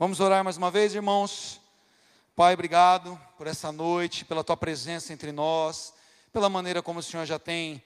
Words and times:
Vamos 0.00 0.20
orar 0.20 0.44
mais 0.44 0.56
uma 0.56 0.70
vez, 0.70 0.94
irmãos. 0.94 1.60
Pai, 2.36 2.54
obrigado 2.54 3.20
por 3.36 3.48
essa 3.48 3.72
noite, 3.72 4.24
pela 4.24 4.44
tua 4.44 4.56
presença 4.56 5.12
entre 5.12 5.32
nós, 5.32 5.92
pela 6.32 6.48
maneira 6.48 6.80
como 6.80 7.00
o 7.00 7.02
Senhor 7.02 7.26
já 7.26 7.36
tem 7.36 7.82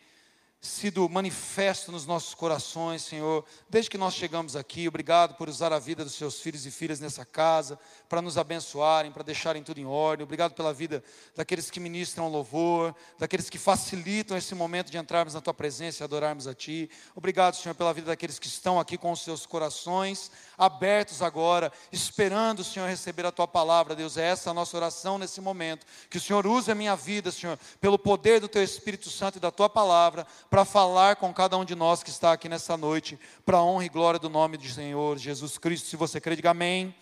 sido 0.64 1.08
manifesto 1.08 1.90
nos 1.90 2.06
nossos 2.06 2.34
corações, 2.34 3.02
Senhor, 3.02 3.44
desde 3.68 3.90
que 3.90 3.98
nós 3.98 4.14
chegamos 4.14 4.54
aqui. 4.54 4.86
Obrigado 4.86 5.34
por 5.34 5.48
usar 5.48 5.72
a 5.72 5.78
vida 5.80 6.04
dos 6.04 6.14
seus 6.14 6.38
filhos 6.38 6.64
e 6.64 6.70
filhas 6.70 7.00
nessa 7.00 7.24
casa, 7.24 7.76
para 8.08 8.22
nos 8.22 8.38
abençoarem, 8.38 9.10
para 9.10 9.24
deixarem 9.24 9.64
tudo 9.64 9.80
em 9.80 9.84
ordem. 9.84 10.22
Obrigado 10.22 10.54
pela 10.54 10.72
vida 10.72 11.02
daqueles 11.34 11.68
que 11.68 11.80
ministram 11.80 12.28
louvor, 12.28 12.94
daqueles 13.18 13.50
que 13.50 13.58
facilitam 13.58 14.36
esse 14.36 14.54
momento 14.54 14.88
de 14.88 14.96
entrarmos 14.96 15.34
na 15.34 15.40
tua 15.40 15.52
presença 15.52 16.00
e 16.00 16.04
adorarmos 16.04 16.46
a 16.46 16.54
ti. 16.54 16.88
Obrigado, 17.16 17.56
Senhor, 17.56 17.74
pela 17.74 17.92
vida 17.92 18.06
daqueles 18.06 18.38
que 18.38 18.46
estão 18.46 18.78
aqui 18.78 18.96
com 18.96 19.10
os 19.10 19.20
seus 19.20 19.44
corações 19.44 20.30
abertos 20.56 21.22
agora, 21.22 21.72
esperando, 21.90 22.62
Senhor, 22.62 22.88
receber 22.88 23.26
a 23.26 23.32
tua 23.32 23.48
palavra, 23.48 23.96
Deus. 23.96 24.16
É 24.16 24.26
essa 24.26 24.50
a 24.50 24.54
nossa 24.54 24.76
oração 24.76 25.18
nesse 25.18 25.40
momento. 25.40 25.84
Que 26.08 26.18
o 26.18 26.20
Senhor 26.20 26.46
use 26.46 26.70
a 26.70 26.74
minha 26.74 26.94
vida, 26.94 27.32
Senhor, 27.32 27.58
pelo 27.80 27.98
poder 27.98 28.40
do 28.40 28.46
teu 28.46 28.62
Espírito 28.62 29.10
Santo 29.10 29.38
e 29.38 29.40
da 29.40 29.50
tua 29.50 29.68
palavra 29.68 30.24
para 30.52 30.66
falar 30.66 31.16
com 31.16 31.32
cada 31.32 31.56
um 31.56 31.64
de 31.64 31.74
nós 31.74 32.02
que 32.02 32.10
está 32.10 32.30
aqui 32.30 32.46
nessa 32.46 32.76
noite, 32.76 33.18
para 33.42 33.56
a 33.56 33.64
honra 33.64 33.86
e 33.86 33.88
glória 33.88 34.20
do 34.20 34.28
nome 34.28 34.58
do 34.58 34.68
Senhor 34.68 35.16
Jesus 35.16 35.56
Cristo. 35.56 35.88
Se 35.88 35.96
você 35.96 36.20
crê, 36.20 36.36
diga 36.36 36.50
amém. 36.50 36.94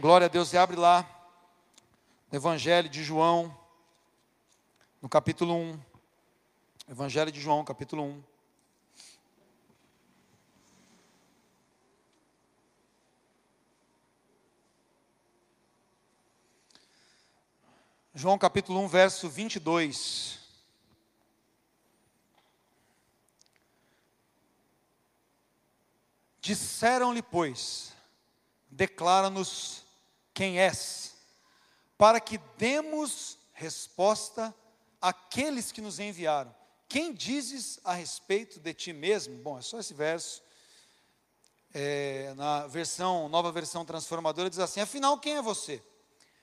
Glória 0.00 0.24
a 0.24 0.28
Deus. 0.28 0.52
E 0.52 0.58
abre 0.58 0.74
lá, 0.74 1.08
no 2.28 2.36
Evangelho 2.36 2.88
de 2.88 3.04
João, 3.04 3.56
no 5.00 5.08
capítulo 5.08 5.54
1. 5.54 5.80
Evangelho 6.90 7.30
de 7.30 7.40
João, 7.40 7.64
capítulo 7.64 8.02
1. 8.02 8.22
João 18.12 18.36
capítulo 18.36 18.80
1, 18.80 18.88
verso 18.88 19.28
22. 19.28 20.41
Disseram-lhe, 26.42 27.22
pois, 27.22 27.92
declara-nos 28.68 29.84
quem 30.34 30.58
és, 30.58 31.14
para 31.96 32.18
que 32.18 32.36
demos 32.58 33.38
resposta 33.52 34.52
àqueles 35.00 35.70
que 35.70 35.80
nos 35.80 36.00
enviaram. 36.00 36.52
Quem 36.88 37.14
dizes 37.14 37.78
a 37.84 37.92
respeito 37.92 38.58
de 38.58 38.74
ti 38.74 38.92
mesmo? 38.92 39.36
Bom, 39.38 39.56
é 39.56 39.62
só 39.62 39.78
esse 39.78 39.94
verso. 39.94 40.42
É, 41.72 42.34
na 42.34 42.66
versão, 42.66 43.28
nova 43.28 43.52
versão 43.52 43.84
transformadora, 43.84 44.50
diz 44.50 44.58
assim: 44.58 44.80
afinal, 44.80 45.20
quem 45.20 45.36
é 45.36 45.42
você? 45.42 45.80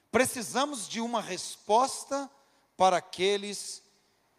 Precisamos 0.09 0.87
de 0.87 1.01
uma 1.01 1.21
resposta 1.21 2.31
para 2.77 2.95
aqueles 2.95 3.83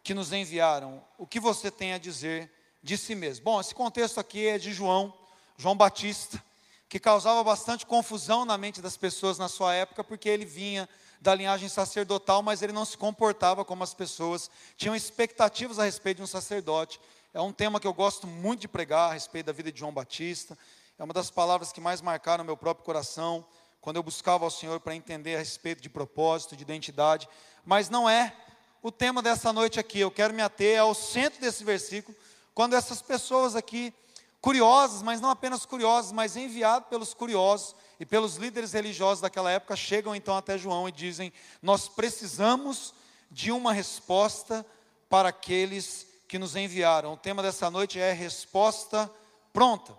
que 0.01 0.15
nos 0.15 0.33
enviaram. 0.33 1.05
O 1.19 1.27
que 1.27 1.39
você 1.39 1.69
tem 1.69 1.93
a 1.93 1.99
dizer 1.99 2.51
de 2.81 2.97
si 2.97 3.13
mesmo? 3.13 3.45
Bom, 3.45 3.61
esse 3.61 3.75
contexto 3.75 4.19
aqui 4.19 4.47
é 4.47 4.57
de 4.57 4.73
João, 4.73 5.20
João 5.57 5.75
Batista, 5.75 6.43
que 6.89 6.99
causava 6.99 7.43
bastante 7.43 7.85
confusão 7.85 8.43
na 8.43 8.57
mente 8.57 8.81
das 8.81 8.97
pessoas 8.97 9.37
na 9.37 9.47
sua 9.47 9.73
época, 9.73 10.03
porque 10.03 10.27
ele 10.27 10.45
vinha 10.45 10.89
da 11.21 11.33
linhagem 11.35 11.69
sacerdotal, 11.69 12.41
mas 12.41 12.61
ele 12.61 12.73
não 12.73 12.83
se 12.83 12.97
comportava 12.97 13.63
como 13.63 13.83
as 13.83 13.93
pessoas 13.93 14.49
tinham 14.75 14.95
expectativas 14.95 15.79
a 15.79 15.85
respeito 15.85 16.17
de 16.17 16.23
um 16.23 16.27
sacerdote. 16.27 16.99
É 17.33 17.39
um 17.39 17.53
tema 17.53 17.79
que 17.79 17.87
eu 17.87 17.93
gosto 17.93 18.27
muito 18.27 18.61
de 18.61 18.67
pregar 18.67 19.11
a 19.11 19.13
respeito 19.13 19.45
da 19.45 19.53
vida 19.53 19.71
de 19.71 19.79
João 19.79 19.93
Batista. 19.93 20.57
É 20.99 21.03
uma 21.03 21.13
das 21.13 21.31
palavras 21.31 21.71
que 21.71 21.79
mais 21.79 22.01
marcaram 22.01 22.43
meu 22.43 22.57
próprio 22.57 22.83
coração 22.83 23.45
quando 23.79 23.95
eu 23.95 24.03
buscava 24.03 24.43
ao 24.43 24.51
Senhor 24.51 24.79
para 24.79 24.95
entender 24.95 25.35
a 25.35 25.39
respeito 25.39 25.81
de 25.81 25.89
propósito, 25.89 26.55
de 26.55 26.61
identidade. 26.61 27.29
Mas 27.63 27.89
não 27.89 28.09
é 28.09 28.35
o 28.83 28.91
tema 28.91 29.21
dessa 29.21 29.53
noite 29.53 29.79
aqui. 29.79 29.99
Eu 29.99 30.11
quero 30.11 30.33
me 30.33 30.41
ater 30.41 30.79
ao 30.79 30.93
centro 30.93 31.39
desse 31.39 31.63
versículo, 31.63 32.17
quando 32.53 32.75
essas 32.75 33.01
pessoas 33.01 33.55
aqui 33.55 33.93
curiosas, 34.41 35.03
mas 35.03 35.21
não 35.21 35.29
apenas 35.29 35.65
curiosas, 35.65 36.11
mas 36.11 36.35
enviados 36.35 36.89
pelos 36.89 37.13
curiosos 37.13 37.75
e 37.99 38.05
pelos 38.05 38.35
líderes 38.35 38.73
religiosos 38.73 39.21
daquela 39.21 39.51
época, 39.51 39.75
chegam 39.75 40.15
então 40.15 40.35
até 40.35 40.57
João 40.57 40.89
e 40.89 40.91
dizem: 40.91 41.31
Nós 41.61 41.87
precisamos 41.87 42.93
de 43.29 43.51
uma 43.51 43.71
resposta 43.71 44.65
para 45.07 45.29
aqueles 45.29 46.07
que 46.27 46.39
nos 46.39 46.55
enviaram. 46.55 47.13
O 47.13 47.17
tema 47.17 47.43
dessa 47.43 47.69
noite 47.69 47.99
é 47.99 48.11
resposta 48.11 49.09
pronta. 49.53 49.95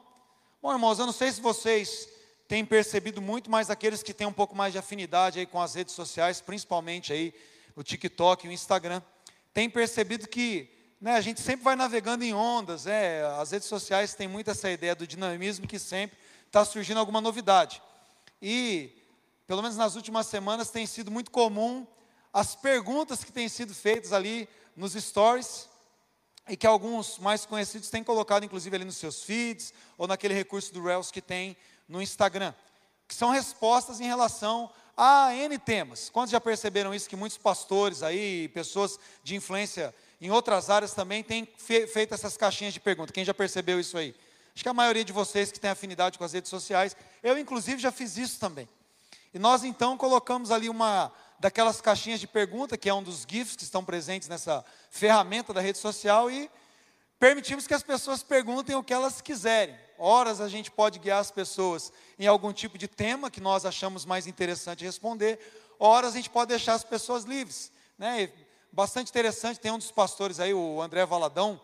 Bom, 0.60 0.72
irmãos, 0.72 0.98
eu 0.98 1.06
não 1.06 1.12
sei 1.12 1.30
se 1.30 1.40
vocês 1.40 2.08
têm 2.48 2.64
percebido 2.64 3.22
muito, 3.22 3.50
mas 3.50 3.70
aqueles 3.70 4.02
que 4.02 4.12
têm 4.12 4.26
um 4.26 4.32
pouco 4.32 4.54
mais 4.56 4.72
de 4.72 4.78
afinidade 4.78 5.38
aí 5.38 5.46
com 5.46 5.60
as 5.60 5.74
redes 5.74 5.94
sociais, 5.94 6.40
principalmente 6.40 7.12
aí 7.12 7.34
o 7.76 7.82
TikTok 7.82 8.46
e 8.46 8.50
o 8.50 8.52
Instagram, 8.52 9.00
têm 9.54 9.70
percebido 9.70 10.28
que 10.28 10.81
né, 11.02 11.16
a 11.16 11.20
gente 11.20 11.40
sempre 11.40 11.64
vai 11.64 11.74
navegando 11.74 12.22
em 12.22 12.32
ondas, 12.32 12.86
é, 12.86 13.24
as 13.40 13.50
redes 13.50 13.66
sociais 13.66 14.14
têm 14.14 14.28
muito 14.28 14.52
essa 14.52 14.70
ideia 14.70 14.94
do 14.94 15.04
dinamismo 15.04 15.66
que 15.66 15.76
sempre 15.76 16.16
está 16.46 16.64
surgindo 16.64 17.00
alguma 17.00 17.20
novidade. 17.20 17.82
E, 18.40 18.92
pelo 19.44 19.62
menos 19.62 19.76
nas 19.76 19.96
últimas 19.96 20.28
semanas, 20.28 20.70
tem 20.70 20.86
sido 20.86 21.10
muito 21.10 21.32
comum 21.32 21.84
as 22.32 22.54
perguntas 22.54 23.24
que 23.24 23.32
têm 23.32 23.48
sido 23.48 23.74
feitas 23.74 24.12
ali 24.12 24.48
nos 24.76 24.92
stories, 24.92 25.68
e 26.48 26.56
que 26.56 26.68
alguns 26.68 27.18
mais 27.18 27.44
conhecidos 27.44 27.90
têm 27.90 28.04
colocado, 28.04 28.44
inclusive, 28.44 28.76
ali 28.76 28.84
nos 28.84 28.96
seus 28.96 29.24
feeds, 29.24 29.74
ou 29.98 30.06
naquele 30.06 30.34
recurso 30.34 30.72
do 30.72 30.84
Reels 30.84 31.10
que 31.10 31.20
tem 31.20 31.56
no 31.88 32.00
Instagram, 32.00 32.54
que 33.08 33.14
são 33.14 33.30
respostas 33.30 34.00
em 34.00 34.06
relação 34.06 34.70
a 34.96 35.34
N 35.34 35.58
temas. 35.58 36.10
Quantos 36.10 36.30
já 36.30 36.40
perceberam 36.40 36.94
isso? 36.94 37.08
Que 37.08 37.16
muitos 37.16 37.38
pastores 37.38 38.04
aí, 38.04 38.48
pessoas 38.48 39.00
de 39.24 39.34
influência 39.34 39.92
em 40.26 40.30
outras 40.30 40.70
áreas 40.70 40.94
também 40.94 41.22
tem 41.22 41.48
fe 41.56 41.86
feito 41.88 42.14
essas 42.14 42.36
caixinhas 42.36 42.72
de 42.72 42.78
pergunta. 42.78 43.12
Quem 43.12 43.24
já 43.24 43.34
percebeu 43.34 43.80
isso 43.80 43.98
aí? 43.98 44.14
Acho 44.54 44.62
que 44.62 44.68
a 44.68 44.74
maioria 44.74 45.04
de 45.04 45.12
vocês 45.12 45.50
que 45.50 45.58
tem 45.58 45.70
afinidade 45.70 46.16
com 46.16 46.24
as 46.24 46.32
redes 46.32 46.48
sociais, 46.48 46.96
eu 47.22 47.36
inclusive 47.36 47.82
já 47.82 47.90
fiz 47.90 48.16
isso 48.16 48.38
também. 48.38 48.68
E 49.34 49.38
nós 49.38 49.64
então 49.64 49.96
colocamos 49.96 50.52
ali 50.52 50.68
uma 50.68 51.10
daquelas 51.40 51.80
caixinhas 51.80 52.20
de 52.20 52.28
pergunta, 52.28 52.78
que 52.78 52.88
é 52.88 52.94
um 52.94 53.02
dos 53.02 53.26
GIFs 53.28 53.56
que 53.56 53.64
estão 53.64 53.84
presentes 53.84 54.28
nessa 54.28 54.64
ferramenta 54.90 55.52
da 55.52 55.60
rede 55.60 55.78
social, 55.78 56.30
e 56.30 56.48
permitimos 57.18 57.66
que 57.66 57.74
as 57.74 57.82
pessoas 57.82 58.22
perguntem 58.22 58.76
o 58.76 58.84
que 58.84 58.94
elas 58.94 59.20
quiserem. 59.20 59.74
Horas 59.98 60.40
a 60.40 60.48
gente 60.48 60.70
pode 60.70 61.00
guiar 61.00 61.18
as 61.18 61.32
pessoas 61.32 61.92
em 62.16 62.28
algum 62.28 62.52
tipo 62.52 62.78
de 62.78 62.86
tema 62.86 63.28
que 63.28 63.40
nós 63.40 63.66
achamos 63.66 64.04
mais 64.04 64.28
interessante 64.28 64.84
responder, 64.84 65.40
horas 65.80 66.12
a 66.12 66.16
gente 66.16 66.30
pode 66.30 66.50
deixar 66.50 66.74
as 66.74 66.84
pessoas 66.84 67.24
livres. 67.24 67.72
Né? 67.98 68.30
Bastante 68.72 69.10
interessante, 69.10 69.60
tem 69.60 69.70
um 69.70 69.78
dos 69.78 69.90
pastores 69.90 70.40
aí, 70.40 70.54
o 70.54 70.80
André 70.80 71.04
Valadão, 71.04 71.60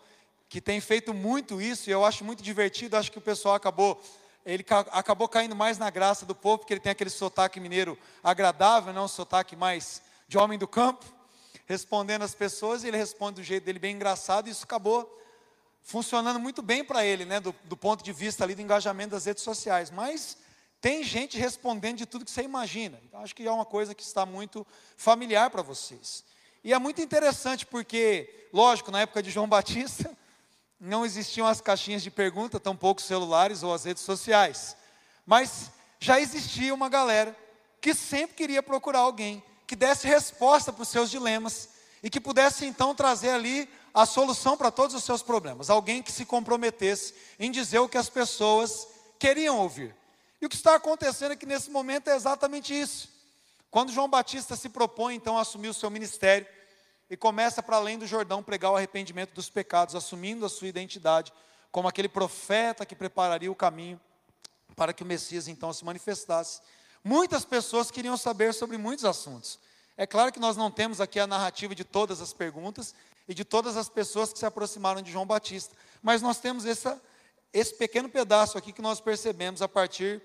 que 0.49 0.61
tem 0.61 0.79
feito 0.81 1.15
muito 1.15 1.61
isso, 1.61 1.89
e 1.89 1.93
eu 1.93 2.05
acho 2.05 2.23
muito 2.23 2.43
divertido, 2.43 2.97
acho 2.97 3.11
que 3.11 3.19
o 3.19 3.23
pessoal 3.23 3.55
acabou, 3.55 4.01
ele 4.45 4.63
ca 4.63 4.81
acabou 4.93 5.27
caindo 5.27 5.57
mais 5.57 5.79
na 5.79 5.89
graça 5.89 6.27
do 6.27 6.35
povo, 6.35 6.59
porque 6.59 6.75
ele 6.75 6.81
tem 6.81 6.93
aquele 6.93 7.11
sotaque 7.11 7.59
mineiro 7.59 7.99
agradável, 8.23 8.93
não 8.93 9.05
um 9.05 9.09
sotaque 9.09 9.57
mais 9.57 10.03
de 10.29 10.37
homem 10.37 10.59
do 10.59 10.69
campo, 10.69 11.05
respondendo 11.67 12.23
às 12.23 12.35
pessoas, 12.35 12.85
e 12.85 12.89
ele 12.89 12.97
responde 12.99 13.41
do 13.41 13.45
jeito 13.45 13.65
dele 13.65 13.79
bem 13.79 13.95
engraçado, 13.95 14.49
e 14.49 14.51
isso 14.51 14.65
acabou 14.65 15.15
funcionando 15.83 16.39
muito 16.39 16.61
bem 16.61 16.85
para 16.85 17.07
ele, 17.07 17.25
né, 17.25 17.41
do, 17.41 17.55
do 17.65 17.77
ponto 17.77 18.05
de 18.05 18.13
vista 18.13 18.45
ali 18.45 18.55
do 18.55 18.61
engajamento 18.61 19.11
das 19.11 19.25
redes 19.25 19.43
sociais, 19.43 19.91
mas 19.91 20.37
tem 20.79 21.03
gente 21.03 21.39
respondendo 21.39 21.97
de 21.97 22.07
tudo 22.07 22.27
que 22.27 22.31
você 22.31 22.43
imagina, 22.43 23.01
então 23.03 23.23
acho 23.23 23.35
que 23.35 23.47
é 23.47 23.51
uma 23.51 23.65
coisa 23.65 23.95
que 23.95 24.03
está 24.03 24.27
muito 24.27 24.67
familiar 24.97 25.49
para 25.49 25.63
vocês. 25.63 26.28
E 26.63 26.73
é 26.73 26.79
muito 26.79 27.01
interessante 27.01 27.65
porque, 27.65 28.49
lógico, 28.53 28.91
na 28.91 29.01
época 29.01 29.23
de 29.23 29.31
João 29.31 29.47
Batista, 29.49 30.11
não 30.81 31.05
existiam 31.05 31.47
as 31.47 31.61
caixinhas 31.61 32.03
de 32.03 32.11
pergunta, 32.11 32.61
tampouco 32.61 33.03
celulares 33.03 33.63
ou 33.63 33.75
as 33.75 33.85
redes 33.85 34.03
sociais. 34.03 34.77
Mas 35.27 35.71
já 35.99 36.21
existia 36.21 36.73
uma 36.73 36.89
galera 36.89 37.37
que 37.81 37.95
sempre 37.95 38.37
queria 38.37 38.63
procurar 38.63 39.01
alguém 39.01 39.43
que 39.67 39.77
desse 39.77 40.07
resposta 40.07 40.73
para 40.73 40.83
os 40.83 40.89
seus 40.89 41.11
dilemas 41.11 41.69
e 42.03 42.09
que 42.09 42.21
pudesse 42.21 42.65
então 42.65 42.95
trazer 42.95 43.31
ali 43.31 43.69
a 43.93 44.07
solução 44.07 44.57
para 44.57 44.71
todos 44.71 44.95
os 44.95 45.05
seus 45.05 45.23
problemas. 45.23 45.69
Alguém 45.69 46.03
que 46.03 46.13
se 46.13 46.25
comprometesse 46.25 47.15
em 47.39 47.51
dizer 47.51 47.79
o 47.81 47.89
que 47.89 47.99
as 47.99 48.09
pessoas 48.09 48.87
queriam 49.19 49.59
ouvir. 49.59 49.95
E 50.41 50.47
o 50.47 50.49
que 50.49 50.55
está 50.55 50.77
acontecendo 50.77 51.33
aqui 51.33 51.45
nesse 51.45 51.71
momento 51.71 52.09
é 52.09 52.15
exatamente 52.15 52.79
isso. 52.79 53.09
Quando 53.71 53.93
João 53.93 54.09
Batista 54.09 54.57
se 54.57 54.69
propõe 54.69 55.17
então 55.17 55.37
a 55.37 55.43
assumir 55.43 55.69
o 55.69 55.75
seu 55.75 55.91
ministério 55.91 56.47
e 57.11 57.17
começa 57.17 57.63
para 57.63 57.77
além 57.77 57.99
do 57.99 58.07
Jordão 58.07 58.43
pregar 58.43 58.73
o 58.73 58.77
arrependimento 58.77 59.33
dos 59.33 59.49
pecados, 59.49 59.95
assumindo 59.95 60.45
a 60.45 60.49
sua 60.49 60.69
identidade 60.69 61.33
como 61.71 61.89
aquele 61.89 62.09
profeta 62.09 62.87
que 62.87 62.95
prepararia 62.95 63.51
o 63.51 63.55
caminho 63.55 64.01
para 64.77 64.93
que 64.93 65.03
o 65.03 65.07
Messias 65.07 65.49
então 65.49 65.73
se 65.73 65.85
manifestasse. 65.85 66.61
Muitas 67.03 67.45
pessoas 67.45 67.91
queriam 67.91 68.17
saber 68.17 68.53
sobre 68.55 68.77
muitos 68.77 69.05
assuntos. 69.05 69.59
É 69.97 70.07
claro 70.07 70.33
que 70.33 70.39
nós 70.39 70.57
não 70.57 70.71
temos 70.71 71.01
aqui 71.01 71.19
a 71.19 71.27
narrativa 71.27 71.75
de 71.75 71.85
todas 71.85 72.21
as 72.21 72.33
perguntas 72.33 72.95
e 73.27 73.35
de 73.35 73.45
todas 73.45 73.77
as 73.77 73.89
pessoas 73.89 74.33
que 74.33 74.39
se 74.39 74.47
aproximaram 74.47 75.03
de 75.03 75.11
João 75.11 75.27
Batista, 75.27 75.75
mas 76.03 76.23
nós 76.23 76.39
temos 76.39 76.65
essa 76.65 77.01
esse 77.53 77.75
pequeno 77.75 78.11
pedaço 78.11 78.59
aqui 78.59 78.73
que 78.73 78.83
nós 78.83 79.01
percebemos 79.01 79.63
a 79.63 79.69
partir 79.69 80.23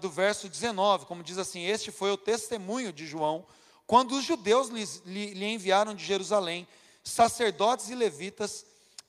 do 0.00 0.10
verso 0.10 0.48
19, 0.48 1.06
como 1.06 1.22
diz 1.22 1.38
assim: 1.38 1.64
Este 1.64 1.92
foi 1.92 2.10
o 2.10 2.16
testemunho 2.16 2.92
de 2.92 3.06
João, 3.06 3.46
quando 3.90 4.12
os 4.12 4.22
judeus 4.22 4.68
lhe, 4.68 5.52
enviaram 5.52 5.96
de 5.96 6.04
Jerusalém 6.04 6.64
sacerdotes 7.02 7.90
e 7.90 7.94
levitas 7.96 8.64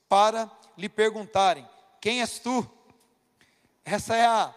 para 0.08 0.50
lhe 0.76 0.88
perguntarem: 0.88 1.64
Quem 2.00 2.20
és 2.20 2.40
tu? 2.40 2.68
Essa 3.84 4.16
é 4.16 4.26
a, 4.26 4.52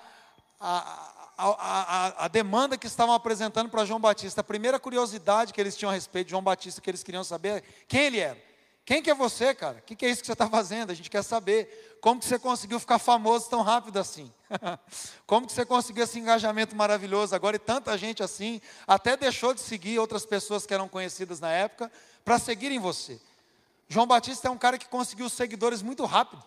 a, 0.60 1.12
a, 1.38 2.26
a, 2.26 2.28
demanda 2.28 2.76
que 2.76 2.88
estavam 2.88 3.14
apresentando 3.14 3.70
para 3.70 3.86
João 3.86 4.00
Batista. 4.00 4.42
A 4.42 4.44
primeira 4.44 4.80
curiosidade 4.80 5.54
que 5.54 5.62
eles 5.62 5.78
tinham 5.78 5.92
a 5.92 5.94
respeito 5.94 6.26
de 6.26 6.32
João 6.32 6.42
Batista, 6.42 6.82
que 6.82 6.90
eles 6.90 7.04
queriam 7.04 7.24
saber, 7.24 7.64
quem 7.88 8.06
ele 8.06 8.18
era. 8.18 8.44
Quem 8.84 9.04
que 9.04 9.12
é 9.12 9.16
você, 9.16 9.54
cara? 9.54 9.78
O 9.78 9.82
que, 9.84 9.96
que 9.96 10.08
é 10.08 10.10
isso 10.10 10.22
que 10.22 10.28
você 10.28 10.34
está 10.34 10.50
fazendo? 10.50 10.90
A 10.90 10.96
gente 10.96 11.10
quer 11.12 11.24
saber. 11.24 11.95
Como 12.06 12.20
que 12.20 12.28
você 12.28 12.38
conseguiu 12.38 12.80
ficar 12.80 13.00
famoso 13.00 13.50
tão 13.50 13.64
rápido 13.64 13.98
assim? 13.98 14.32
Como 15.26 15.48
que 15.48 15.54
você 15.54 15.66
conseguiu 15.66 16.04
esse 16.04 16.20
engajamento 16.20 16.76
maravilhoso 16.76 17.34
agora 17.34 17.56
e 17.56 17.60
tanta 17.60 17.98
gente 17.98 18.22
assim, 18.22 18.62
até 18.86 19.18
deixou 19.18 19.56
de 19.56 19.62
seguir 19.62 19.98
outras 19.98 20.24
pessoas 20.24 20.68
que 20.68 20.74
eram 20.76 20.88
conhecidas 20.88 21.40
na 21.40 21.50
época, 21.50 21.92
para 22.24 22.38
seguirem 22.38 22.78
você. 22.78 23.20
João 23.90 24.06
Batista 24.06 24.48
é 24.48 24.52
um 24.52 24.58
cara 24.58 24.78
que 24.78 24.88
conseguiu 24.88 25.28
seguidores 25.32 25.82
muito 25.82 26.06
rápido. 26.06 26.44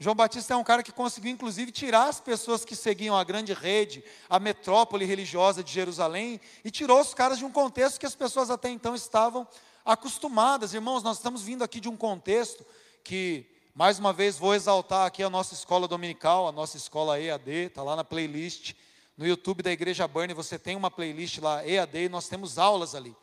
João 0.00 0.16
Batista 0.16 0.54
é 0.54 0.56
um 0.56 0.64
cara 0.64 0.82
que 0.82 0.90
conseguiu, 0.90 1.30
inclusive, 1.30 1.70
tirar 1.70 2.08
as 2.08 2.18
pessoas 2.18 2.64
que 2.64 2.74
seguiam 2.74 3.16
a 3.16 3.22
grande 3.22 3.52
rede, 3.52 4.04
a 4.28 4.40
metrópole 4.40 5.04
religiosa 5.04 5.62
de 5.62 5.70
Jerusalém, 5.70 6.40
e 6.64 6.70
tirou 6.72 7.00
os 7.00 7.14
caras 7.14 7.38
de 7.38 7.44
um 7.44 7.52
contexto 7.52 8.00
que 8.00 8.06
as 8.06 8.16
pessoas 8.16 8.50
até 8.50 8.70
então 8.70 8.96
estavam 8.96 9.46
acostumadas. 9.84 10.74
Irmãos, 10.74 11.04
nós 11.04 11.18
estamos 11.18 11.42
vindo 11.42 11.62
aqui 11.62 11.78
de 11.78 11.88
um 11.88 11.96
contexto 11.96 12.66
que, 13.04 13.53
mais 13.76 13.98
uma 13.98 14.12
vez, 14.12 14.38
vou 14.38 14.54
exaltar 14.54 15.04
aqui 15.04 15.20
a 15.20 15.28
nossa 15.28 15.52
escola 15.52 15.88
dominical, 15.88 16.46
a 16.46 16.52
nossa 16.52 16.76
escola 16.76 17.20
EAD, 17.20 17.50
está 17.50 17.82
lá 17.82 17.96
na 17.96 18.04
playlist. 18.04 18.72
No 19.16 19.26
YouTube 19.26 19.64
da 19.64 19.72
Igreja 19.72 20.06
Burn, 20.06 20.32
você 20.32 20.56
tem 20.56 20.76
uma 20.76 20.92
playlist 20.92 21.38
lá, 21.38 21.66
EAD, 21.66 22.04
e 22.04 22.08
nós 22.08 22.28
temos 22.28 22.56
aulas 22.56 22.94
ali. 22.94 23.16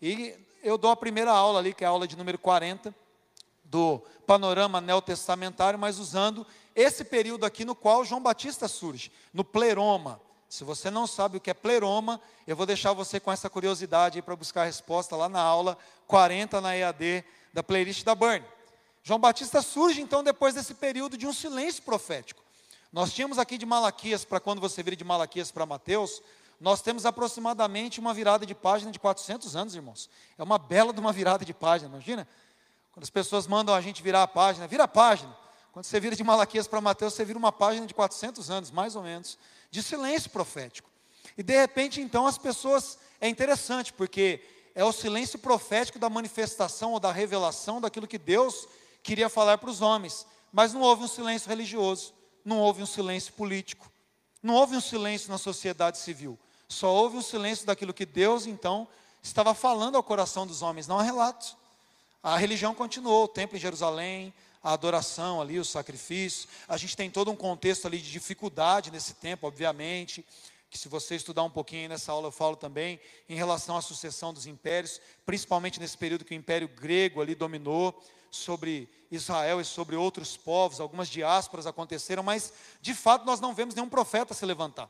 E 0.00 0.32
eu 0.62 0.78
dou 0.78 0.92
a 0.92 0.96
primeira 0.96 1.32
aula 1.32 1.58
ali, 1.58 1.74
que 1.74 1.82
é 1.82 1.88
a 1.88 1.90
aula 1.90 2.06
de 2.06 2.16
número 2.16 2.38
40 2.38 2.94
do 3.64 4.00
panorama 4.24 4.80
neotestamentário, 4.80 5.76
mas 5.76 5.98
usando 5.98 6.46
esse 6.72 7.04
período 7.04 7.44
aqui 7.44 7.64
no 7.64 7.74
qual 7.74 8.04
João 8.04 8.22
Batista 8.22 8.68
surge, 8.68 9.10
no 9.34 9.42
pleroma. 9.42 10.20
Se 10.48 10.62
você 10.62 10.88
não 10.88 11.08
sabe 11.08 11.38
o 11.38 11.40
que 11.40 11.50
é 11.50 11.54
pleroma, 11.54 12.20
eu 12.46 12.54
vou 12.54 12.64
deixar 12.64 12.92
você 12.92 13.18
com 13.18 13.32
essa 13.32 13.50
curiosidade 13.50 14.22
para 14.22 14.36
buscar 14.36 14.62
a 14.62 14.66
resposta 14.66 15.16
lá 15.16 15.28
na 15.28 15.40
aula 15.40 15.76
40 16.06 16.60
na 16.60 16.76
EAD 16.76 17.24
da 17.52 17.64
playlist 17.64 18.04
da 18.04 18.14
Burn. 18.14 18.44
João 19.06 19.20
Batista 19.20 19.62
surge 19.62 20.00
então 20.00 20.24
depois 20.24 20.52
desse 20.54 20.74
período 20.74 21.16
de 21.16 21.28
um 21.28 21.32
silêncio 21.32 21.80
profético. 21.84 22.42
Nós 22.92 23.12
tínhamos 23.12 23.38
aqui 23.38 23.56
de 23.56 23.64
Malaquias, 23.64 24.24
para 24.24 24.40
quando 24.40 24.60
você 24.60 24.82
vira 24.82 24.96
de 24.96 25.04
Malaquias 25.04 25.52
para 25.52 25.64
Mateus, 25.64 26.20
nós 26.60 26.82
temos 26.82 27.06
aproximadamente 27.06 28.00
uma 28.00 28.12
virada 28.12 28.44
de 28.44 28.52
página 28.52 28.90
de 28.90 28.98
400 28.98 29.54
anos, 29.54 29.76
irmãos. 29.76 30.10
É 30.36 30.42
uma 30.42 30.58
bela 30.58 30.92
de 30.92 30.98
uma 30.98 31.12
virada 31.12 31.44
de 31.44 31.54
página, 31.54 31.88
imagina? 31.88 32.26
Quando 32.90 33.04
as 33.04 33.10
pessoas 33.10 33.46
mandam 33.46 33.76
a 33.76 33.80
gente 33.80 34.02
virar 34.02 34.24
a 34.24 34.26
página, 34.26 34.66
vira 34.66 34.82
a 34.82 34.88
página. 34.88 35.32
Quando 35.72 35.84
você 35.84 36.00
vira 36.00 36.16
de 36.16 36.24
Malaquias 36.24 36.66
para 36.66 36.80
Mateus, 36.80 37.14
você 37.14 37.24
vira 37.24 37.38
uma 37.38 37.52
página 37.52 37.86
de 37.86 37.94
400 37.94 38.50
anos, 38.50 38.72
mais 38.72 38.96
ou 38.96 39.04
menos, 39.04 39.38
de 39.70 39.84
silêncio 39.84 40.30
profético. 40.30 40.90
E 41.38 41.44
de 41.44 41.56
repente, 41.56 42.00
então, 42.00 42.26
as 42.26 42.38
pessoas. 42.38 42.98
É 43.20 43.28
interessante, 43.28 43.92
porque 43.92 44.42
é 44.74 44.84
o 44.84 44.90
silêncio 44.90 45.38
profético 45.38 45.96
da 45.96 46.10
manifestação 46.10 46.92
ou 46.92 46.98
da 46.98 47.12
revelação 47.12 47.80
daquilo 47.80 48.08
que 48.08 48.18
Deus 48.18 48.66
queria 49.06 49.28
falar 49.28 49.56
para 49.58 49.70
os 49.70 49.80
homens. 49.80 50.26
Mas 50.52 50.72
não 50.72 50.80
houve 50.80 51.04
um 51.04 51.08
silêncio 51.08 51.48
religioso, 51.48 52.12
não 52.44 52.58
houve 52.58 52.82
um 52.82 52.86
silêncio 52.86 53.32
político, 53.34 53.90
não 54.42 54.54
houve 54.54 54.76
um 54.76 54.80
silêncio 54.80 55.30
na 55.30 55.38
sociedade 55.38 55.98
civil. 55.98 56.38
Só 56.68 56.92
houve 56.92 57.16
um 57.16 57.22
silêncio 57.22 57.66
daquilo 57.66 57.94
que 57.94 58.04
Deus, 58.04 58.46
então, 58.46 58.88
estava 59.22 59.54
falando 59.54 59.96
ao 59.96 60.02
coração 60.02 60.46
dos 60.46 60.62
homens, 60.62 60.88
não 60.88 60.98
há 60.98 61.02
relatos. 61.02 61.56
A 62.22 62.36
religião 62.36 62.74
continuou, 62.74 63.24
o 63.24 63.28
templo 63.28 63.56
em 63.56 63.60
Jerusalém, 63.60 64.34
a 64.62 64.72
adoração 64.72 65.40
ali, 65.40 65.60
os 65.60 65.68
sacrifícios. 65.68 66.48
A 66.66 66.76
gente 66.76 66.96
tem 66.96 67.08
todo 67.08 67.30
um 67.30 67.36
contexto 67.36 67.86
ali 67.86 67.98
de 67.98 68.10
dificuldade 68.10 68.90
nesse 68.90 69.14
tempo, 69.14 69.46
obviamente, 69.46 70.24
que 70.68 70.78
se 70.78 70.88
você 70.88 71.14
estudar 71.14 71.44
um 71.44 71.50
pouquinho 71.50 71.88
nessa 71.88 72.10
aula 72.10 72.28
eu 72.28 72.32
falo 72.32 72.56
também, 72.56 72.98
em 73.28 73.36
relação 73.36 73.76
à 73.76 73.82
sucessão 73.82 74.32
dos 74.32 74.46
impérios, 74.46 75.00
principalmente 75.24 75.78
nesse 75.78 75.96
período 75.96 76.24
que 76.24 76.34
o 76.34 76.36
Império 76.36 76.68
Grego 76.68 77.20
ali 77.20 77.34
dominou 77.34 78.02
sobre 78.30 78.88
Israel 79.10 79.60
e 79.60 79.64
sobre 79.64 79.96
outros 79.96 80.36
povos, 80.36 80.80
algumas 80.80 81.08
diásporas 81.08 81.66
aconteceram, 81.66 82.22
mas 82.22 82.52
de 82.80 82.94
fato 82.94 83.24
nós 83.24 83.40
não 83.40 83.54
vemos 83.54 83.74
nenhum 83.74 83.88
profeta 83.88 84.34
se 84.34 84.44
levantar. 84.44 84.88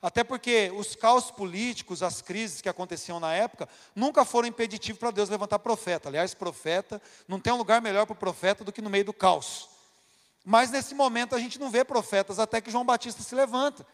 Até 0.00 0.22
porque 0.22 0.72
os 0.76 0.94
caos 0.94 1.30
políticos, 1.30 2.02
as 2.02 2.22
crises 2.22 2.60
que 2.60 2.68
aconteciam 2.68 3.18
na 3.18 3.34
época, 3.34 3.68
nunca 3.94 4.24
foram 4.24 4.46
impeditivos 4.46 5.00
para 5.00 5.10
Deus 5.10 5.28
levantar 5.28 5.58
profeta. 5.58 6.08
Aliás, 6.08 6.34
profeta, 6.34 7.02
não 7.26 7.40
tem 7.40 7.52
um 7.52 7.56
lugar 7.56 7.82
melhor 7.82 8.06
para 8.06 8.12
o 8.12 8.16
profeta 8.16 8.62
do 8.62 8.72
que 8.72 8.80
no 8.80 8.90
meio 8.90 9.04
do 9.04 9.12
caos. 9.12 9.68
Mas 10.44 10.70
nesse 10.70 10.94
momento 10.94 11.34
a 11.34 11.38
gente 11.38 11.58
não 11.58 11.68
vê 11.68 11.84
profetas 11.84 12.38
até 12.38 12.60
que 12.60 12.70
João 12.70 12.84
Batista 12.84 13.22
se 13.22 13.34
levanta. 13.34 13.84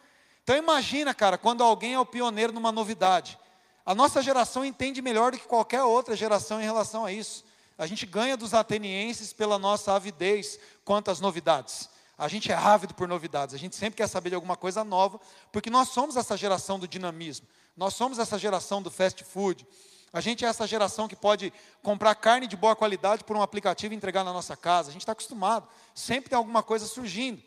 Então 0.43 0.55
imagina, 0.55 1.15
cara, 1.15 1.39
quando 1.39 1.65
alguém 1.65 1.95
é 1.95 1.99
o 1.99 2.05
pioneiro 2.05 2.53
numa 2.53 2.71
novidade. 2.71 3.39
A 3.85 3.95
nossa 3.95 4.23
geração 4.23 4.65
entende 4.65 5.01
melhor 5.01 5.33
do 5.33 5.39
que 5.39 5.49
qualquer 5.49 5.83
outra 5.83 6.15
geração 6.15 6.61
em 6.61 6.65
relação 6.65 7.05
a 7.07 7.13
isso. 7.13 7.45
A 7.77 7.87
gente 7.87 8.07
ganha 8.07 8.37
dos 8.37 8.55
atenienses 8.55 9.33
pela 9.33 9.59
nossa 9.59 9.95
avidez 9.95 10.59
quanto 10.85 11.11
às 11.11 11.21
novidades. 11.21 11.89
A 12.17 12.29
gente 12.29 12.53
é 12.53 12.55
ávido 12.55 12.95
por 12.95 13.09
novidades, 13.09 13.55
a 13.55 13.59
gente 13.59 13.75
sempre 13.75 13.97
quer 13.97 14.07
saber 14.07 14.31
de 14.31 14.37
alguma 14.37 14.57
coisa 14.57 14.85
nova, 14.85 15.21
porque 15.51 15.69
nós 15.69 15.89
somos 15.89 16.17
essa 16.17 16.37
geração 16.37 16.79
do 16.79 16.87
dinamismo, 16.87 17.47
nós 17.77 17.95
somos 17.95 18.21
essa 18.21 18.39
geração 18.39 18.81
do 18.81 18.89
fast 18.89 19.25
food, 19.25 19.67
a 20.13 20.21
gente 20.21 20.45
é 20.45 20.49
essa 20.49 20.65
geração 20.65 21.09
que 21.09 21.17
pode 21.17 21.53
comprar 21.83 22.15
carne 22.15 22.47
de 22.47 22.57
boa 22.57 22.77
qualidade 22.77 23.25
por 23.25 23.37
um 23.37 23.43
aplicativo 23.43 23.93
e 23.93 23.97
entregar 23.97 24.23
na 24.23 24.33
nossa 24.33 24.57
casa, 24.57 24.91
a 24.91 24.93
gente 24.93 25.03
está 25.03 25.11
acostumado, 25.11 25.67
sempre 25.93 26.31
tem 26.31 26.37
alguma 26.37 26.63
coisa 26.63 26.87
surgindo. 26.87 27.43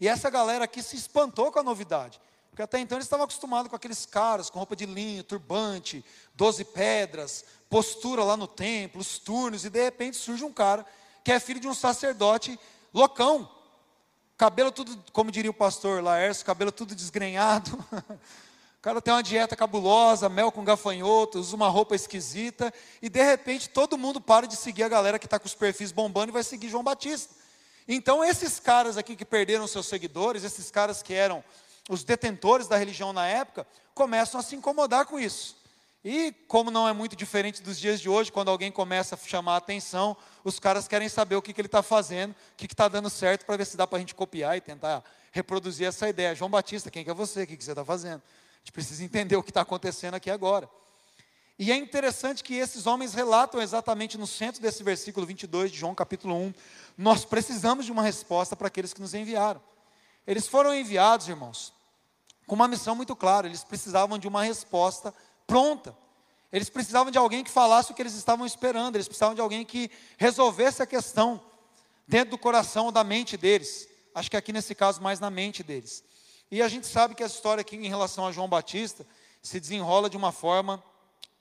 E 0.00 0.08
essa 0.08 0.28
galera 0.28 0.64
aqui 0.64 0.82
se 0.82 0.96
espantou 0.96 1.52
com 1.52 1.60
a 1.60 1.62
novidade, 1.62 2.20
porque 2.52 2.60
até 2.60 2.78
então 2.78 2.98
eles 2.98 3.06
estavam 3.06 3.24
acostumados 3.24 3.70
com 3.70 3.76
aqueles 3.76 4.04
caras 4.04 4.50
com 4.50 4.58
roupa 4.58 4.76
de 4.76 4.84
linho, 4.84 5.24
turbante, 5.24 6.04
doze 6.34 6.66
pedras, 6.66 7.46
postura 7.70 8.22
lá 8.22 8.36
no 8.36 8.46
templo, 8.46 9.00
os 9.00 9.18
turnos, 9.18 9.64
e 9.64 9.70
de 9.70 9.82
repente 9.82 10.18
surge 10.18 10.44
um 10.44 10.52
cara 10.52 10.84
que 11.24 11.32
é 11.32 11.40
filho 11.40 11.58
de 11.58 11.66
um 11.66 11.72
sacerdote 11.72 12.60
loucão. 12.92 13.50
Cabelo 14.36 14.70
tudo, 14.70 15.02
como 15.14 15.30
diria 15.30 15.50
o 15.50 15.54
pastor 15.54 16.02
Laércio, 16.02 16.44
cabelo 16.44 16.70
tudo 16.70 16.94
desgrenhado. 16.94 17.82
O 18.74 18.82
cara 18.82 19.00
tem 19.00 19.14
uma 19.14 19.22
dieta 19.22 19.54
cabulosa, 19.54 20.28
mel 20.28 20.50
com 20.50 20.64
gafanhoto, 20.64 21.38
usa 21.38 21.54
uma 21.54 21.68
roupa 21.68 21.94
esquisita, 21.94 22.74
e 23.00 23.08
de 23.08 23.22
repente 23.22 23.68
todo 23.68 23.96
mundo 23.96 24.20
para 24.20 24.44
de 24.44 24.56
seguir 24.56 24.82
a 24.82 24.88
galera 24.88 25.20
que 25.20 25.26
está 25.26 25.38
com 25.38 25.46
os 25.46 25.54
perfis 25.54 25.92
bombando 25.92 26.32
e 26.32 26.32
vai 26.32 26.42
seguir 26.42 26.68
João 26.68 26.82
Batista. 26.82 27.32
Então, 27.86 28.24
esses 28.24 28.58
caras 28.58 28.96
aqui 28.96 29.14
que 29.14 29.24
perderam 29.24 29.68
seus 29.68 29.86
seguidores, 29.86 30.42
esses 30.42 30.68
caras 30.68 31.00
que 31.00 31.14
eram 31.14 31.44
os 31.88 32.04
detentores 32.04 32.68
da 32.68 32.76
religião 32.76 33.12
na 33.12 33.26
época, 33.26 33.66
começam 33.94 34.38
a 34.38 34.42
se 34.42 34.54
incomodar 34.56 35.06
com 35.06 35.18
isso. 35.18 35.56
E 36.04 36.32
como 36.48 36.70
não 36.70 36.88
é 36.88 36.92
muito 36.92 37.14
diferente 37.14 37.62
dos 37.62 37.78
dias 37.78 38.00
de 38.00 38.08
hoje, 38.08 38.32
quando 38.32 38.50
alguém 38.50 38.72
começa 38.72 39.14
a 39.14 39.18
chamar 39.18 39.54
a 39.54 39.56
atenção, 39.58 40.16
os 40.42 40.58
caras 40.58 40.88
querem 40.88 41.08
saber 41.08 41.36
o 41.36 41.42
que, 41.42 41.52
que 41.52 41.60
ele 41.60 41.66
está 41.66 41.82
fazendo, 41.82 42.32
o 42.32 42.56
que 42.56 42.66
está 42.66 42.88
dando 42.88 43.08
certo, 43.08 43.46
para 43.46 43.56
ver 43.56 43.66
se 43.66 43.76
dá 43.76 43.86
para 43.86 43.98
a 43.98 44.00
gente 44.00 44.14
copiar 44.14 44.56
e 44.56 44.60
tentar 44.60 45.04
reproduzir 45.30 45.86
essa 45.86 46.08
ideia. 46.08 46.34
João 46.34 46.50
Batista, 46.50 46.90
quem 46.90 47.04
que 47.04 47.10
é 47.10 47.14
você? 47.14 47.44
O 47.44 47.46
que, 47.46 47.56
que 47.56 47.64
você 47.64 47.70
está 47.70 47.84
fazendo? 47.84 48.20
A 48.20 48.58
gente 48.58 48.72
precisa 48.72 49.04
entender 49.04 49.36
o 49.36 49.42
que 49.42 49.50
está 49.50 49.60
acontecendo 49.60 50.14
aqui 50.14 50.30
agora. 50.30 50.68
E 51.56 51.70
é 51.70 51.76
interessante 51.76 52.42
que 52.42 52.54
esses 52.54 52.86
homens 52.86 53.14
relatam 53.14 53.62
exatamente 53.62 54.18
no 54.18 54.26
centro 54.26 54.60
desse 54.60 54.82
versículo 54.82 55.24
22 55.24 55.70
de 55.70 55.78
João 55.78 55.94
capítulo 55.94 56.34
1. 56.34 56.54
Nós 56.98 57.24
precisamos 57.24 57.86
de 57.86 57.92
uma 57.92 58.02
resposta 58.02 58.56
para 58.56 58.66
aqueles 58.66 58.92
que 58.92 59.00
nos 59.00 59.14
enviaram. 59.14 59.62
Eles 60.26 60.46
foram 60.46 60.74
enviados, 60.74 61.28
irmãos, 61.28 61.72
com 62.46 62.54
uma 62.54 62.68
missão 62.68 62.94
muito 62.94 63.14
clara. 63.16 63.46
Eles 63.46 63.64
precisavam 63.64 64.18
de 64.18 64.28
uma 64.28 64.42
resposta 64.42 65.12
pronta. 65.46 65.96
Eles 66.52 66.68
precisavam 66.68 67.10
de 67.10 67.18
alguém 67.18 67.42
que 67.42 67.50
falasse 67.50 67.90
o 67.90 67.94
que 67.94 68.02
eles 68.02 68.14
estavam 68.14 68.44
esperando, 68.44 68.96
eles 68.96 69.08
precisavam 69.08 69.34
de 69.34 69.40
alguém 69.40 69.64
que 69.64 69.90
resolvesse 70.18 70.82
a 70.82 70.86
questão 70.86 71.40
dentro 72.06 72.32
do 72.32 72.38
coração 72.38 72.86
ou 72.86 72.92
da 72.92 73.02
mente 73.02 73.38
deles. 73.38 73.88
Acho 74.14 74.30
que 74.30 74.36
aqui 74.36 74.52
nesse 74.52 74.74
caso, 74.74 75.00
mais 75.00 75.18
na 75.18 75.30
mente 75.30 75.62
deles. 75.62 76.04
E 76.50 76.60
a 76.60 76.68
gente 76.68 76.86
sabe 76.86 77.14
que 77.14 77.22
a 77.22 77.26
história 77.26 77.62
aqui 77.62 77.76
em 77.76 77.88
relação 77.88 78.26
a 78.26 78.32
João 78.32 78.48
Batista 78.48 79.06
se 79.42 79.58
desenrola 79.58 80.10
de 80.10 80.16
uma 80.16 80.30
forma 80.30 80.82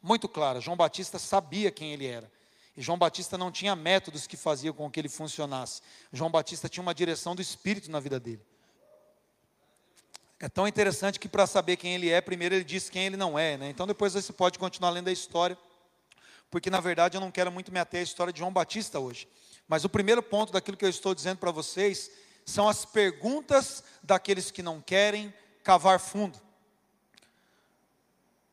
muito 0.01 0.29
clara. 0.29 0.61
João 0.61 0.77
Batista 0.77 1.19
sabia 1.19 1.69
quem 1.69 1.91
ele 1.91 2.07
era. 2.07 2.31
E 2.75 2.81
João 2.81 2.97
Batista 2.97 3.37
não 3.37 3.51
tinha 3.51 3.75
métodos 3.75 4.25
que 4.25 4.37
faziam 4.37 4.73
com 4.73 4.89
que 4.89 4.97
ele 4.97 5.09
funcionasse. 5.09 5.81
João 6.13 6.31
Batista 6.31 6.69
tinha 6.69 6.81
uma 6.81 6.95
direção 6.95 7.35
do 7.35 7.41
Espírito 7.41 7.91
na 7.91 7.99
vida 7.99 8.17
dele. 8.17 8.41
É 10.43 10.49
tão 10.49 10.67
interessante 10.67 11.19
que 11.19 11.29
para 11.29 11.45
saber 11.45 11.77
quem 11.77 11.93
ele 11.93 12.09
é, 12.09 12.19
primeiro 12.19 12.55
ele 12.55 12.63
diz 12.63 12.89
quem 12.89 13.05
ele 13.05 13.15
não 13.15 13.37
é, 13.37 13.57
né? 13.57 13.69
Então 13.69 13.85
depois 13.85 14.13
você 14.13 14.33
pode 14.33 14.57
continuar 14.57 14.89
lendo 14.89 15.07
a 15.07 15.11
história, 15.11 15.55
porque 16.49 16.67
na 16.67 16.79
verdade 16.79 17.15
eu 17.15 17.21
não 17.21 17.29
quero 17.29 17.51
muito 17.51 17.71
me 17.71 17.79
ater 17.79 17.99
à 17.99 18.03
história 18.03 18.33
de 18.33 18.39
João 18.39 18.51
Batista 18.51 18.99
hoje. 18.99 19.27
Mas 19.67 19.85
o 19.85 19.89
primeiro 19.89 20.23
ponto 20.23 20.51
daquilo 20.51 20.75
que 20.75 20.83
eu 20.83 20.89
estou 20.89 21.13
dizendo 21.13 21.37
para 21.37 21.51
vocês 21.51 22.09
são 22.43 22.67
as 22.67 22.85
perguntas 22.85 23.83
daqueles 24.01 24.49
que 24.49 24.63
não 24.63 24.81
querem 24.81 25.31
cavar 25.63 25.99
fundo. 25.99 26.39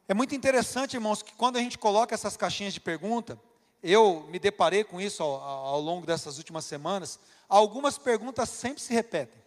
É 0.07 0.13
muito 0.13 0.35
interessante, 0.35 0.93
irmãos, 0.93 1.23
que 1.23 1.33
quando 1.33 1.57
a 1.57 1.61
gente 1.61 1.79
coloca 1.79 2.15
essas 2.15 2.37
caixinhas 2.37 2.75
de 2.75 2.81
pergunta, 2.81 3.41
eu 3.83 4.29
me 4.29 4.39
deparei 4.39 4.85
com 4.85 5.01
isso 5.01 5.23
ao, 5.23 5.43
ao 5.43 5.81
longo 5.81 6.07
dessas 6.07 6.37
últimas 6.37 6.67
semanas, 6.67 7.19
algumas 7.49 7.97
perguntas 7.97 8.51
sempre 8.51 8.83
se 8.83 8.93
repetem. 8.93 9.43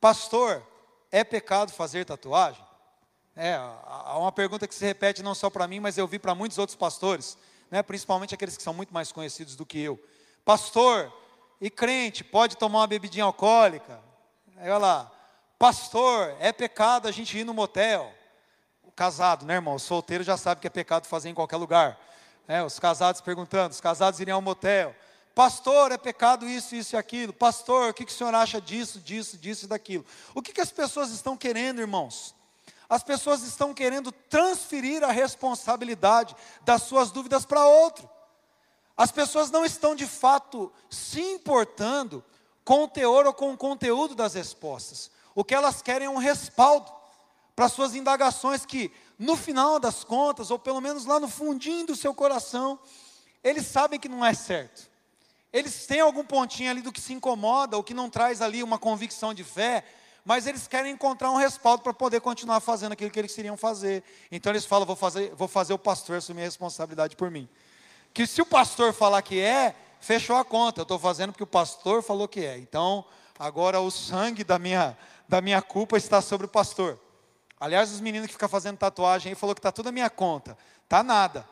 Pastor, 0.00 0.64
é 1.14 1.22
pecado 1.22 1.70
fazer 1.70 2.04
tatuagem? 2.04 2.60
É, 3.36 3.54
há 3.54 4.18
uma 4.18 4.32
pergunta 4.32 4.66
que 4.66 4.74
se 4.74 4.84
repete 4.84 5.22
não 5.22 5.32
só 5.32 5.48
para 5.48 5.68
mim, 5.68 5.78
mas 5.78 5.96
eu 5.96 6.08
vi 6.08 6.18
para 6.18 6.34
muitos 6.34 6.58
outros 6.58 6.74
pastores, 6.74 7.38
né, 7.70 7.84
principalmente 7.84 8.34
aqueles 8.34 8.56
que 8.56 8.62
são 8.64 8.74
muito 8.74 8.92
mais 8.92 9.12
conhecidos 9.12 9.54
do 9.54 9.64
que 9.64 9.78
eu. 9.78 9.96
Pastor, 10.44 11.12
e 11.60 11.70
crente, 11.70 12.24
pode 12.24 12.56
tomar 12.56 12.80
uma 12.80 12.86
bebidinha 12.88 13.24
alcoólica? 13.24 14.00
Aí 14.56 14.68
olha 14.68 14.78
lá, 14.78 15.12
pastor, 15.56 16.34
é 16.40 16.52
pecado 16.52 17.06
a 17.06 17.12
gente 17.12 17.38
ir 17.38 17.44
no 17.44 17.54
motel? 17.54 18.12
Casado, 18.96 19.46
né, 19.46 19.54
irmão? 19.54 19.78
Solteiro 19.78 20.24
já 20.24 20.36
sabe 20.36 20.60
que 20.60 20.66
é 20.66 20.70
pecado 20.70 21.06
fazer 21.06 21.28
em 21.28 21.34
qualquer 21.34 21.58
lugar. 21.58 21.96
É, 22.48 22.60
os 22.60 22.80
casados 22.80 23.20
perguntando, 23.20 23.70
os 23.70 23.80
casados 23.80 24.18
iriam 24.18 24.34
ao 24.34 24.42
motel. 24.42 24.92
Pastor, 25.34 25.90
é 25.90 25.98
pecado 25.98 26.48
isso, 26.48 26.76
isso 26.76 26.94
e 26.94 26.96
aquilo. 26.96 27.32
Pastor, 27.32 27.90
o 27.90 27.94
que, 27.94 28.04
que 28.04 28.12
o 28.12 28.14
senhor 28.14 28.34
acha 28.34 28.60
disso, 28.60 29.00
disso, 29.00 29.36
disso 29.36 29.64
e 29.64 29.68
daquilo? 29.68 30.06
O 30.34 30.40
que, 30.40 30.52
que 30.52 30.60
as 30.60 30.70
pessoas 30.70 31.10
estão 31.10 31.36
querendo, 31.36 31.80
irmãos? 31.80 32.34
As 32.88 33.02
pessoas 33.02 33.42
estão 33.42 33.74
querendo 33.74 34.12
transferir 34.12 35.02
a 35.02 35.10
responsabilidade 35.10 36.36
das 36.62 36.82
suas 36.82 37.10
dúvidas 37.10 37.44
para 37.44 37.66
outro. 37.66 38.08
As 38.96 39.10
pessoas 39.10 39.50
não 39.50 39.64
estão 39.64 39.96
de 39.96 40.06
fato 40.06 40.72
se 40.88 41.20
importando 41.20 42.24
com 42.64 42.84
o 42.84 42.88
teor 42.88 43.26
ou 43.26 43.34
com 43.34 43.52
o 43.52 43.56
conteúdo 43.56 44.14
das 44.14 44.34
respostas. 44.34 45.10
O 45.34 45.42
que 45.42 45.54
elas 45.54 45.82
querem 45.82 46.06
é 46.06 46.10
um 46.10 46.18
respaldo 46.18 46.92
para 47.56 47.68
suas 47.68 47.96
indagações 47.96 48.64
que, 48.64 48.92
no 49.18 49.36
final 49.36 49.80
das 49.80 50.04
contas, 50.04 50.52
ou 50.52 50.58
pelo 50.60 50.80
menos 50.80 51.06
lá 51.06 51.18
no 51.18 51.28
fundinho 51.28 51.86
do 51.86 51.96
seu 51.96 52.14
coração, 52.14 52.78
eles 53.42 53.66
sabem 53.66 53.98
que 53.98 54.08
não 54.08 54.24
é 54.24 54.32
certo. 54.32 54.93
Eles 55.54 55.86
têm 55.86 56.00
algum 56.00 56.24
pontinho 56.24 56.68
ali 56.68 56.82
do 56.82 56.90
que 56.90 57.00
se 57.00 57.12
incomoda, 57.12 57.76
ou 57.76 57.84
que 57.84 57.94
não 57.94 58.10
traz 58.10 58.42
ali 58.42 58.60
uma 58.60 58.76
convicção 58.76 59.32
de 59.32 59.44
fé, 59.44 59.84
mas 60.24 60.48
eles 60.48 60.66
querem 60.66 60.90
encontrar 60.90 61.30
um 61.30 61.36
respaldo 61.36 61.80
para 61.80 61.94
poder 61.94 62.20
continuar 62.20 62.58
fazendo 62.58 62.90
aquilo 62.90 63.08
que 63.08 63.18
eles 63.20 63.32
queriam 63.32 63.56
fazer. 63.56 64.02
Então 64.32 64.50
eles 64.50 64.64
falam: 64.64 64.84
vou 64.84 64.96
fazer, 64.96 65.32
vou 65.36 65.46
fazer 65.46 65.72
o 65.72 65.78
pastor 65.78 66.16
assumir 66.16 66.42
a 66.42 66.46
responsabilidade 66.46 67.14
por 67.14 67.30
mim. 67.30 67.48
Que 68.12 68.26
se 68.26 68.42
o 68.42 68.46
pastor 68.46 68.92
falar 68.92 69.22
que 69.22 69.40
é, 69.40 69.76
fechou 70.00 70.34
a 70.36 70.44
conta. 70.44 70.80
Eu 70.80 70.82
estou 70.82 70.98
fazendo 70.98 71.30
porque 71.30 71.44
o 71.44 71.46
pastor 71.46 72.02
falou 72.02 72.26
que 72.26 72.44
é. 72.44 72.58
Então, 72.58 73.04
agora 73.38 73.80
o 73.80 73.92
sangue 73.92 74.42
da 74.42 74.58
minha, 74.58 74.98
da 75.28 75.40
minha 75.40 75.62
culpa 75.62 75.96
está 75.96 76.20
sobre 76.20 76.46
o 76.46 76.48
pastor. 76.48 76.98
Aliás, 77.60 77.92
os 77.92 78.00
meninos 78.00 78.26
que 78.26 78.32
ficam 78.32 78.48
fazendo 78.48 78.76
tatuagem 78.76 79.30
aí 79.30 79.36
falou 79.36 79.54
que 79.54 79.60
está 79.60 79.70
tudo 79.70 79.88
a 79.88 79.92
minha 79.92 80.10
conta. 80.10 80.58
Tá 80.88 81.02
nada. 81.02 81.46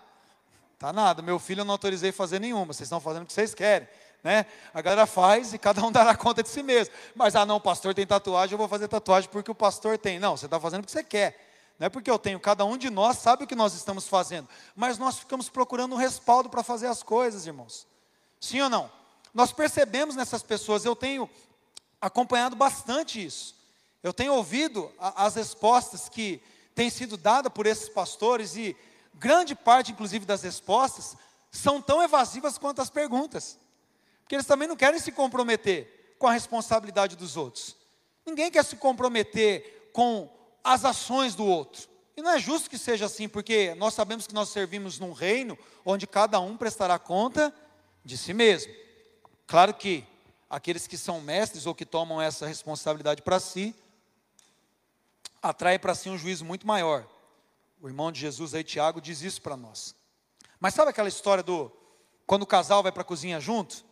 Tá 0.83 0.93
nada. 0.93 1.23
Meu 1.23 1.39
filho 1.39 1.61
eu 1.61 1.65
não 1.65 1.75
autorizei 1.75 2.11
fazer 2.11 2.41
nenhuma. 2.41 2.67
Vocês 2.67 2.89
estão 2.89 2.99
fazendo 2.99 3.23
o 3.23 3.27
que 3.27 3.33
vocês 3.33 3.55
querem. 3.55 3.87
Né? 4.21 4.45
A 4.75 4.83
galera 4.83 5.07
faz 5.07 5.55
e 5.55 5.59
cada 5.59 5.81
um 5.87 5.93
dará 5.95 6.13
conta 6.17 6.43
de 6.43 6.49
si 6.49 6.61
mesmo. 6.61 6.93
Mas, 7.15 7.37
ah, 7.37 7.47
não, 7.47 7.55
o 7.55 7.61
pastor 7.61 7.95
tem 7.95 8.05
tatuagem, 8.05 8.55
eu 8.55 8.59
vou 8.59 8.67
fazer 8.67 8.89
tatuagem 8.89 9.31
porque 9.31 9.49
o 9.49 9.55
pastor 9.55 9.97
tem. 9.97 10.19
Não, 10.19 10.37
você 10.37 10.47
está 10.47 10.59
fazendo 10.59 10.83
o 10.83 10.85
que 10.85 10.91
você 10.91 11.05
quer. 11.05 11.39
Não 11.79 11.87
é 11.87 11.89
porque 11.89 12.11
eu 12.11 12.19
tenho, 12.19 12.41
cada 12.41 12.65
um 12.65 12.77
de 12.77 12.91
nós 12.91 13.19
sabe 13.19 13.45
o 13.45 13.47
que 13.47 13.55
nós 13.55 13.75
estamos 13.75 14.09
fazendo. 14.09 14.49
Mas 14.75 14.99
nós 14.99 15.21
ficamos 15.21 15.49
procurando 15.49 15.95
um 15.95 15.97
respaldo 15.97 16.51
para 16.51 16.65
fazer 16.65 16.89
as 16.89 17.01
coisas, 17.01 17.47
irmãos. 17.47 17.87
Sim 18.41 18.63
ou 18.63 18.69
não? 18.69 18.91
Nós 19.33 19.53
percebemos 19.53 20.17
nessas 20.17 20.43
pessoas, 20.43 20.85
eu 20.85 20.97
tenho 20.97 21.31
acompanhado 22.01 22.57
bastante 22.57 23.25
isso. 23.25 23.55
Eu 24.03 24.13
tenho 24.13 24.35
ouvido 24.35 24.91
a, 24.99 25.27
as 25.27 25.37
respostas 25.37 26.09
que 26.09 26.43
têm 26.75 26.91
sido 26.91 27.17
dadas 27.17 27.53
por 27.53 27.67
esses 27.67 27.89
pastores 27.89 28.57
e 28.57 28.77
grande 29.15 29.55
parte, 29.55 29.93
inclusive, 29.93 30.25
das 30.25 30.43
respostas 30.43 31.17
são 31.51 31.81
tão 31.83 32.03
evasivas 32.03 32.59
quanto 32.59 32.81
as 32.81 32.91
perguntas. 32.91 33.59
Porque 34.23 34.35
eles 34.35 34.47
também 34.47 34.67
não 34.67 34.77
querem 34.77 34.99
se 34.99 35.13
comprometer 35.13 36.15
com 36.19 36.27
a 36.27 36.33
responsabilidade 36.33 37.17
dos 37.17 37.37
outros. 37.37 37.77
Ninguém 38.25 38.51
quer 38.51 38.65
se 38.65 38.77
comprometer 38.77 39.91
com 39.93 40.31
as 40.63 40.85
ações 40.85 41.35
do 41.35 41.45
outro. 41.45 41.89
E 42.17 42.23
não 42.23 42.31
é 42.31 42.39
justo 42.39 42.71
que 42.71 42.79
seja 42.79 43.07
assim, 43.07 43.29
porque 43.29 43.75
nós 43.75 43.95
sabemos 43.95 44.27
que 44.27 44.35
nós 44.35 44.51
servimos 44.51 44.99
num 44.99 45.13
reino 45.13 45.59
onde 45.85 46.07
cada 46.07 46.39
um 46.41 46.57
prestará 46.57 46.99
conta 46.99 47.53
de 48.05 48.17
si 48.17 48.33
mesmo. 48.33 48.73
Claro 49.47 49.75
que 49.75 50.05
aqueles 50.49 50.87
que 50.87 50.99
são 50.99 51.21
mestres 51.21 51.67
ou 51.67 51.75
que 51.75 51.87
tomam 51.87 52.21
essa 52.21 52.47
responsabilidade 52.47 53.23
para 53.23 53.41
si, 53.41 53.75
atrai 55.43 55.79
para 55.79 55.95
si 55.95 56.11
um 56.11 56.19
juízo 56.19 56.45
muito 56.45 56.67
maior. 56.67 57.07
O 57.83 57.89
irmão 57.89 58.13
de 58.13 58.21
Jesus 58.21 58.55
aí, 58.55 58.63
Tiago, 58.63 59.01
diz 59.01 59.23
isso 59.23 59.43
para 59.43 59.57
nós. 59.57 59.93
Mas 60.61 60.73
sabe 60.73 60.91
aquela 60.91 61.09
história 61.09 61.43
do 61.43 61.69
quando 62.25 62.43
o 62.43 62.47
casal 62.47 62.81
vai 62.81 62.93
para 62.93 63.03
a 63.03 63.05
cozinha 63.05 63.41
junto? 63.41 63.85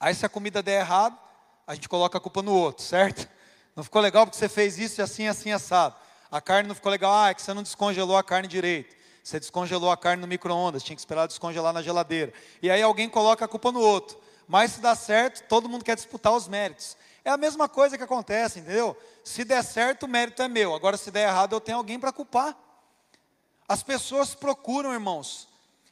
Aí 0.00 0.14
se 0.14 0.24
a 0.24 0.28
comida 0.28 0.62
der 0.62 0.80
errado, 0.80 1.18
a 1.66 1.74
gente 1.74 1.86
coloca 1.86 2.16
a 2.16 2.20
culpa 2.20 2.40
no 2.40 2.54
outro, 2.54 2.82
certo? 2.82 3.28
Não 3.76 3.84
ficou 3.84 4.00
legal 4.00 4.24
porque 4.24 4.38
você 4.38 4.48
fez 4.48 4.78
isso 4.78 5.02
e 5.02 5.02
assim, 5.02 5.28
assim, 5.28 5.52
assado. 5.52 5.94
A 6.30 6.40
carne 6.40 6.66
não 6.66 6.74
ficou 6.74 6.90
legal, 6.90 7.12
ah, 7.12 7.28
é 7.28 7.34
que 7.34 7.42
você 7.42 7.52
não 7.52 7.62
descongelou 7.62 8.16
a 8.16 8.24
carne 8.24 8.48
direito. 8.48 8.96
Você 9.22 9.38
descongelou 9.38 9.90
a 9.90 9.98
carne 9.98 10.22
no 10.22 10.26
micro-ondas, 10.26 10.82
tinha 10.82 10.96
que 10.96 11.02
esperar 11.02 11.26
descongelar 11.26 11.74
na 11.74 11.82
geladeira. 11.82 12.32
E 12.62 12.70
aí 12.70 12.80
alguém 12.80 13.10
coloca 13.10 13.44
a 13.44 13.48
culpa 13.48 13.70
no 13.70 13.80
outro. 13.80 14.18
Mas 14.48 14.72
se 14.72 14.80
dá 14.80 14.94
certo, 14.94 15.46
todo 15.46 15.68
mundo 15.68 15.84
quer 15.84 15.94
disputar 15.94 16.32
os 16.32 16.48
méritos. 16.48 16.96
É 17.22 17.28
a 17.28 17.36
mesma 17.36 17.68
coisa 17.68 17.98
que 17.98 18.02
acontece, 18.02 18.60
entendeu? 18.60 18.96
Se 19.22 19.44
der 19.44 19.62
certo, 19.62 20.04
o 20.04 20.08
mérito 20.08 20.40
é 20.40 20.48
meu. 20.48 20.74
Agora, 20.74 20.96
se 20.96 21.10
der 21.10 21.28
errado, 21.28 21.54
eu 21.54 21.60
tenho 21.60 21.76
alguém 21.76 22.00
para 22.00 22.10
culpar. 22.10 22.63
As 23.68 23.82
pessoas 23.82 24.34
procuram, 24.34 24.92
irmãos, 24.92 25.48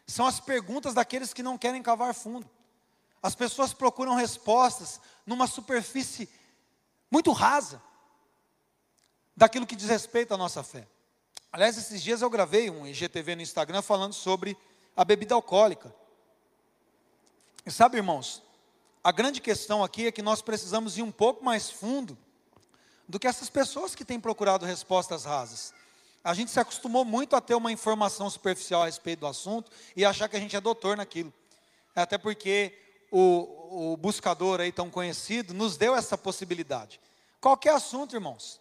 são 0.07 0.27
as 0.27 0.41
perguntas 0.41 0.95
daqueles 0.95 1.33
que 1.33 1.43
não 1.43 1.57
querem 1.57 1.83
cavar 1.83 2.15
fundo. 2.15 2.49
As 3.23 3.35
pessoas 3.35 3.73
procuram 3.73 4.15
respostas 4.15 5.01
numa 5.25 5.47
superfície 5.47 6.29
muito 7.11 7.33
rasa 7.33 7.81
daquilo 9.37 9.67
que 9.67 9.77
diz 9.77 9.89
respeito 9.89 10.35
à 10.35 10.37
nossa 10.37 10.63
fé. 10.63 10.87
Aliás, 11.53 11.77
esses 11.77 12.03
dias 12.03 12.23
eu 12.23 12.31
gravei 12.31 12.71
um 12.71 12.87
IGTV 12.87 13.37
no 13.37 13.43
Instagram 13.43 13.83
falando 13.83 14.13
sobre 14.13 14.57
a 14.97 15.05
bebida 15.05 15.35
alcoólica. 15.35 15.95
E 17.65 17.71
sabe, 17.71 17.99
irmãos, 17.99 18.43
a 19.05 19.13
grande 19.13 19.41
questão 19.41 19.85
aqui 19.85 20.07
é 20.07 20.13
que 20.13 20.23
nós 20.23 20.43
precisamos 20.43 20.99
ir 20.99 21.03
um 21.03 21.13
pouco 21.13 21.45
mais 21.45 21.71
fundo 21.71 22.17
do 23.09 23.19
que 23.19 23.27
essas 23.27 23.51
pessoas 23.51 23.95
que 23.95 24.05
têm 24.05 24.19
procurado 24.19 24.65
respostas 24.65 25.25
rasas. 25.25 25.75
A 26.25 26.35
gente 26.35 26.51
se 26.51 26.61
acostumou 26.61 27.05
muito 27.05 27.35
a 27.35 27.41
ter 27.41 27.55
uma 27.55 27.73
informação 27.73 28.31
superficial 28.31 28.83
a 28.83 28.87
respeito 28.87 29.21
do 29.21 29.27
assunto 29.27 29.71
e 29.97 30.05
achar 30.05 30.29
que 30.29 30.37
a 30.37 30.41
gente 30.41 30.55
é 30.55 30.61
doutor 30.61 30.97
naquilo. 30.97 31.33
Até 31.95 32.17
porque 32.17 32.79
o, 33.11 33.93
o 33.93 33.97
buscador 33.97 34.61
aí 34.61 34.71
tão 34.71 34.89
conhecido 34.89 35.53
nos 35.53 35.77
deu 35.77 35.97
essa 35.97 36.17
possibilidade. 36.17 37.01
Qualquer 37.41 37.75
assunto, 37.75 38.15
irmãos. 38.15 38.61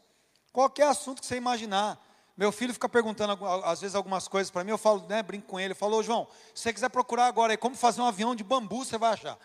Qualquer 0.51 0.87
assunto 0.87 1.21
que 1.21 1.27
você 1.27 1.35
imaginar. 1.35 2.03
Meu 2.35 2.51
filho 2.51 2.73
fica 2.73 2.89
perguntando 2.89 3.37
às 3.63 3.81
vezes 3.81 3.95
algumas 3.95 4.27
coisas 4.27 4.49
para 4.49 4.63
mim, 4.63 4.71
eu 4.71 4.77
falo, 4.77 5.05
né, 5.07 5.21
brinco 5.21 5.47
com 5.47 5.59
ele, 5.59 5.75
falou, 5.75 6.01
João, 6.01 6.27
se 6.55 6.63
você 6.63 6.73
quiser 6.73 6.89
procurar 6.89 7.27
agora 7.27 7.53
aí 7.53 7.57
como 7.57 7.75
fazer 7.75 8.01
um 8.01 8.07
avião 8.07 8.33
de 8.33 8.43
bambu, 8.43 8.83
você 8.83 8.97
vai 8.97 9.13
achar. 9.13 9.37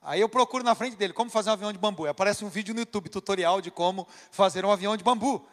Aí 0.00 0.20
eu 0.20 0.28
procuro 0.28 0.62
na 0.62 0.74
frente 0.74 0.96
dele, 0.96 1.12
como 1.12 1.30
fazer 1.30 1.50
um 1.50 1.54
avião 1.54 1.72
de 1.72 1.78
bambu. 1.78 2.06
Aparece 2.06 2.44
um 2.44 2.48
vídeo 2.48 2.74
no 2.74 2.80
YouTube, 2.80 3.08
tutorial 3.08 3.60
de 3.60 3.70
como 3.70 4.06
fazer 4.30 4.64
um 4.64 4.70
avião 4.70 4.96
de 4.96 5.02
bambu. 5.02 5.44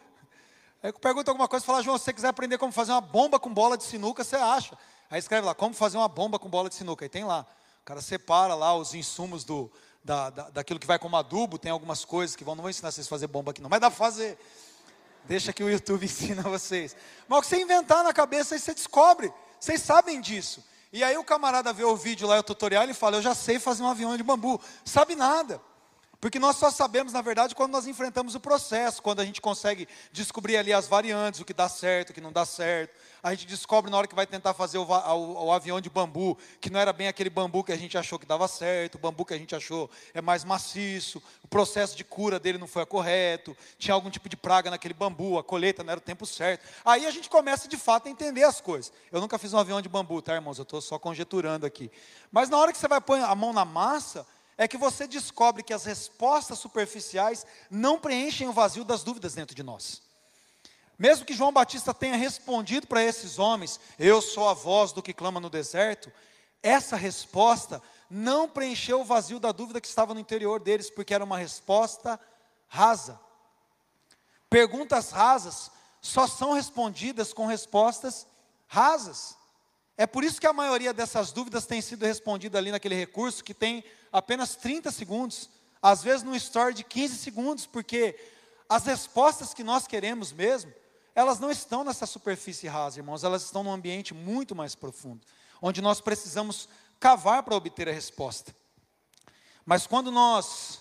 Aí 0.82 0.90
eu 0.90 0.98
pergunto 0.98 1.30
alguma 1.30 1.46
coisa, 1.46 1.64
fala, 1.64 1.82
João, 1.82 1.96
se 1.96 2.04
você 2.04 2.12
quiser 2.12 2.28
aprender 2.28 2.58
como 2.58 2.72
fazer 2.72 2.90
uma 2.90 3.00
bomba 3.00 3.38
com 3.38 3.52
bola 3.52 3.76
de 3.78 3.84
sinuca, 3.84 4.24
você 4.24 4.34
acha. 4.34 4.76
Aí 5.08 5.18
escreve 5.18 5.46
lá, 5.46 5.54
como 5.54 5.74
fazer 5.74 5.96
uma 5.96 6.08
bomba 6.08 6.38
com 6.38 6.48
bola 6.48 6.68
de 6.68 6.74
sinuca. 6.74 7.04
Aí 7.04 7.08
tem 7.08 7.24
lá. 7.24 7.46
O 7.82 7.84
cara 7.84 8.00
separa 8.00 8.54
lá 8.54 8.74
os 8.74 8.92
insumos 8.92 9.44
do, 9.44 9.70
da, 10.02 10.30
da, 10.30 10.50
daquilo 10.50 10.80
que 10.80 10.86
vai 10.86 10.98
como 10.98 11.16
adubo, 11.16 11.58
tem 11.58 11.70
algumas 11.70 12.04
coisas 12.04 12.34
que 12.34 12.42
vão, 12.42 12.54
não 12.54 12.62
vou 12.62 12.70
ensinar 12.70 12.90
vocês 12.90 13.06
a 13.06 13.10
fazer 13.10 13.26
bomba 13.26 13.52
aqui 13.52 13.60
não, 13.60 13.70
mas 13.70 13.80
dá 13.80 13.90
para 13.90 13.96
fazer. 13.96 14.38
Deixa 15.24 15.52
que 15.52 15.62
o 15.62 15.70
YouTube 15.70 16.02
ensina 16.06 16.42
vocês. 16.42 16.96
Mas 17.28 17.38
o 17.38 17.42
que 17.42 17.48
você 17.48 17.60
inventar 17.60 18.02
na 18.02 18.12
cabeça, 18.12 18.54
aí 18.54 18.60
você 18.60 18.74
descobre. 18.74 19.32
Vocês 19.60 19.80
sabem 19.80 20.20
disso. 20.20 20.64
E 20.92 21.02
aí 21.02 21.16
o 21.16 21.24
camarada 21.24 21.72
vê 21.72 21.84
o 21.84 21.96
vídeo 21.96 22.26
lá, 22.26 22.38
o 22.38 22.42
tutorial, 22.42 22.84
e 22.88 22.92
fala, 22.92 23.16
eu 23.16 23.22
já 23.22 23.34
sei 23.34 23.58
fazer 23.58 23.82
um 23.82 23.88
avião 23.88 24.16
de 24.16 24.22
bambu. 24.22 24.60
Sabe 24.84 25.14
nada. 25.14 25.60
Porque 26.22 26.38
nós 26.38 26.54
só 26.54 26.70
sabemos, 26.70 27.12
na 27.12 27.20
verdade, 27.20 27.52
quando 27.52 27.72
nós 27.72 27.84
enfrentamos 27.84 28.36
o 28.36 28.40
processo, 28.40 29.02
quando 29.02 29.18
a 29.18 29.24
gente 29.24 29.40
consegue 29.40 29.88
descobrir 30.12 30.56
ali 30.56 30.72
as 30.72 30.86
variantes, 30.86 31.40
o 31.40 31.44
que 31.44 31.52
dá 31.52 31.68
certo, 31.68 32.10
o 32.10 32.12
que 32.12 32.20
não 32.20 32.30
dá 32.30 32.46
certo, 32.46 32.94
a 33.20 33.34
gente 33.34 33.44
descobre 33.44 33.90
na 33.90 33.98
hora 33.98 34.06
que 34.06 34.14
vai 34.14 34.24
tentar 34.24 34.54
fazer 34.54 34.78
o, 34.78 34.84
o, 34.84 35.46
o, 35.46 35.52
avião 35.52 35.80
de 35.80 35.90
bambu, 35.90 36.38
que 36.60 36.70
não 36.70 36.78
era 36.78 36.92
bem 36.92 37.08
aquele 37.08 37.28
bambu 37.28 37.64
que 37.64 37.72
a 37.72 37.76
gente 37.76 37.98
achou 37.98 38.20
que 38.20 38.24
dava 38.24 38.46
certo, 38.46 38.94
o 38.94 38.98
bambu 38.98 39.24
que 39.24 39.34
a 39.34 39.36
gente 39.36 39.52
achou 39.56 39.90
é 40.14 40.20
mais 40.20 40.44
maciço, 40.44 41.20
o 41.42 41.48
processo 41.48 41.96
de 41.96 42.04
cura 42.04 42.38
dele 42.38 42.56
não 42.56 42.68
foi 42.68 42.86
correto, 42.86 43.56
tinha 43.76 43.92
algum 43.92 44.08
tipo 44.08 44.28
de 44.28 44.36
praga 44.36 44.70
naquele 44.70 44.94
bambu, 44.94 45.40
a 45.40 45.42
colheita 45.42 45.82
não 45.82 45.90
era 45.90 45.98
o 45.98 46.04
tempo 46.04 46.24
certo. 46.24 46.64
Aí 46.84 47.04
a 47.04 47.10
gente 47.10 47.28
começa 47.28 47.66
de 47.66 47.76
fato 47.76 48.06
a 48.06 48.10
entender 48.12 48.44
as 48.44 48.60
coisas. 48.60 48.92
Eu 49.10 49.20
nunca 49.20 49.40
fiz 49.40 49.52
um 49.52 49.58
avião 49.58 49.82
de 49.82 49.88
bambu, 49.88 50.22
tá, 50.22 50.36
irmãos? 50.36 50.56
Eu 50.56 50.62
estou 50.62 50.80
só 50.80 51.00
conjeturando 51.00 51.66
aqui. 51.66 51.90
Mas 52.30 52.48
na 52.48 52.58
hora 52.58 52.70
que 52.70 52.78
você 52.78 52.86
vai 52.86 53.00
pôr 53.00 53.18
a 53.18 53.34
mão 53.34 53.52
na 53.52 53.64
massa, 53.64 54.24
é 54.56 54.68
que 54.68 54.76
você 54.76 55.06
descobre 55.06 55.62
que 55.62 55.72
as 55.72 55.84
respostas 55.84 56.58
superficiais 56.58 57.46
não 57.70 57.98
preenchem 57.98 58.48
o 58.48 58.52
vazio 58.52 58.84
das 58.84 59.02
dúvidas 59.02 59.34
dentro 59.34 59.54
de 59.54 59.62
nós. 59.62 60.02
Mesmo 60.98 61.24
que 61.24 61.34
João 61.34 61.52
Batista 61.52 61.92
tenha 61.92 62.16
respondido 62.16 62.86
para 62.86 63.02
esses 63.02 63.38
homens, 63.38 63.80
eu 63.98 64.22
sou 64.22 64.48
a 64.48 64.54
voz 64.54 64.92
do 64.92 65.02
que 65.02 65.12
clama 65.12 65.40
no 65.40 65.50
deserto, 65.50 66.12
essa 66.62 66.96
resposta 66.96 67.82
não 68.08 68.48
preencheu 68.48 69.00
o 69.00 69.04
vazio 69.04 69.40
da 69.40 69.50
dúvida 69.50 69.80
que 69.80 69.88
estava 69.88 70.14
no 70.14 70.20
interior 70.20 70.60
deles, 70.60 70.90
porque 70.90 71.14
era 71.14 71.24
uma 71.24 71.38
resposta 71.38 72.20
rasa. 72.68 73.18
Perguntas 74.48 75.10
rasas 75.10 75.70
só 76.00 76.26
são 76.26 76.52
respondidas 76.52 77.32
com 77.32 77.46
respostas 77.46 78.26
rasas. 78.68 79.36
É 79.96 80.06
por 80.06 80.24
isso 80.24 80.40
que 80.40 80.46
a 80.46 80.52
maioria 80.52 80.92
dessas 80.92 81.32
dúvidas 81.32 81.66
tem 81.66 81.80
sido 81.80 82.06
respondida 82.06 82.58
ali 82.58 82.70
naquele 82.70 82.94
recurso 82.94 83.44
que 83.44 83.52
tem 83.52 83.84
apenas 84.10 84.56
30 84.56 84.90
segundos, 84.90 85.50
às 85.80 86.02
vezes 86.02 86.22
num 86.22 86.34
story 86.34 86.74
de 86.74 86.84
15 86.84 87.16
segundos, 87.16 87.66
porque 87.66 88.18
as 88.68 88.84
respostas 88.86 89.52
que 89.52 89.62
nós 89.62 89.86
queremos 89.86 90.32
mesmo, 90.32 90.72
elas 91.14 91.38
não 91.38 91.50
estão 91.50 91.84
nessa 91.84 92.06
superfície 92.06 92.66
rasa, 92.66 93.00
irmãos, 93.00 93.22
elas 93.22 93.42
estão 93.42 93.62
num 93.62 93.72
ambiente 93.72 94.14
muito 94.14 94.54
mais 94.54 94.74
profundo, 94.74 95.20
onde 95.60 95.82
nós 95.82 96.00
precisamos 96.00 96.68
cavar 96.98 97.42
para 97.42 97.54
obter 97.54 97.88
a 97.88 97.92
resposta. 97.92 98.54
Mas 99.64 99.86
quando 99.86 100.10
nós 100.10 100.80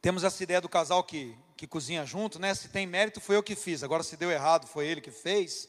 temos 0.00 0.22
essa 0.22 0.42
ideia 0.42 0.60
do 0.60 0.68
casal 0.68 1.02
que, 1.02 1.36
que 1.56 1.66
cozinha 1.66 2.06
junto, 2.06 2.38
né? 2.38 2.54
Se 2.54 2.68
tem 2.68 2.86
mérito, 2.86 3.20
foi 3.20 3.36
eu 3.36 3.42
que 3.42 3.56
fiz, 3.56 3.82
agora 3.82 4.02
se 4.02 4.16
deu 4.16 4.30
errado, 4.30 4.66
foi 4.66 4.86
ele 4.86 5.00
que 5.00 5.10
fez. 5.10 5.68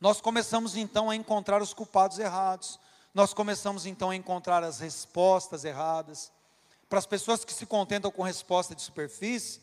Nós 0.00 0.20
começamos 0.20 0.76
então 0.76 1.10
a 1.10 1.16
encontrar 1.16 1.60
os 1.60 1.74
culpados 1.74 2.20
errados, 2.20 2.78
nós 3.12 3.34
começamos 3.34 3.84
então 3.84 4.10
a 4.10 4.16
encontrar 4.16 4.62
as 4.62 4.78
respostas 4.78 5.64
erradas. 5.64 6.30
Para 6.88 7.00
as 7.00 7.06
pessoas 7.06 7.44
que 7.44 7.52
se 7.52 7.66
contentam 7.66 8.08
com 8.08 8.22
resposta 8.22 8.76
de 8.76 8.82
superfície, 8.82 9.60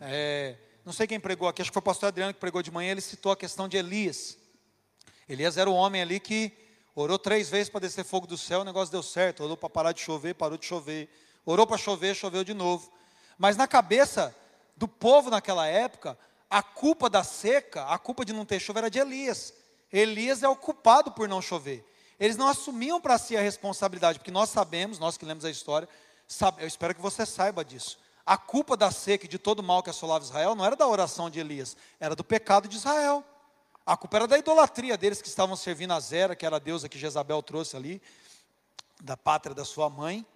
é, 0.00 0.56
não 0.84 0.92
sei 0.92 1.08
quem 1.08 1.18
pregou 1.18 1.48
aqui, 1.48 1.60
acho 1.60 1.72
que 1.72 1.74
foi 1.74 1.80
o 1.80 1.82
pastor 1.82 2.06
Adriano 2.06 2.32
que 2.32 2.38
pregou 2.38 2.62
de 2.62 2.70
manhã, 2.70 2.92
ele 2.92 3.00
citou 3.00 3.32
a 3.32 3.36
questão 3.36 3.68
de 3.68 3.76
Elias. 3.76 4.38
Elias 5.28 5.56
era 5.56 5.68
o 5.68 5.74
homem 5.74 6.02
ali 6.02 6.20
que 6.20 6.52
orou 6.94 7.18
três 7.18 7.50
vezes 7.50 7.68
para 7.68 7.80
descer 7.80 8.04
fogo 8.04 8.28
do 8.28 8.38
céu, 8.38 8.60
o 8.60 8.64
negócio 8.64 8.92
deu 8.92 9.02
certo, 9.02 9.42
orou 9.42 9.56
para 9.56 9.68
parar 9.68 9.90
de 9.92 10.00
chover, 10.00 10.34
parou 10.34 10.56
de 10.56 10.66
chover, 10.66 11.10
orou 11.44 11.66
para 11.66 11.76
chover, 11.76 12.14
choveu 12.14 12.44
de 12.44 12.54
novo. 12.54 12.92
Mas 13.36 13.56
na 13.56 13.66
cabeça 13.66 14.32
do 14.76 14.86
povo 14.86 15.30
naquela 15.30 15.66
época, 15.66 16.16
a 16.50 16.62
culpa 16.62 17.10
da 17.10 17.22
seca, 17.22 17.84
a 17.86 17.98
culpa 17.98 18.24
de 18.24 18.32
não 18.32 18.44
ter 18.44 18.58
chuva 18.58 18.80
era 18.80 18.90
de 18.90 18.98
Elias. 18.98 19.52
Elias 19.92 20.42
é 20.42 20.48
o 20.48 20.56
culpado 20.56 21.12
por 21.12 21.28
não 21.28 21.42
chover. 21.42 21.84
Eles 22.18 22.36
não 22.36 22.48
assumiam 22.48 23.00
para 23.00 23.18
si 23.18 23.36
a 23.36 23.40
responsabilidade, 23.40 24.18
porque 24.18 24.30
nós 24.30 24.50
sabemos, 24.50 24.98
nós 24.98 25.16
que 25.16 25.24
lemos 25.24 25.44
a 25.44 25.50
história, 25.50 25.88
sabe, 26.26 26.62
eu 26.62 26.66
espero 26.66 26.94
que 26.94 27.00
você 27.00 27.24
saiba 27.24 27.64
disso. 27.64 27.98
A 28.24 28.36
culpa 28.36 28.76
da 28.76 28.90
seca 28.90 29.26
e 29.26 29.28
de 29.28 29.38
todo 29.38 29.60
o 29.60 29.62
mal 29.62 29.82
que 29.82 29.90
assolava 29.90 30.24
Israel 30.24 30.54
não 30.54 30.64
era 30.64 30.74
da 30.74 30.86
oração 30.86 31.30
de 31.30 31.38
Elias, 31.38 31.76
era 32.00 32.16
do 32.16 32.24
pecado 32.24 32.66
de 32.66 32.76
Israel. 32.76 33.24
A 33.86 33.96
culpa 33.96 34.18
era 34.18 34.26
da 34.26 34.38
idolatria 34.38 34.96
deles 34.96 35.22
que 35.22 35.28
estavam 35.28 35.56
servindo 35.56 35.92
a 35.92 36.00
Zera, 36.00 36.36
que 36.36 36.44
era 36.44 36.56
a 36.56 36.58
deusa 36.58 36.88
que 36.88 36.98
Jezabel 36.98 37.42
trouxe 37.42 37.76
ali, 37.76 38.02
da 39.00 39.16
pátria 39.16 39.54
da 39.54 39.64
sua 39.64 39.88
mãe, 39.88 40.26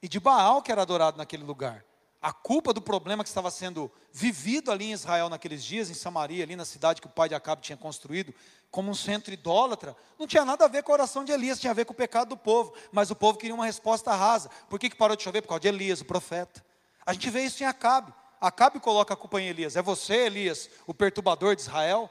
e 0.00 0.08
de 0.08 0.20
Baal, 0.20 0.62
que 0.62 0.70
era 0.70 0.82
adorado 0.82 1.18
naquele 1.18 1.44
lugar 1.44 1.84
a 2.24 2.32
culpa 2.32 2.72
do 2.72 2.80
problema 2.80 3.22
que 3.22 3.28
estava 3.28 3.50
sendo 3.50 3.92
vivido 4.10 4.72
ali 4.72 4.86
em 4.86 4.92
Israel 4.92 5.28
naqueles 5.28 5.62
dias, 5.62 5.90
em 5.90 5.94
Samaria, 5.94 6.42
ali 6.42 6.56
na 6.56 6.64
cidade 6.64 6.98
que 6.98 7.06
o 7.06 7.10
pai 7.10 7.28
de 7.28 7.34
Acabe 7.34 7.60
tinha 7.60 7.76
construído, 7.76 8.34
como 8.70 8.90
um 8.90 8.94
centro 8.94 9.30
idólatra, 9.30 9.94
não 10.18 10.26
tinha 10.26 10.42
nada 10.42 10.64
a 10.64 10.68
ver 10.68 10.82
com 10.82 10.90
a 10.90 10.94
oração 10.94 11.22
de 11.22 11.32
Elias, 11.32 11.60
tinha 11.60 11.70
a 11.70 11.74
ver 11.74 11.84
com 11.84 11.92
o 11.92 11.94
pecado 11.94 12.30
do 12.30 12.36
povo, 12.38 12.72
mas 12.90 13.10
o 13.10 13.14
povo 13.14 13.36
queria 13.36 13.54
uma 13.54 13.66
resposta 13.66 14.14
rasa. 14.14 14.48
Por 14.70 14.80
que, 14.80 14.88
que 14.88 14.96
parou 14.96 15.14
de 15.14 15.22
chover? 15.22 15.42
Por 15.42 15.48
causa 15.48 15.60
de 15.60 15.68
Elias, 15.68 16.00
o 16.00 16.06
profeta. 16.06 16.64
A 17.04 17.12
gente 17.12 17.28
vê 17.28 17.44
isso 17.44 17.62
em 17.62 17.66
Acabe. 17.66 18.10
Acabe 18.40 18.80
coloca 18.80 19.12
a 19.12 19.16
culpa 19.18 19.38
em 19.38 19.48
Elias. 19.48 19.76
É 19.76 19.82
você, 19.82 20.14
Elias, 20.14 20.70
o 20.86 20.94
perturbador 20.94 21.54
de 21.54 21.60
Israel? 21.60 22.08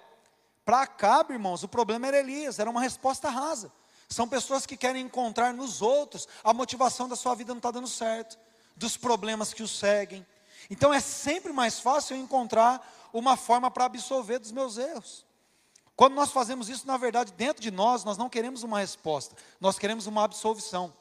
Para 0.63 0.83
Acabe, 0.83 1.33
irmãos, 1.33 1.63
o 1.63 1.67
problema 1.67 2.05
era 2.05 2.19
Elias, 2.19 2.59
era 2.59 2.69
uma 2.69 2.81
resposta 2.81 3.31
rasa. 3.31 3.73
São 4.07 4.27
pessoas 4.27 4.67
que 4.67 4.77
querem 4.77 5.01
encontrar 5.01 5.51
nos 5.55 5.81
outros 5.81 6.27
a 6.43 6.53
motivação 6.53 7.09
da 7.09 7.15
sua 7.15 7.33
vida 7.33 7.51
não 7.51 7.57
está 7.57 7.71
dando 7.71 7.87
certo 7.87 8.37
dos 8.75 8.97
problemas 8.97 9.53
que 9.53 9.63
o 9.63 9.67
seguem. 9.67 10.25
Então 10.69 10.93
é 10.93 10.99
sempre 10.99 11.51
mais 11.51 11.79
fácil 11.79 12.15
encontrar 12.15 12.81
uma 13.11 13.37
forma 13.37 13.69
para 13.69 13.85
absolver 13.85 14.39
dos 14.39 14.51
meus 14.51 14.77
erros. 14.77 15.25
Quando 15.95 16.15
nós 16.15 16.31
fazemos 16.31 16.69
isso, 16.69 16.87
na 16.87 16.97
verdade, 16.97 17.33
dentro 17.33 17.61
de 17.61 17.69
nós, 17.69 18.03
nós 18.03 18.17
não 18.17 18.29
queremos 18.29 18.63
uma 18.63 18.79
resposta, 18.79 19.35
nós 19.59 19.77
queremos 19.77 20.07
uma 20.07 20.23
absolvição. 20.23 20.93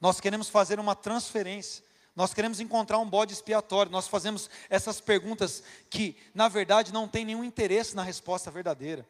Nós 0.00 0.20
queremos 0.20 0.48
fazer 0.48 0.80
uma 0.80 0.96
transferência. 0.96 1.84
Nós 2.14 2.34
queremos 2.34 2.58
encontrar 2.58 2.98
um 2.98 3.08
bode 3.08 3.32
expiatório. 3.32 3.92
Nós 3.92 4.08
fazemos 4.08 4.50
essas 4.68 5.00
perguntas 5.00 5.62
que, 5.88 6.16
na 6.34 6.48
verdade, 6.48 6.92
não 6.92 7.06
tem 7.06 7.24
nenhum 7.24 7.44
interesse 7.44 7.94
na 7.94 8.02
resposta 8.02 8.50
verdadeira. 8.50 9.06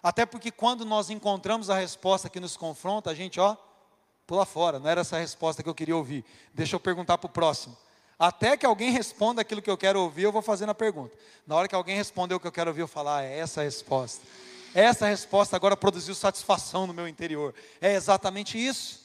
Até 0.00 0.24
porque 0.24 0.52
quando 0.52 0.84
nós 0.84 1.10
encontramos 1.10 1.68
a 1.68 1.76
resposta 1.76 2.30
que 2.30 2.38
nos 2.38 2.56
confronta, 2.56 3.10
a 3.10 3.14
gente, 3.14 3.40
ó, 3.40 3.56
pula 4.26 4.44
fora, 4.44 4.78
não 4.78 4.90
era 4.90 5.02
essa 5.02 5.16
a 5.16 5.20
resposta 5.20 5.62
que 5.62 5.68
eu 5.68 5.74
queria 5.74 5.96
ouvir. 5.96 6.24
Deixa 6.52 6.74
eu 6.74 6.80
perguntar 6.80 7.16
para 7.18 7.26
o 7.26 7.30
próximo. 7.30 7.76
Até 8.18 8.56
que 8.56 8.64
alguém 8.64 8.90
responda 8.90 9.42
aquilo 9.42 9.60
que 9.60 9.70
eu 9.70 9.76
quero 9.76 10.00
ouvir, 10.00 10.24
eu 10.24 10.32
vou 10.32 10.42
fazendo 10.42 10.70
a 10.70 10.74
pergunta. 10.74 11.16
Na 11.46 11.54
hora 11.54 11.68
que 11.68 11.74
alguém 11.74 11.96
responder 11.96 12.34
o 12.34 12.40
que 12.40 12.46
eu 12.46 12.52
quero 12.52 12.70
ouvir, 12.70 12.80
eu 12.80 12.88
falar, 12.88 13.18
ah, 13.18 13.24
é 13.24 13.38
essa 13.38 13.60
a 13.60 13.64
resposta. 13.64 14.26
Essa 14.74 15.06
resposta 15.06 15.54
agora 15.54 15.76
produziu 15.76 16.14
satisfação 16.14 16.86
no 16.86 16.94
meu 16.94 17.06
interior. 17.06 17.54
É 17.80 17.94
exatamente 17.94 18.58
isso. 18.58 19.00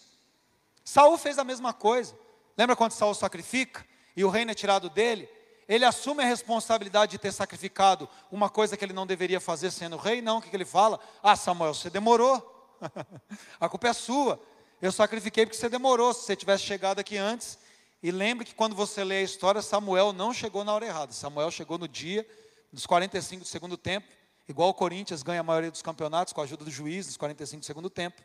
Saul 0.84 1.18
fez 1.18 1.38
a 1.38 1.44
mesma 1.44 1.74
coisa. 1.74 2.16
Lembra 2.58 2.76
quando 2.76 2.92
Saul 2.92 3.14
sacrifica 3.14 3.86
e 4.16 4.24
o 4.24 4.30
reino 4.30 4.52
é 4.52 4.54
tirado 4.54 4.90
dele? 4.90 5.30
Ele 5.68 5.86
assume 5.86 6.24
a 6.24 6.26
responsabilidade 6.26 7.12
de 7.12 7.18
ter 7.18 7.32
sacrificado 7.32 8.10
uma 8.30 8.50
coisa 8.50 8.76
que 8.76 8.84
ele 8.84 8.92
não 8.92 9.06
deveria 9.06 9.40
fazer 9.40 9.72
sendo 9.72 9.96
rei, 9.96 10.22
não, 10.22 10.40
o 10.40 10.42
que, 10.42 10.50
que 10.50 10.56
ele 10.56 10.66
fala? 10.66 11.00
Ah, 11.22 11.36
Samuel, 11.36 11.74
você 11.74 11.90
demorou. 11.90 12.78
a 13.60 13.70
culpa 13.70 13.88
é 13.88 13.94
sua. 13.94 14.40
Eu 14.82 14.92
sacrifiquei 14.92 15.46
porque 15.46 15.58
você 15.58 15.70
demorou. 15.70 16.14
Se 16.14 16.26
você 16.26 16.36
tivesse 16.36 16.64
chegado 16.64 17.00
aqui 17.00 17.18
antes, 17.18 17.60
e 18.02 18.10
lembre 18.10 18.46
que 18.46 18.56
quando 18.56 18.76
você 18.76 19.04
lê 19.04 19.18
a 19.18 19.22
história, 19.22 19.62
Samuel 19.62 20.12
não 20.12 20.34
chegou 20.34 20.64
na 20.64 20.74
hora 20.74 20.86
errada. 20.86 21.14
Samuel 21.14 21.52
chegou 21.52 21.78
no 21.78 21.88
dia, 21.88 22.28
nos 22.74 22.88
45 22.88 23.44
do 23.44 23.48
segundo 23.48 23.78
tempo, 23.78 24.08
igual 24.50 24.70
o 24.70 24.74
Corinthians 24.74 25.22
ganha 25.22 25.42
a 25.42 25.44
maioria 25.44 25.70
dos 25.70 25.84
campeonatos 25.84 26.34
com 26.34 26.42
a 26.42 26.46
ajuda 26.46 26.66
do 26.66 26.72
juiz, 26.72 27.06
nos 27.06 27.18
45 27.18 27.60
do 27.60 27.66
segundo 27.66 27.90
tempo. 27.92 28.20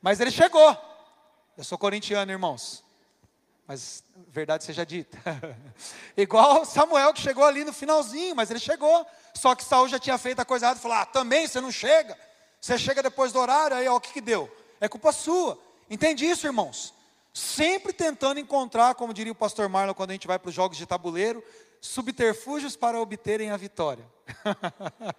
Mas 0.00 0.18
ele 0.18 0.30
chegou. 0.30 0.76
Eu 1.58 1.64
sou 1.64 1.76
corintiano, 1.76 2.32
irmãos. 2.32 2.82
Mas 3.66 4.02
verdade 4.28 4.64
seja 4.64 4.86
dita. 4.86 5.18
igual 6.16 6.64
Samuel 6.64 7.12
que 7.12 7.20
chegou 7.20 7.44
ali 7.44 7.64
no 7.64 7.72
finalzinho, 7.72 8.34
mas 8.34 8.50
ele 8.50 8.58
chegou. 8.58 9.06
Só 9.34 9.54
que 9.54 9.62
Saul 9.62 9.88
já 9.88 9.98
tinha 9.98 10.16
feito 10.16 10.40
a 10.40 10.44
coisa 10.44 10.66
errada 10.66 10.80
e 10.80 10.82
falou: 10.82 10.96
Ah, 10.96 11.04
também 11.04 11.46
você 11.46 11.60
não 11.60 11.70
chega. 11.70 12.18
Você 12.58 12.78
chega 12.78 13.02
depois 13.02 13.30
do 13.30 13.38
horário, 13.38 13.76
aí 13.76 13.86
ó, 13.86 13.96
o 13.96 14.00
que, 14.00 14.12
que 14.12 14.20
deu? 14.20 14.50
É 14.80 14.88
culpa 14.88 15.12
sua. 15.12 15.58
Entende 15.88 16.24
isso, 16.24 16.46
irmãos? 16.46 16.94
Sempre 17.32 17.92
tentando 17.92 18.40
encontrar, 18.40 18.94
como 18.94 19.14
diria 19.14 19.32
o 19.32 19.36
pastor 19.36 19.68
Marlon 19.68 19.94
quando 19.94 20.10
a 20.10 20.14
gente 20.14 20.26
vai 20.26 20.38
para 20.38 20.48
os 20.48 20.54
jogos 20.54 20.76
de 20.76 20.86
tabuleiro, 20.86 21.44
subterfúgios 21.80 22.76
para 22.76 23.00
obterem 23.00 23.50
a 23.50 23.56
vitória. 23.56 24.04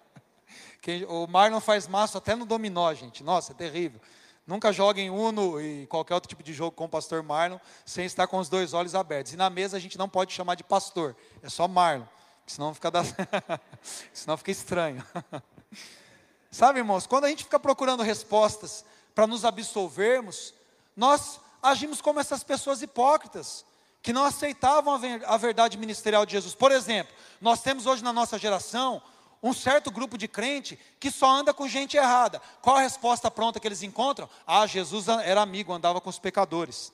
o 1.08 1.26
Marlon 1.26 1.60
faz 1.60 1.86
massa 1.86 2.18
até 2.18 2.34
no 2.34 2.44
dominó, 2.44 2.92
gente. 2.92 3.22
Nossa, 3.22 3.52
é 3.52 3.54
terrível. 3.54 4.00
Nunca 4.46 4.72
joguem 4.72 5.08
Uno 5.08 5.60
e 5.60 5.86
qualquer 5.86 6.14
outro 6.14 6.28
tipo 6.28 6.42
de 6.42 6.52
jogo 6.52 6.72
com 6.72 6.84
o 6.84 6.88
pastor 6.88 7.22
Marlon 7.22 7.58
sem 7.86 8.04
estar 8.04 8.26
com 8.26 8.38
os 8.38 8.48
dois 8.48 8.74
olhos 8.74 8.94
abertos. 8.94 9.32
E 9.32 9.36
na 9.36 9.48
mesa 9.48 9.76
a 9.76 9.80
gente 9.80 9.96
não 9.96 10.08
pode 10.08 10.32
chamar 10.32 10.56
de 10.56 10.64
pastor, 10.64 11.16
é 11.42 11.48
só 11.48 11.68
Marlon, 11.68 12.04
senão 12.46 12.74
fica, 12.74 12.90
da... 12.90 13.02
senão 14.12 14.36
fica 14.36 14.50
estranho. 14.50 15.04
Sabe, 16.50 16.80
irmãos, 16.80 17.06
quando 17.06 17.24
a 17.24 17.28
gente 17.28 17.44
fica 17.44 17.58
procurando 17.58 18.02
respostas 18.02 18.84
para 19.14 19.26
nos 19.26 19.44
absolvermos, 19.44 20.54
nós 20.96 21.40
agimos 21.62 22.00
como 22.00 22.20
essas 22.20 22.42
pessoas 22.42 22.82
hipócritas, 22.82 23.64
que 24.02 24.12
não 24.12 24.24
aceitavam 24.24 24.98
a 25.26 25.36
verdade 25.36 25.78
ministerial 25.78 26.26
de 26.26 26.32
Jesus. 26.32 26.54
Por 26.54 26.72
exemplo, 26.72 27.14
nós 27.40 27.62
temos 27.62 27.86
hoje 27.86 28.02
na 28.02 28.12
nossa 28.12 28.38
geração 28.38 29.00
um 29.42 29.52
certo 29.52 29.90
grupo 29.90 30.18
de 30.18 30.28
crente 30.28 30.78
que 31.00 31.10
só 31.10 31.30
anda 31.30 31.54
com 31.54 31.68
gente 31.68 31.96
errada. 31.96 32.40
Qual 32.60 32.76
a 32.76 32.80
resposta 32.80 33.30
pronta 33.30 33.60
que 33.60 33.66
eles 33.66 33.82
encontram? 33.82 34.28
Ah, 34.46 34.66
Jesus 34.66 35.06
era 35.08 35.40
amigo, 35.40 35.72
andava 35.72 36.00
com 36.00 36.10
os 36.10 36.18
pecadores. 36.18 36.92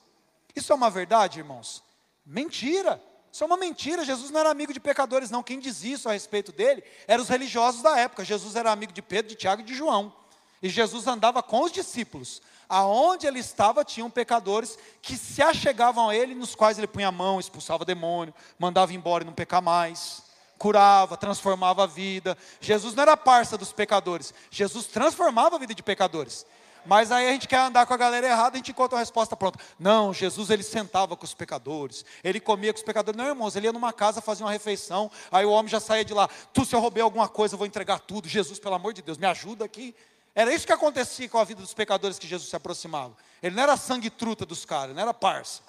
Isso 0.55 0.73
é 0.73 0.77
uma 0.77 0.91
verdade, 0.91 1.39
irmãos? 1.39 1.83
Mentira. 2.25 3.03
Isso 3.31 3.45
é 3.45 3.47
uma 3.47 3.57
mentira. 3.57 4.05
Jesus 4.05 4.31
não 4.31 4.41
era 4.41 4.51
amigo 4.51 4.73
de 4.73 4.81
pecadores, 4.81 5.31
não. 5.31 5.43
Quem 5.43 5.61
diz 5.61 5.85
isso 5.85 6.09
a 6.09 6.13
respeito 6.13 6.53
dele 6.53 6.83
eram 7.07 7.23
os 7.23 7.29
religiosos 7.29 7.83
da 7.83 7.99
época. 7.99 8.25
Jesus 8.25 8.57
era 8.57 8.73
amigo 8.73 8.93
de 8.93 9.03
Pedro, 9.03 9.31
de 9.31 9.37
Tiago 9.37 9.61
e 9.63 9.65
de 9.65 9.75
João. 9.75 10.13
E 10.63 10.69
Jesus 10.69 11.07
andava 11.07 11.43
com 11.43 11.63
os 11.63 11.73
discípulos. 11.73 12.43
Aonde 12.69 13.27
ele 13.27 13.39
estava, 13.39 13.85
tinham 13.85 14.11
pecadores 14.11 14.79
que 15.01 15.17
se 15.17 15.41
achegavam 15.41 16.11
a 16.11 16.15
ele, 16.15 16.35
nos 16.35 16.55
quais 16.55 16.77
ele 16.77 16.87
punha 16.87 17.09
a 17.09 17.13
mão, 17.13 17.41
expulsava 17.41 17.85
demônio, 17.85 18.35
mandava 18.59 18.93
embora 18.93 19.25
e 19.25 19.27
não 19.27 19.33
pecar 19.33 19.63
mais, 19.63 20.23
curava, 20.59 21.17
transformava 21.17 21.85
a 21.85 21.87
vida. 21.87 22.37
Jesus 22.61 22.95
não 22.95 23.03
era 23.03 23.17
parça 23.17 23.57
dos 23.57 23.73
pecadores, 23.73 24.35
Jesus 24.51 24.87
transformava 24.87 25.57
a 25.57 25.59
vida 25.59 25.75
de 25.75 25.83
pecadores. 25.83 26.45
mas 26.85 27.11
aí 27.11 27.29
a 27.29 27.33
gente 27.33 27.49
quer 27.49 27.59
andar 27.59 27.87
com 27.87 27.95
a 27.95 27.97
galera 27.97 28.27
errada, 28.27 28.57
a 28.57 28.59
gente 28.59 28.71
encontra 28.71 28.97
uma 28.97 29.01
resposta 29.01 29.37
pronta. 29.37 29.59
Não, 29.79 30.13
Jesus 30.13 30.51
ele 30.51 30.63
sentava 30.63 31.17
com 31.17 31.25
os 31.25 31.35
pecadores, 31.35 32.05
ele 32.23 32.41
comia 32.41 32.73
com 32.73 32.79
os 32.79 32.85
pecadores. 32.85 33.17
Não, 33.17 33.29
irmãos, 33.29 33.57
ele 33.57 33.67
ia 33.67 33.73
numa 33.73 33.93
casa 33.93 34.21
fazer 34.21 34.45
uma 34.45 34.53
refeição, 34.53 35.11
aí 35.31 35.45
o 35.45 35.51
homem 35.51 35.71
já 35.71 35.81
saía 35.81 36.05
de 36.05 36.15
lá. 36.15 36.29
Tu, 36.53 36.65
se 36.65 36.75
eu 36.75 36.81
roubei 36.81 37.03
alguma 37.03 37.29
coisa, 37.29 37.55
eu 37.55 37.59
vou 37.59 37.67
entregar 37.67 37.99
tudo. 38.01 38.29
Jesus, 38.29 38.59
pelo 38.59 38.75
amor 38.75 38.93
de 38.93 39.01
Deus, 39.03 39.17
me 39.17 39.27
ajuda 39.27 39.65
aqui. 39.65 39.95
Era 40.39 40.55
isso 40.55 40.65
que 40.65 40.73
acontecia 40.73 41.29
com 41.29 41.37
a 41.37 41.43
vida 41.43 41.61
dos 41.61 41.75
pecadores 41.75 42.17
que 42.17 42.25
Jesus 42.25 42.49
se 42.49 42.55
aproximava. 42.55 43.13
Ele 43.43 43.57
não 43.57 43.63
era 43.65 43.77
sangue 43.77 44.09
truta 44.09 44.47
dos 44.47 44.65
caras, 44.65 44.95
não 44.95 45.03
era 45.03 45.13
parça. 45.13 45.63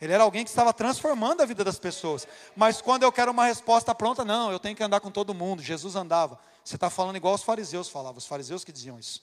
Ele 0.00 0.14
era 0.14 0.22
alguém 0.22 0.44
que 0.44 0.48
estava 0.48 0.72
transformando 0.72 1.42
a 1.42 1.44
vida 1.44 1.62
das 1.62 1.78
pessoas. 1.78 2.26
Mas 2.56 2.80
quando 2.80 3.02
eu 3.02 3.12
quero 3.12 3.30
uma 3.30 3.44
resposta 3.44 3.94
pronta, 3.94 4.24
não, 4.24 4.50
eu 4.50 4.58
tenho 4.58 4.74
que 4.74 4.82
andar 4.82 5.00
com 5.00 5.10
todo 5.10 5.34
mundo. 5.34 5.62
Jesus 5.62 5.94
andava. 5.94 6.40
Você 6.64 6.76
está 6.76 6.88
falando 6.88 7.16
igual 7.16 7.34
os 7.34 7.42
fariseus 7.42 7.90
falavam, 7.90 8.16
os 8.16 8.24
fariseus 8.24 8.64
que 8.64 8.72
diziam 8.72 8.98
isso. 8.98 9.22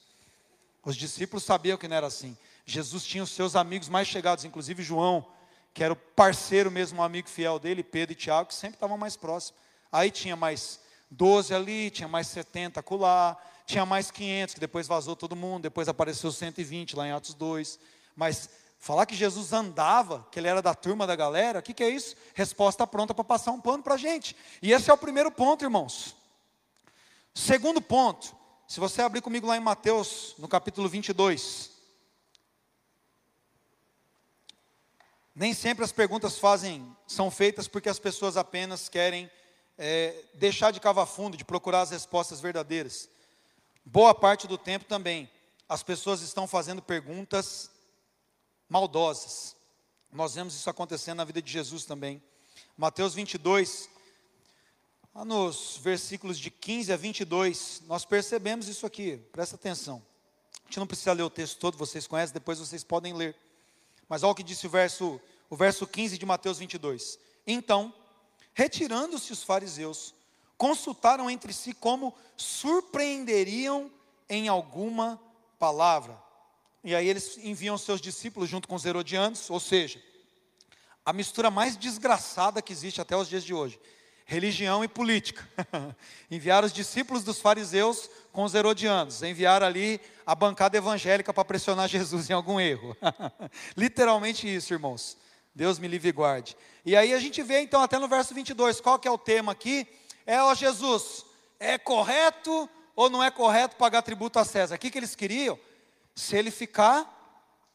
Os 0.85 0.95
discípulos 0.95 1.43
sabiam 1.43 1.79
que 1.79 1.87
não 1.87 1.95
era 1.95 2.05
assim. 2.05 2.37
Jesus 2.63 3.03
tinha 3.03 3.23
os 3.23 3.31
seus 3.31 3.55
amigos 3.55 3.89
mais 3.89 4.07
chegados, 4.07 4.45
inclusive 4.45 4.83
João, 4.83 5.25
que 5.73 5.83
era 5.83 5.93
o 5.93 5.95
parceiro 5.95 6.69
mesmo, 6.69 6.99
um 6.99 7.03
amigo 7.03 7.27
fiel 7.27 7.57
dele, 7.57 7.81
Pedro 7.81 8.13
e 8.13 8.15
Tiago, 8.15 8.49
que 8.49 8.53
sempre 8.53 8.75
estavam 8.75 8.99
mais 8.99 9.17
próximos. 9.17 9.59
Aí 9.91 10.11
tinha 10.11 10.35
mais 10.35 10.79
12 11.09 11.55
ali, 11.55 11.89
tinha 11.89 12.07
mais 12.07 12.27
70 12.27 12.79
acolá, 12.79 13.35
tinha 13.71 13.85
mais 13.85 14.11
500, 14.11 14.53
que 14.53 14.59
depois 14.59 14.87
vazou 14.87 15.15
todo 15.15 15.35
mundo, 15.35 15.63
depois 15.63 15.87
apareceu 15.87 16.31
120 16.31 16.95
lá 16.95 17.07
em 17.07 17.11
Atos 17.11 17.33
2. 17.33 17.79
Mas 18.15 18.49
Falar 18.83 19.05
que 19.05 19.13
Jesus 19.13 19.53
andava, 19.53 20.27
que 20.31 20.39
ele 20.39 20.47
era 20.47 20.59
da 20.59 20.73
turma 20.73 21.05
da 21.05 21.15
galera, 21.15 21.59
o 21.59 21.61
que, 21.61 21.71
que 21.71 21.83
é 21.83 21.89
isso? 21.89 22.15
Resposta 22.33 22.87
pronta 22.87 23.13
para 23.13 23.23
passar 23.23 23.51
um 23.51 23.61
pano 23.61 23.83
para 23.83 23.93
a 23.93 23.97
gente. 23.97 24.35
E 24.59 24.73
esse 24.73 24.89
é 24.89 24.93
o 24.93 24.97
primeiro 24.97 25.31
ponto, 25.31 25.63
irmãos. 25.63 26.15
Segundo 27.31 27.79
ponto, 27.79 28.35
se 28.67 28.79
você 28.79 29.03
abrir 29.03 29.21
comigo 29.21 29.45
lá 29.45 29.55
em 29.55 29.59
Mateus, 29.59 30.33
no 30.39 30.47
capítulo 30.47 30.89
22. 30.89 31.69
Nem 35.35 35.53
sempre 35.53 35.85
as 35.85 35.91
perguntas 35.91 36.39
fazem, 36.39 36.97
são 37.05 37.29
feitas 37.29 37.67
porque 37.67 37.87
as 37.87 37.99
pessoas 37.99 38.35
apenas 38.35 38.89
querem 38.89 39.29
é, 39.77 40.25
deixar 40.33 40.71
de 40.71 40.79
cavar 40.79 41.05
fundo, 41.05 41.37
de 41.37 41.45
procurar 41.45 41.81
as 41.81 41.91
respostas 41.91 42.41
verdadeiras. 42.41 43.07
Boa 43.83 44.13
parte 44.13 44.47
do 44.47 44.57
tempo 44.57 44.85
também, 44.85 45.29
as 45.67 45.81
pessoas 45.81 46.21
estão 46.21 46.47
fazendo 46.47 46.81
perguntas 46.81 47.71
maldosas. 48.69 49.55
Nós 50.11 50.35
vemos 50.35 50.55
isso 50.55 50.69
acontecendo 50.69 51.17
na 51.17 51.25
vida 51.25 51.41
de 51.41 51.51
Jesus 51.51 51.85
também. 51.85 52.21
Mateus 52.77 53.15
22, 53.15 53.89
lá 55.15 55.25
nos 55.25 55.77
versículos 55.77 56.37
de 56.37 56.51
15 56.51 56.93
a 56.93 56.97
22, 56.97 57.81
nós 57.87 58.05
percebemos 58.05 58.67
isso 58.67 58.85
aqui, 58.85 59.17
presta 59.31 59.55
atenção. 59.55 60.01
A 60.63 60.65
gente 60.65 60.79
não 60.79 60.87
precisa 60.87 61.11
ler 61.13 61.23
o 61.23 61.29
texto 61.29 61.57
todo, 61.57 61.77
vocês 61.77 62.05
conhecem, 62.05 62.33
depois 62.33 62.59
vocês 62.59 62.83
podem 62.83 63.13
ler. 63.13 63.35
Mas 64.07 64.23
olha 64.23 64.31
o 64.31 64.35
que 64.35 64.43
disse 64.43 64.67
o 64.67 64.69
verso, 64.69 65.19
o 65.49 65.55
verso 65.55 65.87
15 65.87 66.17
de 66.17 66.25
Mateus 66.25 66.59
22. 66.59 67.17
Então, 67.47 67.93
retirando-se 68.53 69.33
os 69.33 69.43
fariseus, 69.43 70.13
consultaram 70.61 71.27
entre 71.27 71.51
si 71.51 71.73
como 71.73 72.13
surpreenderiam 72.37 73.89
em 74.29 74.47
alguma 74.47 75.19
palavra 75.57 76.15
e 76.83 76.95
aí 76.95 77.07
eles 77.07 77.37
enviam 77.37 77.77
seus 77.77 78.01
discípulos 78.01 78.49
junto 78.49 78.67
com 78.67 78.75
os 78.75 78.85
herodianos, 78.85 79.49
ou 79.49 79.59
seja, 79.59 80.01
a 81.05 81.13
mistura 81.13 81.51
mais 81.51 81.77
desgraçada 81.77 82.61
que 82.61 82.73
existe 82.73 82.99
até 82.99 83.15
os 83.15 83.29
dias 83.29 83.43
de 83.43 83.53
hoje. 83.53 83.79
Religião 84.25 84.83
e 84.83 84.87
política. 84.87 85.47
Enviaram 86.31 86.65
os 86.65 86.73
discípulos 86.73 87.23
dos 87.23 87.39
fariseus 87.39 88.09
com 88.31 88.43
os 88.43 88.55
herodianos. 88.55 89.21
Enviaram 89.21 89.67
ali 89.67 89.99
a 90.25 90.33
bancada 90.33 90.77
evangélica 90.77 91.33
para 91.33 91.45
pressionar 91.45 91.87
Jesus 91.87 92.29
em 92.29 92.33
algum 92.33 92.59
erro. 92.59 92.95
Literalmente 93.75 94.51
isso, 94.51 94.73
irmãos. 94.73 95.17
Deus 95.53 95.77
me 95.77 95.87
livre 95.87 96.09
e 96.09 96.13
guarde. 96.13 96.55
E 96.85 96.95
aí 96.95 97.13
a 97.13 97.19
gente 97.19 97.43
vê 97.43 97.59
então 97.59 97.81
até 97.81 97.99
no 97.99 98.07
verso 98.07 98.33
22, 98.33 98.79
qual 98.79 98.97
que 98.97 99.07
é 99.07 99.11
o 99.11 99.17
tema 99.17 99.51
aqui? 99.51 99.85
É, 100.25 100.41
ó 100.41 100.53
Jesus, 100.53 101.25
é 101.59 101.77
correto 101.77 102.69
ou 102.95 103.09
não 103.09 103.23
é 103.23 103.31
correto 103.31 103.75
pagar 103.75 104.01
tributo 104.01 104.39
a 104.39 104.45
César? 104.45 104.75
O 104.75 104.77
que, 104.79 104.91
que 104.91 104.97
eles 104.97 105.15
queriam? 105.15 105.59
Se 106.15 106.35
ele 106.35 106.51
ficar, 106.51 107.05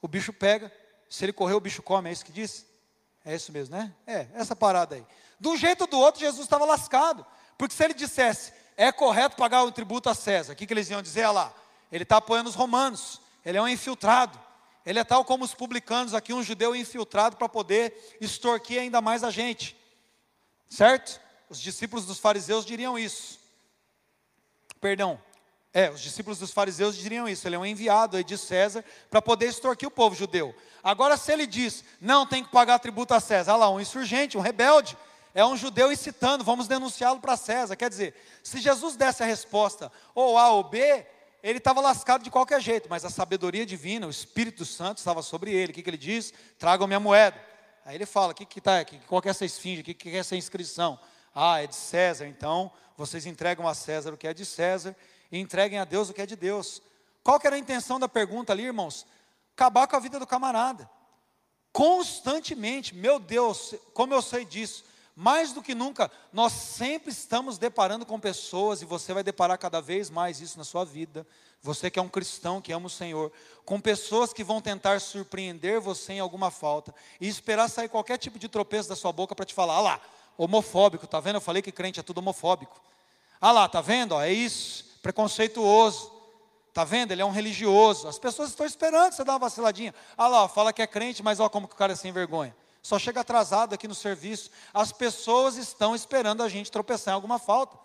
o 0.00 0.08
bicho 0.08 0.32
pega. 0.32 0.72
Se 1.08 1.24
ele 1.24 1.32
correr, 1.32 1.54
o 1.54 1.60
bicho 1.60 1.82
come. 1.82 2.08
É 2.08 2.12
isso 2.12 2.24
que 2.24 2.32
diz? 2.32 2.66
É 3.24 3.34
isso 3.34 3.50
mesmo, 3.50 3.76
né? 3.76 3.92
É, 4.06 4.28
essa 4.34 4.54
parada 4.54 4.94
aí. 4.94 5.04
De 5.38 5.48
um 5.48 5.56
jeito 5.56 5.82
ou 5.82 5.86
do 5.86 5.98
outro, 5.98 6.20
Jesus 6.20 6.44
estava 6.44 6.64
lascado. 6.64 7.26
Porque 7.58 7.74
se 7.74 7.84
ele 7.84 7.94
dissesse, 7.94 8.52
é 8.76 8.92
correto 8.92 9.36
pagar 9.36 9.64
o 9.64 9.72
tributo 9.72 10.08
a 10.08 10.14
César, 10.14 10.52
o 10.52 10.56
que, 10.56 10.66
que 10.66 10.72
eles 10.72 10.90
iam 10.90 11.02
dizer? 11.02 11.24
Olha 11.24 11.32
lá, 11.32 11.54
ele 11.90 12.02
está 12.02 12.18
apoiando 12.18 12.48
os 12.48 12.54
romanos, 12.54 13.20
ele 13.44 13.58
é 13.58 13.62
um 13.62 13.68
infiltrado. 13.68 14.38
Ele 14.84 15.00
é 15.00 15.04
tal 15.04 15.24
como 15.24 15.44
os 15.44 15.52
publicanos 15.52 16.14
aqui, 16.14 16.32
um 16.32 16.44
judeu 16.44 16.76
infiltrado 16.76 17.36
para 17.36 17.48
poder 17.48 18.16
extorquir 18.20 18.80
ainda 18.80 19.00
mais 19.00 19.24
a 19.24 19.30
gente. 19.30 19.76
Certo? 20.70 21.20
Os 21.48 21.60
discípulos 21.60 22.04
dos 22.04 22.18
fariseus 22.18 22.64
diriam 22.64 22.98
isso. 22.98 23.38
Perdão, 24.80 25.20
é, 25.72 25.90
os 25.90 26.00
discípulos 26.00 26.38
dos 26.38 26.50
fariseus 26.50 26.96
diriam 26.96 27.28
isso. 27.28 27.46
Ele 27.46 27.56
é 27.56 27.58
um 27.58 27.66
enviado 27.66 28.16
aí 28.16 28.24
de 28.24 28.38
César 28.38 28.84
para 29.10 29.20
poder 29.20 29.46
extorquir 29.46 29.86
o 29.86 29.90
povo 29.90 30.14
judeu. 30.16 30.54
Agora, 30.82 31.16
se 31.16 31.32
ele 31.32 31.46
diz, 31.46 31.84
não 32.00 32.26
tem 32.26 32.42
que 32.42 32.50
pagar 32.50 32.78
tributo 32.78 33.12
a 33.12 33.20
César, 33.20 33.52
olha 33.52 33.60
lá, 33.60 33.70
um 33.70 33.80
insurgente, 33.80 34.38
um 34.38 34.40
rebelde, 34.40 34.96
é 35.34 35.44
um 35.44 35.56
judeu 35.56 35.92
incitando, 35.92 36.42
vamos 36.42 36.66
denunciá-lo 36.66 37.20
para 37.20 37.36
César. 37.36 37.76
Quer 37.76 37.90
dizer, 37.90 38.14
se 38.42 38.58
Jesus 38.58 38.96
desse 38.96 39.22
a 39.22 39.26
resposta 39.26 39.92
ou 40.14 40.38
A 40.38 40.48
ou 40.50 40.64
B, 40.64 41.06
ele 41.42 41.58
estava 41.58 41.80
lascado 41.80 42.24
de 42.24 42.30
qualquer 42.30 42.60
jeito, 42.60 42.88
mas 42.88 43.04
a 43.04 43.10
sabedoria 43.10 43.66
divina, 43.66 44.06
o 44.06 44.10
Espírito 44.10 44.64
Santo 44.64 44.98
estava 44.98 45.20
sobre 45.22 45.52
ele. 45.52 45.72
O 45.72 45.74
que, 45.74 45.82
que 45.82 45.90
ele 45.90 45.98
diz? 45.98 46.32
Tragam 46.58 46.86
minha 46.86 46.98
moeda. 46.98 47.38
Aí 47.84 47.94
ele 47.94 48.06
fala: 48.06 48.32
que 48.32 48.46
que 48.46 48.60
tá, 48.60 48.84
que, 48.84 48.98
qual 49.00 49.20
que 49.20 49.28
é 49.28 49.30
essa 49.30 49.44
esfinge? 49.44 49.82
O 49.82 49.84
que, 49.84 49.92
que 49.92 50.08
é 50.08 50.16
essa 50.16 50.34
inscrição? 50.34 50.98
Ah, 51.38 51.62
é 51.62 51.66
de 51.66 51.76
César. 51.76 52.26
Então, 52.26 52.72
vocês 52.96 53.26
entregam 53.26 53.68
a 53.68 53.74
César 53.74 54.14
o 54.14 54.16
que 54.16 54.26
é 54.26 54.32
de 54.32 54.46
César 54.46 54.96
e 55.30 55.38
entreguem 55.38 55.78
a 55.78 55.84
Deus 55.84 56.08
o 56.08 56.14
que 56.14 56.22
é 56.22 56.26
de 56.26 56.34
Deus. 56.34 56.80
Qual 57.22 57.38
que 57.38 57.46
era 57.46 57.56
a 57.56 57.58
intenção 57.58 58.00
da 58.00 58.08
pergunta 58.08 58.54
ali, 58.54 58.62
irmãos? 58.62 59.06
Acabar 59.54 59.86
com 59.86 59.96
a 59.96 60.00
vida 60.00 60.18
do 60.18 60.26
camarada. 60.26 60.88
Constantemente, 61.72 62.94
meu 62.94 63.18
Deus, 63.18 63.74
como 63.92 64.14
eu 64.14 64.22
sei 64.22 64.46
disso, 64.46 64.82
mais 65.14 65.52
do 65.52 65.62
que 65.62 65.74
nunca, 65.74 66.10
nós 66.32 66.54
sempre 66.54 67.12
estamos 67.12 67.58
deparando 67.58 68.06
com 68.06 68.18
pessoas, 68.18 68.80
e 68.80 68.86
você 68.86 69.12
vai 69.12 69.22
deparar 69.22 69.58
cada 69.58 69.80
vez 69.82 70.08
mais 70.08 70.40
isso 70.40 70.56
na 70.56 70.64
sua 70.64 70.84
vida. 70.84 71.26
Você 71.60 71.90
que 71.90 71.98
é 71.98 72.02
um 72.02 72.08
cristão, 72.08 72.62
que 72.62 72.72
ama 72.72 72.86
o 72.86 72.90
Senhor, 72.90 73.30
com 73.64 73.78
pessoas 73.78 74.32
que 74.32 74.44
vão 74.44 74.60
tentar 74.60 75.00
surpreender 75.00 75.80
você 75.80 76.14
em 76.14 76.20
alguma 76.20 76.50
falta 76.50 76.94
e 77.20 77.28
esperar 77.28 77.68
sair 77.68 77.88
qualquer 77.88 78.16
tipo 78.16 78.38
de 78.38 78.48
tropeço 78.48 78.88
da 78.88 78.96
sua 78.96 79.12
boca 79.12 79.34
para 79.34 79.44
te 79.44 79.52
falar: 79.52 79.74
ah 79.74 79.80
lá, 79.80 80.00
homofóbico, 80.38 81.06
tá 81.06 81.20
vendo? 81.20 81.36
Eu 81.36 81.40
falei 81.40 81.62
que 81.62 81.72
crente 81.72 82.00
é 82.00 82.02
tudo 82.02 82.18
homofóbico. 82.18 82.80
Ah 83.40 83.52
lá, 83.52 83.68
tá 83.68 83.80
vendo? 83.80 84.12
Ó, 84.12 84.22
é 84.22 84.32
isso 84.32 84.86
preconceituoso. 85.06 86.12
Está 86.68 86.84
vendo? 86.84 87.12
Ele 87.12 87.22
é 87.22 87.24
um 87.24 87.30
religioso. 87.30 88.08
As 88.08 88.18
pessoas 88.18 88.50
estão 88.50 88.66
esperando 88.66 89.12
você 89.12 89.24
dar 89.24 89.32
uma 89.32 89.38
vaciladinha. 89.38 89.94
Ah 90.16 90.26
lá, 90.28 90.48
fala 90.48 90.72
que 90.72 90.82
é 90.82 90.86
crente, 90.86 91.22
mas 91.22 91.38
olha 91.40 91.48
como 91.48 91.68
que 91.68 91.74
o 91.74 91.76
cara 91.76 91.92
é 91.92 91.96
sem 91.96 92.12
vergonha. 92.12 92.54
Só 92.82 92.98
chega 92.98 93.20
atrasado 93.20 93.72
aqui 93.72 93.88
no 93.88 93.94
serviço. 93.94 94.50
As 94.74 94.92
pessoas 94.92 95.56
estão 95.56 95.94
esperando 95.94 96.42
a 96.42 96.48
gente 96.48 96.70
tropeçar 96.70 97.12
em 97.12 97.14
alguma 97.14 97.38
falta. 97.38 97.78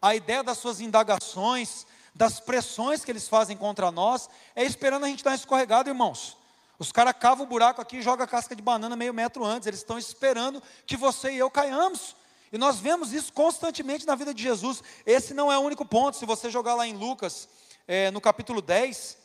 A 0.00 0.14
ideia 0.16 0.42
das 0.42 0.58
suas 0.58 0.80
indagações, 0.80 1.86
das 2.14 2.40
pressões 2.40 3.04
que 3.04 3.12
eles 3.12 3.28
fazem 3.28 3.56
contra 3.56 3.90
nós, 3.90 4.28
é 4.56 4.64
esperando 4.64 5.04
a 5.04 5.08
gente 5.08 5.22
dar 5.22 5.30
uma 5.30 5.36
escorregada, 5.36 5.90
irmãos. 5.90 6.36
Os 6.82 6.90
caras 6.90 7.14
cavam 7.16 7.46
o 7.46 7.48
buraco 7.48 7.80
aqui 7.80 7.98
e 7.98 8.02
jogam 8.02 8.24
a 8.24 8.26
casca 8.26 8.56
de 8.56 8.60
banana 8.60 8.96
meio 8.96 9.14
metro 9.14 9.44
antes. 9.44 9.68
Eles 9.68 9.78
estão 9.78 9.96
esperando 9.96 10.60
que 10.84 10.96
você 10.96 11.30
e 11.30 11.38
eu 11.38 11.48
caiamos. 11.48 12.16
E 12.50 12.58
nós 12.58 12.80
vemos 12.80 13.12
isso 13.12 13.32
constantemente 13.32 14.04
na 14.04 14.16
vida 14.16 14.34
de 14.34 14.42
Jesus. 14.42 14.82
Esse 15.06 15.32
não 15.32 15.52
é 15.52 15.56
o 15.56 15.60
único 15.60 15.84
ponto. 15.84 16.16
Se 16.16 16.26
você 16.26 16.50
jogar 16.50 16.74
lá 16.74 16.84
em 16.84 16.96
Lucas, 16.96 17.48
é, 17.86 18.10
no 18.10 18.20
capítulo 18.20 18.60
10, 18.60 19.16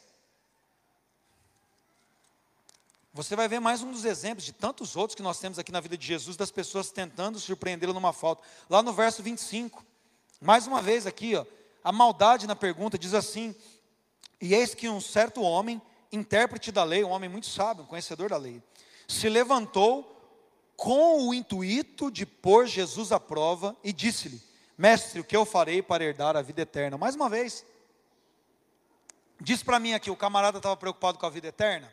você 3.12 3.36
vai 3.36 3.48
ver 3.48 3.60
mais 3.60 3.82
um 3.82 3.92
dos 3.92 4.06
exemplos 4.06 4.46
de 4.46 4.54
tantos 4.54 4.96
outros 4.96 5.16
que 5.16 5.24
nós 5.24 5.40
temos 5.40 5.58
aqui 5.58 5.72
na 5.72 5.80
vida 5.80 5.98
de 5.98 6.06
Jesus, 6.06 6.38
das 6.38 6.52
pessoas 6.52 6.92
tentando 6.92 7.40
surpreendê-lo 7.40 7.92
numa 7.92 8.14
falta. 8.14 8.44
Lá 8.70 8.84
no 8.84 8.94
verso 8.94 9.24
25, 9.24 9.84
mais 10.40 10.68
uma 10.68 10.80
vez 10.80 11.08
aqui, 11.08 11.36
ó, 11.36 11.44
a 11.84 11.92
maldade 11.92 12.46
na 12.46 12.56
pergunta 12.56 13.00
diz 13.00 13.16
assim: 13.16 13.56
E 14.40 14.54
eis 14.54 14.76
que 14.76 14.88
um 14.88 15.02
certo 15.02 15.42
homem, 15.42 15.82
intérprete 16.12 16.72
da 16.72 16.84
lei, 16.84 17.04
um 17.04 17.10
homem 17.10 17.30
muito 17.30 17.48
sábio, 17.48 17.84
um 17.84 17.88
conhecedor 17.88 18.30
da 18.30 18.38
lei, 18.38 18.62
se 19.08 19.30
levantou 19.30 20.14
com 20.76 21.28
o 21.28 21.34
intuito 21.34 22.12
de 22.12 22.26
pôr 22.26 22.68
Jesus 22.68 23.12
à 23.12 23.20
prova 23.20 23.76
e 23.84 23.92
disse-lhe: 23.92 24.42
Mestre, 24.78 25.20
o 25.20 25.24
que 25.24 25.36
eu 25.36 25.46
farei 25.46 25.82
para 25.82 26.04
herdar 26.04 26.38
a 26.38 26.42
vida 26.42 26.62
eterna? 26.62 26.98
Mais 26.98 27.16
uma 27.16 27.30
vez, 27.30 27.66
diz 29.42 29.64
para 29.64 29.80
mim 29.80 29.94
aqui: 29.94 30.12
o 30.12 30.16
camarada 30.16 30.58
estava 30.58 30.78
preocupado 30.78 31.18
com 31.18 31.26
a 31.26 31.30
vida 31.30 31.48
eterna? 31.48 31.92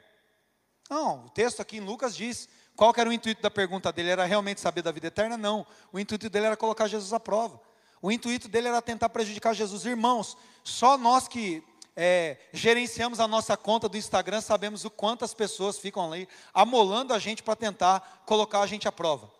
Não, 0.90 1.26
o 1.26 1.30
texto 1.30 1.60
aqui 1.60 1.78
em 1.78 1.80
Lucas 1.80 2.14
diz: 2.14 2.48
qual 2.76 2.92
era 2.96 3.08
o 3.08 3.12
intuito 3.12 3.40
da 3.40 3.50
pergunta 3.50 3.92
dele? 3.92 4.10
Era 4.10 4.24
realmente 4.24 4.60
saber 4.60 4.82
da 4.82 4.90
vida 4.90 5.06
eterna? 5.06 5.36
Não. 5.36 5.66
O 5.92 5.98
intuito 5.98 6.28
dele 6.28 6.46
era 6.46 6.56
colocar 6.56 6.88
Jesus 6.88 7.12
à 7.12 7.20
prova. 7.20 7.60
O 8.02 8.10
intuito 8.10 8.48
dele 8.48 8.68
era 8.68 8.82
tentar 8.82 9.08
prejudicar 9.08 9.54
Jesus. 9.54 9.86
Irmãos, 9.86 10.36
só 10.62 10.98
nós 10.98 11.26
que 11.28 11.62
é, 11.96 12.36
gerenciamos 12.52 13.20
a 13.20 13.28
nossa 13.28 13.56
conta 13.56 13.88
do 13.88 13.96
Instagram, 13.96 14.40
sabemos 14.40 14.84
o 14.84 14.90
quanto 14.90 15.24
as 15.24 15.34
pessoas 15.34 15.78
ficam 15.78 16.12
ali 16.12 16.28
amolando 16.52 17.14
a 17.14 17.18
gente 17.18 17.42
para 17.42 17.56
tentar 17.56 18.22
colocar 18.26 18.60
a 18.60 18.66
gente 18.66 18.88
à 18.88 18.92
prova. 18.92 19.30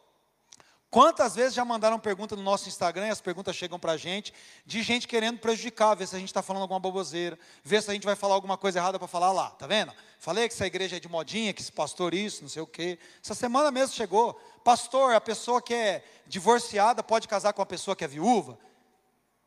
Quantas 0.94 1.34
vezes 1.34 1.54
já 1.54 1.64
mandaram 1.64 1.98
pergunta 1.98 2.36
no 2.36 2.42
nosso 2.42 2.68
Instagram 2.68 3.08
e 3.08 3.10
as 3.10 3.20
perguntas 3.20 3.56
chegam 3.56 3.80
para 3.80 3.90
a 3.90 3.96
gente, 3.96 4.32
de 4.64 4.80
gente 4.80 5.08
querendo 5.08 5.40
prejudicar, 5.40 5.96
ver 5.96 6.06
se 6.06 6.14
a 6.14 6.20
gente 6.20 6.28
está 6.28 6.40
falando 6.40 6.62
alguma 6.62 6.78
boboseira, 6.78 7.36
ver 7.64 7.82
se 7.82 7.90
a 7.90 7.94
gente 7.94 8.06
vai 8.06 8.14
falar 8.14 8.36
alguma 8.36 8.56
coisa 8.56 8.78
errada 8.78 8.96
para 8.96 9.08
falar 9.08 9.32
lá, 9.32 9.50
tá 9.50 9.66
vendo? 9.66 9.92
Falei 10.20 10.46
que 10.46 10.54
essa 10.54 10.64
igreja 10.64 10.98
é 10.98 11.00
de 11.00 11.08
modinha, 11.08 11.52
que 11.52 11.60
esse 11.60 11.72
pastor 11.72 12.14
isso, 12.14 12.42
não 12.42 12.48
sei 12.48 12.62
o 12.62 12.66
quê. 12.68 12.96
Essa 13.20 13.34
semana 13.34 13.72
mesmo 13.72 13.96
chegou, 13.96 14.40
pastor, 14.62 15.16
a 15.16 15.20
pessoa 15.20 15.60
que 15.60 15.74
é 15.74 16.04
divorciada 16.28 17.02
pode 17.02 17.26
casar 17.26 17.52
com 17.52 17.60
a 17.60 17.66
pessoa 17.66 17.96
que 17.96 18.04
é 18.04 18.08
viúva? 18.08 18.56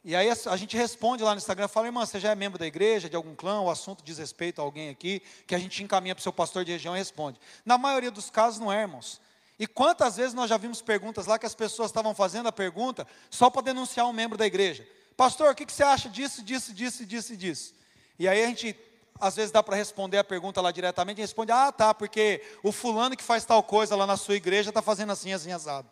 E 0.07 0.15
aí 0.15 0.29
a 0.29 0.55
gente 0.55 0.77
responde 0.77 1.21
lá 1.21 1.31
no 1.31 1.37
Instagram, 1.37 1.67
fala, 1.67 1.87
irmã, 1.87 2.05
você 2.05 2.17
já 2.17 2.31
é 2.31 2.35
membro 2.35 2.57
da 2.57 2.65
igreja, 2.65 3.09
de 3.09 3.15
algum 3.17 3.35
clã, 3.35 3.59
o 3.59 3.69
assunto 3.69 4.01
diz 4.05 4.17
respeito 4.17 4.61
a 4.61 4.63
alguém 4.63 4.87
aqui, 4.87 5.21
que 5.45 5.53
a 5.53 5.59
gente 5.59 5.83
encaminha 5.83 6.15
para 6.15 6.21
o 6.21 6.23
seu 6.23 6.31
pastor 6.31 6.63
de 6.63 6.71
região 6.71 6.95
e 6.95 6.97
responde. 6.97 7.37
Na 7.65 7.77
maioria 7.77 8.09
dos 8.09 8.29
casos 8.29 8.57
não 8.57 8.71
é, 8.71 8.83
irmãos. 8.83 9.19
E 9.59 9.67
quantas 9.67 10.15
vezes 10.15 10.33
nós 10.33 10.49
já 10.49 10.55
vimos 10.55 10.81
perguntas 10.81 11.25
lá 11.25 11.37
que 11.37 11.45
as 11.45 11.53
pessoas 11.53 11.89
estavam 11.89 12.15
fazendo 12.15 12.47
a 12.47 12.53
pergunta 12.53 13.05
só 13.29 13.49
para 13.49 13.63
denunciar 13.63 14.07
um 14.07 14.13
membro 14.13 14.37
da 14.37 14.47
igreja. 14.47 14.87
Pastor, 15.17 15.51
o 15.51 15.55
que, 15.55 15.65
que 15.65 15.73
você 15.73 15.83
acha 15.83 16.07
disso, 16.07 16.41
disso, 16.41 16.73
disso, 16.73 17.05
disso 17.05 17.35
disso? 17.35 17.75
E 18.17 18.29
aí 18.29 18.45
a 18.45 18.47
gente, 18.47 18.79
às 19.19 19.35
vezes 19.35 19.51
dá 19.51 19.61
para 19.61 19.75
responder 19.75 20.19
a 20.19 20.23
pergunta 20.23 20.61
lá 20.61 20.71
diretamente 20.71 21.19
e 21.19 21.21
responde, 21.21 21.51
ah 21.51 21.69
tá, 21.69 21.93
porque 21.93 22.41
o 22.63 22.71
fulano 22.71 23.17
que 23.17 23.23
faz 23.25 23.43
tal 23.43 23.61
coisa 23.61 23.93
lá 23.93 24.07
na 24.07 24.15
sua 24.15 24.35
igreja 24.35 24.69
está 24.69 24.81
fazendo 24.81 25.11
assim, 25.11 25.33
assim, 25.33 25.51
assado. 25.51 25.89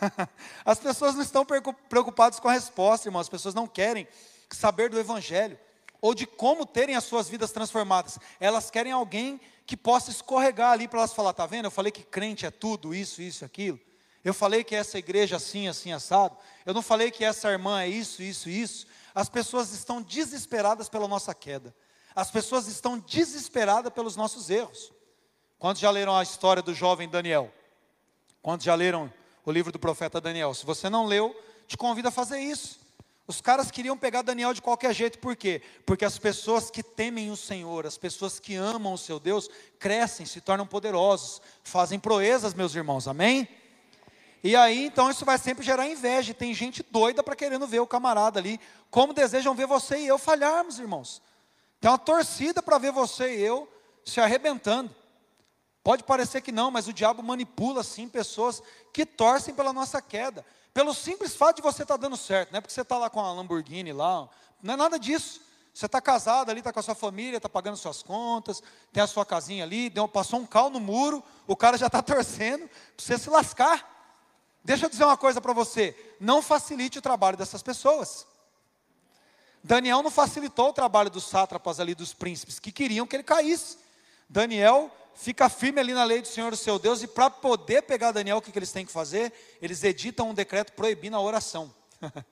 As 0.64 0.78
pessoas 0.78 1.14
não 1.14 1.22
estão 1.22 1.44
preocupadas 1.88 2.38
com 2.38 2.48
a 2.48 2.52
resposta, 2.52 3.08
irmão. 3.08 3.20
As 3.20 3.28
pessoas 3.28 3.54
não 3.54 3.66
querem 3.66 4.06
saber 4.50 4.88
do 4.88 4.98
Evangelho 4.98 5.58
ou 6.00 6.14
de 6.14 6.26
como 6.26 6.66
terem 6.66 6.96
as 6.96 7.04
suas 7.04 7.28
vidas 7.28 7.52
transformadas. 7.52 8.18
Elas 8.40 8.70
querem 8.70 8.92
alguém 8.92 9.40
que 9.64 9.76
possa 9.76 10.10
escorregar 10.10 10.72
ali 10.72 10.88
para 10.88 10.98
elas 10.98 11.14
falar: 11.14 11.32
tá 11.32 11.46
vendo? 11.46 11.66
Eu 11.66 11.70
falei 11.70 11.92
que 11.92 12.02
crente 12.02 12.44
é 12.44 12.50
tudo, 12.50 12.94
isso, 12.94 13.22
isso, 13.22 13.44
aquilo. 13.44 13.78
Eu 14.24 14.34
falei 14.34 14.62
que 14.62 14.74
essa 14.74 14.98
igreja 14.98 15.36
assim, 15.36 15.68
assim, 15.68 15.92
assado. 15.92 16.36
Eu 16.64 16.74
não 16.74 16.82
falei 16.82 17.10
que 17.10 17.24
essa 17.24 17.50
irmã 17.50 17.82
é 17.82 17.88
isso, 17.88 18.22
isso, 18.22 18.48
isso. 18.48 18.86
As 19.14 19.28
pessoas 19.28 19.72
estão 19.72 20.00
desesperadas 20.00 20.88
pela 20.88 21.08
nossa 21.08 21.34
queda. 21.34 21.74
As 22.14 22.30
pessoas 22.30 22.68
estão 22.68 22.98
desesperadas 22.98 23.92
pelos 23.92 24.16
nossos 24.16 24.50
erros. 24.50 24.92
Quantos 25.58 25.80
já 25.80 25.90
leram 25.90 26.16
a 26.16 26.22
história 26.22 26.62
do 26.62 26.74
jovem 26.74 27.08
Daniel? 27.08 27.52
Quantos 28.40 28.64
já 28.64 28.74
leram 28.74 29.12
o 29.44 29.50
livro 29.50 29.72
do 29.72 29.78
profeta 29.78 30.20
Daniel. 30.20 30.54
Se 30.54 30.64
você 30.64 30.88
não 30.88 31.06
leu, 31.06 31.34
te 31.66 31.76
convido 31.76 32.08
a 32.08 32.12
fazer 32.12 32.40
isso. 32.40 32.80
Os 33.26 33.40
caras 33.40 33.70
queriam 33.70 33.96
pegar 33.96 34.22
Daniel 34.22 34.52
de 34.52 34.60
qualquer 34.60 34.92
jeito, 34.92 35.18
por 35.18 35.36
quê? 35.36 35.62
Porque 35.86 36.04
as 36.04 36.18
pessoas 36.18 36.70
que 36.70 36.82
temem 36.82 37.30
o 37.30 37.36
Senhor, 37.36 37.86
as 37.86 37.96
pessoas 37.96 38.40
que 38.40 38.54
amam 38.56 38.92
o 38.92 38.98
seu 38.98 39.20
Deus, 39.20 39.48
crescem, 39.78 40.26
se 40.26 40.40
tornam 40.40 40.66
poderosos, 40.66 41.40
fazem 41.62 41.98
proezas, 41.98 42.52
meus 42.52 42.74
irmãos, 42.74 43.06
amém? 43.06 43.48
E 44.44 44.56
aí, 44.56 44.86
então, 44.86 45.08
isso 45.08 45.24
vai 45.24 45.38
sempre 45.38 45.64
gerar 45.64 45.86
inveja. 45.86 46.34
Tem 46.34 46.52
gente 46.52 46.84
doida 46.90 47.22
para 47.22 47.36
querendo 47.36 47.66
ver 47.66 47.78
o 47.78 47.86
camarada 47.86 48.40
ali, 48.40 48.60
como 48.90 49.14
desejam 49.14 49.54
ver 49.54 49.66
você 49.66 49.98
e 49.98 50.06
eu 50.08 50.18
falharmos, 50.18 50.80
irmãos. 50.80 51.22
Tem 51.80 51.88
uma 51.90 51.98
torcida 51.98 52.60
para 52.60 52.76
ver 52.78 52.90
você 52.90 53.36
e 53.36 53.40
eu 53.40 53.68
se 54.04 54.20
arrebentando. 54.20 54.94
Pode 55.82 56.04
parecer 56.04 56.40
que 56.40 56.52
não, 56.52 56.70
mas 56.70 56.86
o 56.86 56.92
diabo 56.92 57.22
manipula 57.22 57.82
sim 57.82 58.08
pessoas 58.08 58.62
que 58.92 59.04
torcem 59.04 59.54
pela 59.54 59.72
nossa 59.72 60.00
queda. 60.00 60.44
Pelo 60.72 60.94
simples 60.94 61.34
fato 61.34 61.56
de 61.56 61.62
você 61.62 61.82
estar 61.82 61.98
tá 61.98 62.02
dando 62.02 62.16
certo, 62.16 62.52
não 62.52 62.58
é 62.58 62.60
porque 62.60 62.72
você 62.72 62.82
está 62.82 62.96
lá 62.96 63.10
com 63.10 63.20
a 63.20 63.32
Lamborghini 63.32 63.92
lá, 63.92 64.28
não 64.62 64.74
é 64.74 64.76
nada 64.76 64.98
disso. 64.98 65.40
Você 65.74 65.86
está 65.86 66.00
casado 66.00 66.50
ali, 66.50 66.60
está 66.60 66.72
com 66.72 66.80
a 66.80 66.82
sua 66.82 66.94
família, 66.94 67.38
está 67.38 67.48
pagando 67.48 67.76
suas 67.78 68.02
contas, 68.02 68.62
tem 68.92 69.02
a 69.02 69.06
sua 69.06 69.24
casinha 69.24 69.64
ali, 69.64 69.88
deu, 69.88 70.06
passou 70.06 70.38
um 70.38 70.46
cal 70.46 70.68
no 70.68 70.78
muro, 70.78 71.22
o 71.46 71.56
cara 71.56 71.78
já 71.78 71.86
está 71.86 72.00
torcendo 72.02 72.68
para 72.68 73.04
você 73.04 73.18
se 73.18 73.30
lascar. 73.30 73.90
Deixa 74.62 74.86
eu 74.86 74.90
dizer 74.90 75.04
uma 75.04 75.16
coisa 75.16 75.40
para 75.40 75.52
você: 75.52 75.96
não 76.20 76.42
facilite 76.42 76.98
o 76.98 77.02
trabalho 77.02 77.36
dessas 77.36 77.62
pessoas. 77.62 78.26
Daniel 79.64 80.02
não 80.02 80.10
facilitou 80.10 80.70
o 80.70 80.72
trabalho 80.72 81.08
dos 81.08 81.24
sátrapas 81.24 81.80
ali, 81.80 81.94
dos 81.94 82.12
príncipes, 82.12 82.58
que 82.58 82.70
queriam 82.70 83.06
que 83.06 83.16
ele 83.16 83.22
caísse. 83.22 83.78
Daniel 84.28 84.90
fica 85.14 85.48
firme 85.48 85.80
ali 85.80 85.92
na 85.92 86.04
lei 86.04 86.20
do 86.20 86.28
Senhor, 86.28 86.56
seu 86.56 86.78
Deus, 86.78 87.02
e 87.02 87.06
para 87.06 87.30
poder 87.30 87.82
pegar 87.82 88.12
Daniel, 88.12 88.38
o 88.38 88.42
que, 88.42 88.52
que 88.52 88.58
eles 88.58 88.72
têm 88.72 88.86
que 88.86 88.92
fazer? 88.92 89.32
Eles 89.60 89.82
editam 89.84 90.30
um 90.30 90.34
decreto 90.34 90.72
proibindo 90.72 91.16
a 91.16 91.20
oração. 91.20 91.74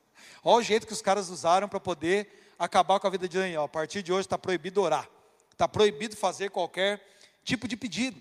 Olha 0.43 0.59
o 0.59 0.63
jeito 0.63 0.87
que 0.87 0.93
os 0.93 1.03
caras 1.03 1.29
usaram 1.29 1.69
para 1.69 1.81
poder 1.81 2.55
acabar 2.59 2.99
com 2.99 3.07
a 3.07 3.11
vida 3.11 3.29
de 3.29 3.39
Daniel. 3.39 3.65
A 3.65 3.69
partir 3.69 4.03
de 4.03 4.13
hoje 4.13 4.23
está 4.23 4.39
proibido 4.39 4.81
orar, 4.81 5.09
está 5.53 5.69
proibido 5.69 6.17
fazer 6.17 6.51
qualquer 6.51 7.05
tipo 7.45 7.69
de 7.69 7.77
pedido. 7.77 8.21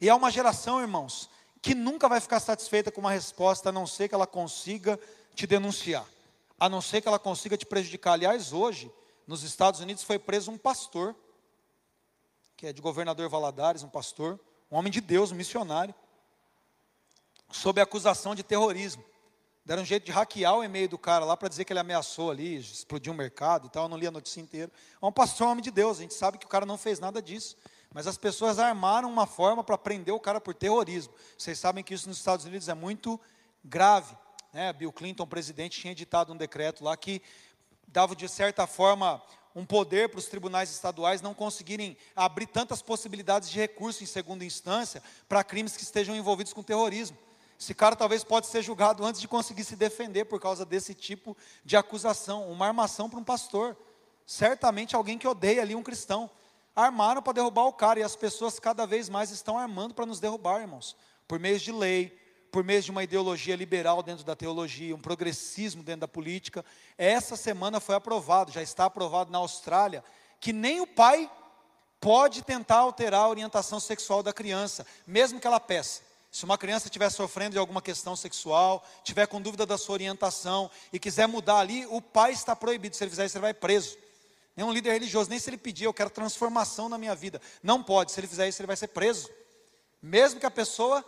E 0.00 0.08
é 0.08 0.14
uma 0.14 0.30
geração, 0.30 0.80
irmãos, 0.80 1.30
que 1.62 1.74
nunca 1.74 2.08
vai 2.08 2.20
ficar 2.20 2.40
satisfeita 2.40 2.92
com 2.92 3.00
uma 3.00 3.10
resposta, 3.10 3.70
a 3.70 3.72
não 3.72 3.86
ser 3.86 4.08
que 4.08 4.14
ela 4.14 4.26
consiga 4.26 4.98
te 5.34 5.46
denunciar, 5.46 6.06
a 6.58 6.68
não 6.68 6.80
ser 6.80 7.00
que 7.00 7.08
ela 7.08 7.18
consiga 7.18 7.56
te 7.56 7.66
prejudicar. 7.66 8.12
Aliás, 8.12 8.52
hoje, 8.52 8.90
nos 9.26 9.42
Estados 9.42 9.80
Unidos, 9.80 10.02
foi 10.02 10.18
preso 10.18 10.50
um 10.50 10.58
pastor 10.58 11.14
que 12.56 12.66
é 12.66 12.72
de 12.72 12.80
governador 12.80 13.28
Valadares, 13.28 13.82
um 13.82 13.88
pastor, 13.88 14.40
um 14.70 14.76
homem 14.76 14.90
de 14.90 15.00
Deus, 15.00 15.30
um 15.30 15.34
missionário, 15.34 15.94
sob 17.50 17.80
acusação 17.80 18.34
de 18.34 18.42
terrorismo. 18.42 19.04
Deram 19.64 19.82
um 19.82 19.86
jeito 19.86 20.06
de 20.06 20.12
hackear 20.12 20.56
o 20.56 20.64
e-mail 20.64 20.88
do 20.88 20.96
cara 20.96 21.24
lá 21.24 21.36
para 21.36 21.48
dizer 21.48 21.64
que 21.64 21.72
ele 21.72 21.80
ameaçou 21.80 22.30
ali, 22.30 22.56
explodiu 22.56 23.12
o 23.12 23.16
mercado 23.16 23.66
e 23.66 23.70
tal. 23.70 23.84
Eu 23.84 23.88
não 23.88 23.96
li 23.96 24.06
a 24.06 24.12
notícia 24.12 24.40
inteira. 24.40 24.70
É 25.02 25.04
um 25.04 25.10
pastor, 25.10 25.48
um 25.48 25.50
homem 25.50 25.62
de 25.62 25.72
Deus. 25.72 25.98
A 25.98 26.02
gente 26.02 26.14
sabe 26.14 26.38
que 26.38 26.46
o 26.46 26.48
cara 26.48 26.64
não 26.64 26.78
fez 26.78 27.00
nada 27.00 27.20
disso. 27.20 27.56
Mas 27.92 28.06
as 28.06 28.16
pessoas 28.16 28.60
armaram 28.60 29.10
uma 29.10 29.26
forma 29.26 29.64
para 29.64 29.76
prender 29.76 30.14
o 30.14 30.20
cara 30.20 30.40
por 30.40 30.54
terrorismo. 30.54 31.12
Vocês 31.36 31.58
sabem 31.58 31.82
que 31.82 31.92
isso 31.92 32.08
nos 32.08 32.18
Estados 32.18 32.44
Unidos 32.44 32.68
é 32.68 32.74
muito 32.74 33.20
grave. 33.64 34.16
Né? 34.52 34.72
Bill 34.72 34.92
Clinton, 34.92 35.26
presidente, 35.26 35.80
tinha 35.80 35.90
editado 35.90 36.32
um 36.32 36.36
decreto 36.36 36.84
lá 36.84 36.96
que 36.96 37.20
dava, 37.96 38.14
de 38.14 38.28
certa 38.28 38.66
forma, 38.66 39.22
um 39.54 39.64
poder 39.64 40.10
para 40.10 40.18
os 40.18 40.26
tribunais 40.26 40.70
estaduais 40.70 41.22
não 41.22 41.32
conseguirem 41.32 41.96
abrir 42.14 42.46
tantas 42.46 42.82
possibilidades 42.82 43.48
de 43.48 43.58
recurso 43.58 44.04
em 44.04 44.06
segunda 44.06 44.44
instância 44.44 45.02
para 45.26 45.42
crimes 45.42 45.74
que 45.74 45.82
estejam 45.82 46.14
envolvidos 46.14 46.52
com 46.52 46.62
terrorismo. 46.62 47.16
Esse 47.58 47.74
cara 47.74 47.96
talvez 47.96 48.22
pode 48.22 48.48
ser 48.48 48.60
julgado 48.60 49.02
antes 49.02 49.18
de 49.18 49.26
conseguir 49.26 49.64
se 49.64 49.76
defender 49.76 50.26
por 50.26 50.38
causa 50.38 50.62
desse 50.62 50.92
tipo 50.92 51.34
de 51.64 51.74
acusação, 51.74 52.50
uma 52.52 52.66
armação 52.66 53.08
para 53.08 53.18
um 53.18 53.24
pastor. 53.24 53.74
Certamente 54.26 54.94
alguém 54.94 55.16
que 55.16 55.26
odeia 55.26 55.62
ali 55.62 55.74
um 55.74 55.82
cristão. 55.82 56.28
Armaram 56.74 57.22
para 57.22 57.32
derrubar 57.32 57.64
o 57.64 57.72
cara 57.72 57.98
e 57.98 58.02
as 58.02 58.14
pessoas 58.14 58.60
cada 58.60 58.86
vez 58.86 59.08
mais 59.08 59.30
estão 59.30 59.58
armando 59.58 59.94
para 59.94 60.04
nos 60.04 60.20
derrubar, 60.20 60.60
irmãos, 60.60 60.94
por 61.26 61.38
meio 61.38 61.58
de 61.58 61.72
lei, 61.72 62.14
por 62.56 62.64
meio 62.64 62.80
de 62.80 62.90
uma 62.90 63.04
ideologia 63.04 63.54
liberal 63.54 64.02
dentro 64.02 64.24
da 64.24 64.34
teologia, 64.34 64.96
um 64.96 64.98
progressismo 64.98 65.82
dentro 65.82 66.00
da 66.00 66.08
política. 66.08 66.64
Essa 66.96 67.36
semana 67.36 67.80
foi 67.80 67.94
aprovado, 67.94 68.50
já 68.50 68.62
está 68.62 68.86
aprovado 68.86 69.30
na 69.30 69.36
Austrália, 69.36 70.02
que 70.40 70.54
nem 70.54 70.80
o 70.80 70.86
pai 70.86 71.30
pode 72.00 72.40
tentar 72.40 72.76
alterar 72.76 73.24
a 73.24 73.28
orientação 73.28 73.78
sexual 73.78 74.22
da 74.22 74.32
criança, 74.32 74.86
mesmo 75.06 75.38
que 75.38 75.46
ela 75.46 75.60
peça. 75.60 76.00
Se 76.32 76.46
uma 76.46 76.56
criança 76.56 76.86
estiver 76.86 77.10
sofrendo 77.10 77.50
de 77.50 77.58
alguma 77.58 77.82
questão 77.82 78.16
sexual, 78.16 78.82
tiver 79.04 79.26
com 79.26 79.38
dúvida 79.38 79.66
da 79.66 79.76
sua 79.76 79.92
orientação 79.92 80.70
e 80.90 80.98
quiser 80.98 81.28
mudar 81.28 81.58
ali, 81.58 81.84
o 81.90 82.00
pai 82.00 82.32
está 82.32 82.56
proibido. 82.56 82.96
Se 82.96 83.04
ele 83.04 83.10
fizer 83.10 83.26
isso, 83.26 83.36
ele 83.36 83.42
vai 83.42 83.52
preso. 83.52 83.98
Nem 84.56 84.64
um 84.64 84.72
líder 84.72 84.92
religioso, 84.92 85.28
nem 85.28 85.38
se 85.38 85.50
ele 85.50 85.58
pedir, 85.58 85.84
eu 85.84 85.92
quero 85.92 86.08
transformação 86.08 86.88
na 86.88 86.96
minha 86.96 87.14
vida. 87.14 87.38
Não 87.62 87.82
pode. 87.82 88.12
Se 88.12 88.20
ele 88.20 88.26
fizer 88.26 88.48
isso, 88.48 88.62
ele 88.62 88.66
vai 88.66 88.78
ser 88.78 88.88
preso. 88.88 89.28
Mesmo 90.00 90.40
que 90.40 90.46
a 90.46 90.50
pessoa 90.50 91.04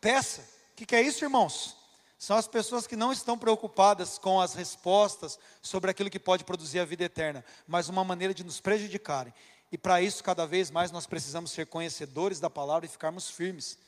peça. 0.00 0.61
Que, 0.82 0.86
que 0.86 0.96
é 0.96 1.02
isso, 1.02 1.24
irmãos? 1.24 1.76
São 2.18 2.36
as 2.36 2.48
pessoas 2.48 2.88
que 2.88 2.96
não 2.96 3.12
estão 3.12 3.38
preocupadas 3.38 4.18
com 4.18 4.40
as 4.40 4.52
respostas 4.52 5.38
sobre 5.62 5.88
aquilo 5.88 6.10
que 6.10 6.18
pode 6.18 6.42
produzir 6.42 6.80
a 6.80 6.84
vida 6.84 7.04
eterna, 7.04 7.44
mas 7.68 7.88
uma 7.88 8.02
maneira 8.02 8.34
de 8.34 8.42
nos 8.42 8.58
prejudicarem. 8.58 9.32
E 9.70 9.78
para 9.78 10.02
isso, 10.02 10.24
cada 10.24 10.44
vez 10.44 10.72
mais, 10.72 10.90
nós 10.90 11.06
precisamos 11.06 11.52
ser 11.52 11.66
conhecedores 11.66 12.40
da 12.40 12.50
palavra 12.50 12.84
e 12.84 12.88
ficarmos 12.88 13.30
firmes. 13.30 13.78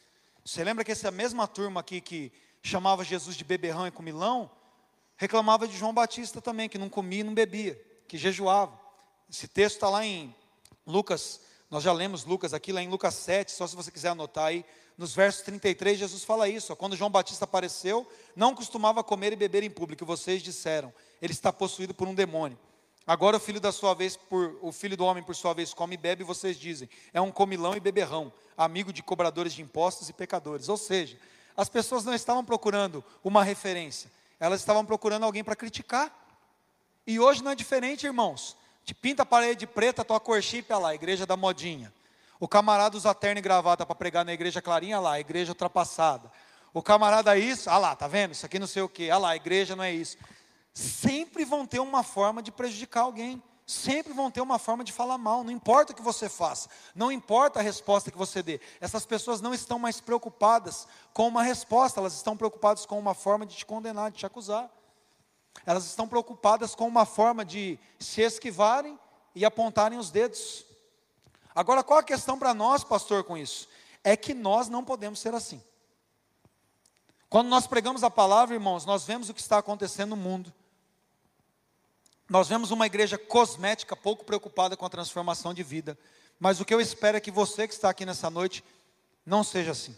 Você 0.45 0.63
lembra 0.63 0.85
que 0.85 0.93
essa 0.93 1.11
mesma 1.11 1.49
turma 1.49 1.81
aqui 1.81 2.01
que 2.01 2.33
chamava 2.63 3.03
Jesus 3.03 3.35
de 3.35 3.43
beberrão 3.43 3.89
e 3.89 3.91
comilão, 3.91 4.49
reclamava 5.17 5.67
de 5.67 5.77
João 5.77 5.93
Batista 5.93 6.41
também, 6.41 6.69
que 6.69 6.79
não 6.79 6.89
comia 6.89 7.21
e 7.23 7.25
não 7.25 7.35
bebia, 7.35 7.75
que 8.07 8.17
jejuava. 8.17 8.79
Esse 9.29 9.49
texto 9.49 9.77
está 9.77 9.91
lá 9.91 10.07
em 10.07 10.33
Lucas, 10.87 11.41
nós 11.69 11.83
já 11.83 11.93
lemos 11.93 12.25
Lucas 12.25 12.55
aqui, 12.55 12.71
lá 12.71 12.81
em 12.81 12.89
Lucas 12.89 13.15
7, 13.15 13.51
só 13.51 13.67
se 13.67 13.75
você 13.75 13.91
quiser 13.91 14.11
anotar 14.11 14.45
aí, 14.45 14.65
nos 14.97 15.15
versos 15.15 15.43
33, 15.43 15.99
Jesus 15.99 16.23
fala 16.25 16.49
isso. 16.49 16.75
Quando 16.77 16.97
João 16.97 17.11
Batista 17.11 17.45
apareceu, 17.45 18.07
não 18.37 18.55
costumava 18.55 19.03
comer 19.03 19.33
e 19.33 19.37
beber 19.37 19.63
em 19.63 19.71
público. 19.71 20.07
Vocês 20.07 20.43
disseram, 20.43 20.93
ele 21.21 21.33
está 21.33 21.53
possuído 21.53 21.93
por 21.93 22.07
um 22.07 22.15
demônio. 22.15 22.59
Agora 23.07 23.37
o 23.37 23.41
filho 23.41 23.61
da 23.61 23.71
sua 23.71 23.93
vez, 23.93 24.17
por, 24.17 24.57
o 24.63 24.73
filho 24.73 24.97
do 24.97 25.05
homem, 25.05 25.23
por 25.23 25.35
sua 25.35 25.53
vez, 25.53 25.75
come 25.75 25.95
e 25.95 25.99
bebe, 25.99 26.25
vocês 26.25 26.59
dizem, 26.59 26.89
é 27.13 27.21
um 27.21 27.31
comilão 27.31 27.77
e 27.77 27.81
beberrão, 27.81 28.33
amigo 28.57 28.93
de 28.93 29.03
cobradores 29.03 29.53
de 29.53 29.61
impostos 29.61 30.09
e 30.09 30.13
pecadores. 30.13 30.69
Ou 30.71 30.77
seja, 30.77 31.19
as 31.57 31.69
pessoas 31.69 32.05
não 32.05 32.15
estavam 32.15 32.45
procurando 32.45 33.05
uma 33.23 33.45
referência, 33.45 34.11
elas 34.41 34.61
estavam 34.61 34.87
procurando 34.87 35.25
alguém 35.25 35.45
para 35.45 35.55
criticar. 35.55 36.13
E 37.07 37.21
hoje 37.21 37.43
não 37.43 37.51
é 37.51 37.55
diferente, 37.55 38.07
irmãos. 38.07 38.57
Te 38.85 38.95
pinta 38.95 39.23
a 39.23 39.27
parede 39.27 39.61
de 39.61 39.67
preta, 39.67 40.05
tua 40.05 40.19
cor 40.19 40.43
chip, 40.43 40.73
lá, 40.73 40.95
igreja 40.95 41.27
da 41.27 41.37
modinha. 41.37 41.93
O 42.41 42.49
camarada 42.49 42.97
usa 42.97 43.15
terno 43.15 43.39
e 43.39 43.43
gravata 43.43 43.87
para 43.87 43.95
pregar 43.95 44.25
na 44.25 44.33
igreja 44.33 44.61
clarinha, 44.61 45.01
lá, 45.01 45.19
igreja 45.21 45.53
ultrapassada. 45.53 46.31
O 46.73 46.83
camarada 46.83 47.37
isso, 47.37 47.71
ah 47.71 47.79
lá, 47.79 47.95
tá 47.95 48.09
vendo? 48.09 48.33
Isso 48.33 48.45
aqui 48.45 48.59
não 48.59 48.67
sei 48.67 48.83
o 48.83 48.89
quê, 48.89 49.09
ah 49.11 49.19
lá, 49.19 49.31
a 49.31 49.37
igreja 49.37 49.77
não 49.77 49.85
é 49.85 49.93
isso. 49.93 50.17
Sempre 50.73 51.45
vão 51.45 51.65
ter 51.65 51.79
uma 51.79 52.03
forma 52.03 52.43
de 52.43 52.51
prejudicar 52.51 53.03
alguém. 53.03 53.43
Sempre 53.67 54.13
vão 54.13 54.31
ter 54.31 54.43
uma 54.43 54.59
forma 54.59 54.85
de 54.85 54.93
falar 54.93 55.17
mal, 55.17 55.43
não 55.43 55.51
importa 55.51 55.93
o 55.93 55.97
que 55.97 56.03
você 56.03 56.29
faça, 56.29 56.69
não 56.95 57.11
importa 57.11 57.61
a 57.61 57.63
resposta 57.63 58.11
que 58.11 58.19
você 58.19 58.43
dê. 58.43 58.61
Essas 58.79 59.07
pessoas 59.07 59.41
não 59.41 59.55
estão 59.55 59.79
mais 59.79 60.03
preocupadas 60.03 60.87
com 61.15 61.27
uma 61.27 61.43
resposta, 61.43 61.99
elas 61.99 62.13
estão 62.13 62.37
preocupadas 62.37 62.85
com 62.85 62.99
uma 62.99 63.15
forma 63.15 63.47
de 63.47 63.57
te 63.57 63.65
condenar, 63.65 64.11
de 64.11 64.19
te 64.19 64.27
acusar. 64.27 64.69
Elas 65.65 65.87
estão 65.87 66.07
preocupadas 66.07 66.75
com 66.75 66.87
uma 66.87 67.07
forma 67.07 67.43
de 67.43 67.79
se 67.99 68.21
esquivarem 68.21 68.99
e 69.35 69.47
apontarem 69.47 69.99
os 69.99 70.11
dedos. 70.11 70.67
Agora, 71.55 71.85
qual 71.85 72.01
a 72.01 72.05
questão 72.05 72.39
para 72.39 72.53
nós, 72.53 72.83
pastor, 72.83 73.23
com 73.25 73.37
isso? 73.37 73.69
É 74.03 74.17
que 74.17 74.35
nós 74.35 74.69
não 74.69 74.85
podemos 74.85 75.21
ser 75.21 75.35
assim. 75.35 75.63
Quando 77.29 77.49
nós 77.49 77.67
pregamos 77.67 78.03
a 78.03 78.11
palavra, 78.11 78.55
irmãos, 78.55 78.85
nós 78.85 79.05
vemos 79.05 79.29
o 79.29 79.35
que 79.35 79.41
está 79.41 79.59
acontecendo 79.59 80.11
no 80.11 80.17
mundo. 80.17 80.53
Nós 82.29 82.49
vemos 82.49 82.71
uma 82.71 82.87
igreja 82.87 83.19
cosmética, 83.19 83.95
pouco 83.95 84.25
preocupada 84.25 84.77
com 84.77 84.87
a 84.87 84.91
transformação 84.91 85.53
de 85.53 85.63
vida. 85.63 85.99
Mas 86.39 86.61
o 86.61 86.65
que 86.65 86.75
eu 86.75 86.81
espero 86.81 87.17
é 87.17 87.21
que 87.21 87.31
você 87.31 87.69
que 87.69 87.75
está 87.75 87.91
aqui 87.91 88.05
nessa 88.05 88.31
noite 88.31 88.65
não 89.25 89.45
seja 89.45 89.73
assim. 89.73 89.97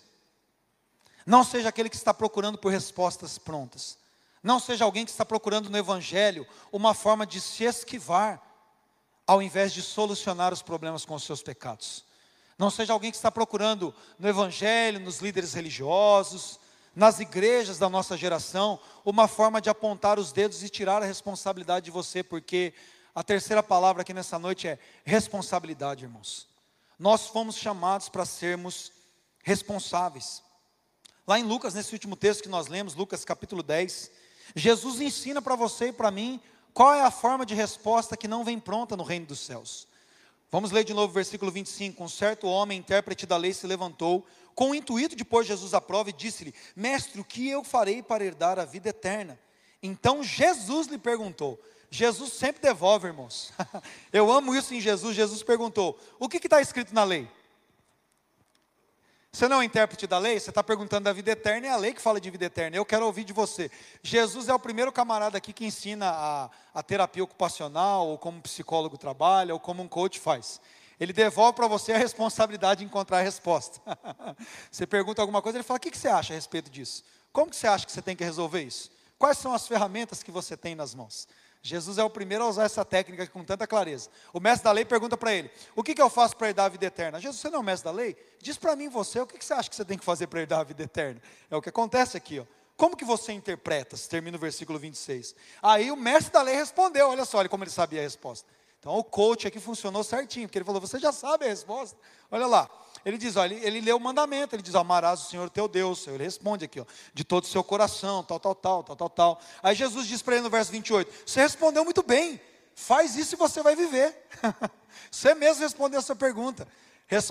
Não 1.25 1.43
seja 1.43 1.69
aquele 1.69 1.89
que 1.89 1.97
está 1.97 2.15
procurando 2.15 2.59
por 2.59 2.71
respostas 2.71 3.39
prontas. 3.39 3.99
Não 4.43 4.61
seja 4.61 4.85
alguém 4.85 5.05
que 5.05 5.11
está 5.11 5.25
procurando 5.25 5.69
no 5.69 5.77
Evangelho 5.77 6.47
uma 6.71 6.95
forma 6.95 7.27
de 7.27 7.41
se 7.41 7.65
esquivar, 7.65 8.41
ao 9.27 9.43
invés 9.43 9.73
de 9.73 9.83
solucionar 9.83 10.53
os 10.53 10.63
problemas 10.63 11.05
com 11.05 11.15
os 11.15 11.25
seus 11.25 11.43
pecados. 11.43 12.05
Não 12.59 12.71
seja 12.71 12.93
alguém 12.93 13.11
que 13.11 13.17
está 13.17 13.31
procurando 13.31 13.95
no 14.19 14.29
Evangelho, 14.29 15.01
nos 15.01 15.19
líderes 15.19 15.53
religiosos, 15.53 16.59
nas 16.95 17.21
igrejas 17.21 17.79
da 17.79 17.91
nossa 17.91 18.17
geração 18.17 18.81
uma 19.05 19.29
forma 19.29 19.61
de 19.61 19.69
apontar 19.69 20.19
os 20.19 20.33
dedos 20.33 20.63
e 20.63 20.69
tirar 20.69 21.03
a 21.03 21.07
responsabilidade 21.07 21.85
de 21.85 21.91
você, 21.91 22.23
porque 22.23 22.73
a 23.15 23.23
terceira 23.23 23.63
palavra 23.63 24.03
aqui 24.03 24.15
nessa 24.15 24.39
noite 24.39 24.69
é 24.69 24.79
responsabilidade, 25.05 26.05
irmãos. 26.05 26.49
Nós 26.99 27.27
fomos 27.27 27.57
chamados 27.57 28.09
para 28.09 28.25
sermos 28.25 28.91
responsáveis. 29.43 30.43
Lá 31.27 31.39
em 31.39 31.43
Lucas, 31.43 31.75
nesse 31.75 31.93
último 31.93 32.17
texto 32.17 32.43
que 32.43 32.49
nós 32.49 32.69
lemos, 32.69 32.95
Lucas 32.95 33.25
capítulo 33.25 33.63
10, 33.63 34.11
Jesus 34.55 35.01
ensina 35.01 35.43
para 35.43 35.57
você 35.57 35.89
e 35.89 35.93
para 35.93 36.11
mim 36.11 36.41
qual 36.77 36.93
é 36.93 37.01
a 37.01 37.11
forma 37.11 37.47
de 37.47 37.55
resposta 37.55 38.19
que 38.19 38.29
não 38.29 38.45
vem 38.45 38.61
pronta 38.61 38.99
no 38.99 39.03
reino 39.03 39.25
dos 39.25 39.41
céus. 39.41 39.89
Vamos 40.51 40.71
ler 40.71 40.85
de 40.85 40.93
novo 40.93 41.11
o 41.11 41.15
versículo 41.15 41.51
25. 41.51 42.05
Um 42.05 42.09
certo 42.09 42.47
homem, 42.47 42.79
intérprete 42.79 43.25
da 43.25 43.35
lei, 43.39 43.55
se 43.55 43.67
levantou, 43.67 44.27
com 44.55 44.73
o 44.73 44.75
intuito 44.75 45.17
de 45.17 45.25
pôr 45.25 45.43
Jesus 45.43 45.73
à 45.73 45.81
prova, 45.81 46.11
e 46.11 46.13
disse-lhe: 46.13 46.55
Mestre, 46.77 47.19
o 47.19 47.25
que 47.25 47.49
eu 47.49 47.65
farei 47.65 48.03
para 48.03 48.23
herdar 48.23 48.59
a 48.59 48.67
vida 48.67 48.91
eterna? 48.91 49.41
Então 49.83 50.23
Jesus 50.23 50.87
lhe 50.87 50.99
perguntou. 50.99 51.59
Jesus 51.91 52.35
sempre 52.35 52.61
devolve, 52.61 53.07
irmãos. 53.07 53.55
eu 54.13 54.31
amo 54.31 54.55
isso 54.55 54.75
em 54.75 54.81
Jesus. 54.81 55.17
Jesus 55.17 55.43
perguntou: 55.43 55.99
O 56.19 56.29
que 56.29 56.37
está 56.37 56.61
escrito 56.61 56.93
na 56.93 57.05
lei? 57.05 57.27
Você 59.37 59.49
não 59.49 59.61
é 59.61 59.67
intérprete 59.67 60.07
da 60.07 60.17
lei, 60.17 60.41
você 60.41 60.49
está 60.49 60.65
perguntando 60.65 61.05
da 61.05 61.13
vida 61.13 61.31
eterna, 61.31 61.67
é 61.67 61.71
a 61.71 61.77
lei 61.77 61.93
que 61.93 62.01
fala 62.01 62.19
de 62.19 62.31
vida 62.31 62.47
eterna. 62.47 62.75
Eu 62.75 62.87
quero 62.87 63.05
ouvir 63.05 63.23
de 63.23 63.35
você. 63.35 63.71
Jesus 64.03 64.49
é 64.49 64.55
o 64.55 64.59
primeiro 64.59 64.91
camarada 64.91 65.37
aqui 65.37 65.53
que 65.53 65.67
ensina 65.67 66.09
a, 66.09 66.51
a 66.73 66.83
terapia 66.83 67.23
ocupacional, 67.23 68.09
ou 68.09 68.17
como 68.17 68.39
um 68.39 68.41
psicólogo 68.41 68.97
trabalha, 68.97 69.53
ou 69.53 69.61
como 69.61 69.83
um 69.83 69.89
coach 69.89 70.19
faz. 70.19 70.59
Ele 70.99 71.13
devolve 71.13 71.55
para 71.55 71.67
você 71.67 71.93
a 71.93 71.99
responsabilidade 71.99 72.81
de 72.81 72.87
encontrar 72.87 73.19
a 73.19 73.21
resposta. 73.21 73.79
você 74.73 74.87
pergunta 74.87 75.21
alguma 75.21 75.43
coisa, 75.43 75.59
ele 75.59 75.65
fala: 75.65 75.77
o 75.77 75.81
que, 75.81 75.91
que 75.91 75.99
você 75.99 76.09
acha 76.09 76.33
a 76.33 76.37
respeito 76.37 76.71
disso? 76.71 77.05
Como 77.31 77.51
que 77.51 77.57
você 77.57 77.67
acha 77.67 77.85
que 77.85 77.93
você 77.93 78.01
tem 78.01 78.17
que 78.17 78.25
resolver 78.25 78.63
isso? 78.63 78.91
Quais 79.19 79.37
são 79.37 79.53
as 79.53 79.69
ferramentas 79.69 80.23
que 80.23 80.31
você 80.31 80.57
tem 80.57 80.75
nas 80.75 80.95
mãos? 80.95 81.29
Jesus 81.67 81.99
é 81.99 82.05
o 82.05 82.09
primeiro 82.09 82.45
a 82.45 82.49
usar 82.49 82.65
essa 82.65 82.85
técnica 82.85 83.27
com 83.27 83.45
tanta 83.45 83.67
clareza. 83.67 84.09
O 84.33 84.39
mestre 84.39 84.65
da 84.65 84.73
lei 84.73 84.85
pergunta 84.85 85.17
para 85.17 85.33
ele: 85.33 85.51
O 85.75 85.83
que, 85.83 85.95
que 85.95 86.01
eu 86.01 86.09
faço 86.09 86.37
para 86.37 86.49
herdar 86.49 86.67
a 86.67 86.69
vida 86.69 86.87
eterna? 86.87 87.21
Jesus, 87.21 87.41
você 87.41 87.51
não 87.51 87.59
é 87.59 87.61
o 87.61 87.65
mestre 87.65 87.85
da 87.85 87.91
lei? 87.91 88.17
Diz 88.41 88.57
para 88.57 88.77
mim 88.77 88.89
você, 88.89 89.21
o 89.21 89.27
que, 89.27 89.37
que 89.37 89.45
você 89.45 89.53
acha 89.53 89.69
que 89.69 89.75
você 89.75 89.85
tem 89.85 89.99
que 89.99 90.05
fazer 90.05 90.29
para 90.29 90.41
herdar 90.41 90.61
a 90.61 90.65
vida 90.65 90.83
eterna? 90.83 91.21
É 91.51 91.57
o 91.57 91.63
que 91.63 91.69
acontece 91.69 92.17
aqui, 92.17 92.39
ó. 92.39 92.45
Como 92.77 92.97
que 92.97 93.05
você 93.05 93.33
interpreta? 93.33 93.97
Termina 94.09 94.37
o 94.37 94.41
versículo 94.41 94.79
26. 94.79 95.35
Aí 95.63 95.91
o 95.91 95.97
mestre 95.97 96.33
da 96.33 96.43
lei 96.43 96.55
respondeu: 96.55 97.09
Olha 97.09 97.25
só, 97.25 97.39
olha 97.39 97.49
como 97.49 97.65
ele 97.65 97.71
sabia 97.71 98.01
a 98.01 98.03
resposta. 98.03 98.49
Então 98.79 98.97
o 98.97 99.03
coach 99.03 99.49
aqui 99.49 99.59
funcionou 99.59 100.05
certinho, 100.05 100.47
porque 100.47 100.59
ele 100.59 100.65
falou: 100.65 100.81
Você 100.81 100.99
já 100.99 101.11
sabe 101.11 101.47
a 101.47 101.49
resposta? 101.49 101.99
Olha 102.31 102.47
lá. 102.47 102.71
Ele 103.07 103.17
diz, 103.17 103.37
olha, 103.37 103.55
ele, 103.55 103.65
ele 103.65 103.81
lê 103.83 103.93
o 103.93 104.01
mandamento, 104.01 104.57
ele 104.57 104.63
diz, 104.63 104.75
amarás 104.75 105.21
o 105.21 105.31
Senhor 105.31 105.49
teu 105.49 105.69
Deus. 105.69 106.09
Ele 106.09 106.25
responde 106.25 106.65
aqui, 106.65 106.81
ó, 106.81 106.85
de 107.15 107.23
todo 107.23 107.45
o 107.45 107.47
seu 107.47 107.63
coração, 107.63 108.25
tal, 108.25 108.41
tal, 108.41 108.53
tal, 108.57 108.83
tal, 108.83 108.97
tal, 108.97 109.09
tal. 109.09 109.41
Aí 109.63 109.77
Jesus 109.77 110.09
diz 110.09 110.23
para 110.23 110.35
ele 110.35 110.43
no 110.43 110.51
verso 110.51 110.73
28, 110.73 111.13
você 111.25 111.41
respondeu 111.41 111.85
muito 111.85 112.03
bem, 112.03 112.41
faz 112.75 113.15
isso 113.15 113.37
e 113.37 113.39
você 113.39 113.63
vai 113.63 113.77
viver. 113.77 114.13
você 115.09 115.37
mesmo 115.37 115.63
respondeu 115.63 116.01
essa 116.01 116.17
pergunta. 116.17 116.67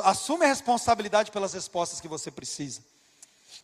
Assume 0.02 0.46
a 0.46 0.48
responsabilidade 0.48 1.30
pelas 1.30 1.54
respostas 1.54 2.00
que 2.00 2.08
você 2.08 2.32
precisa. 2.32 2.82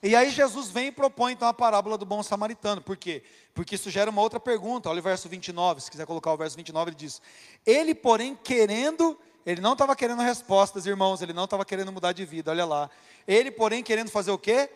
E 0.04 0.14
aí 0.14 0.32
Jesus 0.32 0.68
vem 0.68 0.88
e 0.88 0.92
propõe 0.92 1.32
então 1.32 1.48
a 1.48 1.54
parábola 1.54 1.98
do 1.98 2.06
bom 2.06 2.22
samaritano. 2.22 2.82
Por 2.82 2.98
quê? 2.98 3.24
Porque 3.54 3.76
isso 3.76 3.90
gera 3.90 4.12
uma 4.12 4.22
outra 4.22 4.40
pergunta. 4.40 4.90
Olha 4.90 5.00
o 5.00 5.04
verso 5.04 5.30
29, 5.30 5.80
se 5.80 5.90
quiser 5.90 6.06
colocar 6.06 6.34
o 6.34 6.38
verso 6.38 6.58
29, 6.58 6.90
ele 6.90 6.98
diz: 6.98 7.22
Ele, 7.66 7.96
porém, 7.96 8.36
querendo 8.36 9.18
ele 9.46 9.62
não 9.62 9.74
estava 9.74 9.96
querendo 9.96 10.22
respostas, 10.22 10.86
irmãos, 10.86 11.22
ele 11.22 11.34
não 11.34 11.46
estava 11.46 11.66
querendo 11.66 11.92
mudar 11.92 12.12
de 12.12 12.26
vida, 12.26 12.52
olha 12.52 12.66
lá. 12.66 12.90
Ele, 13.28 13.52
porém, 13.52 13.84
querendo 13.84 14.10
fazer 14.10 14.32
o 14.32 14.38
quê? 14.38 14.70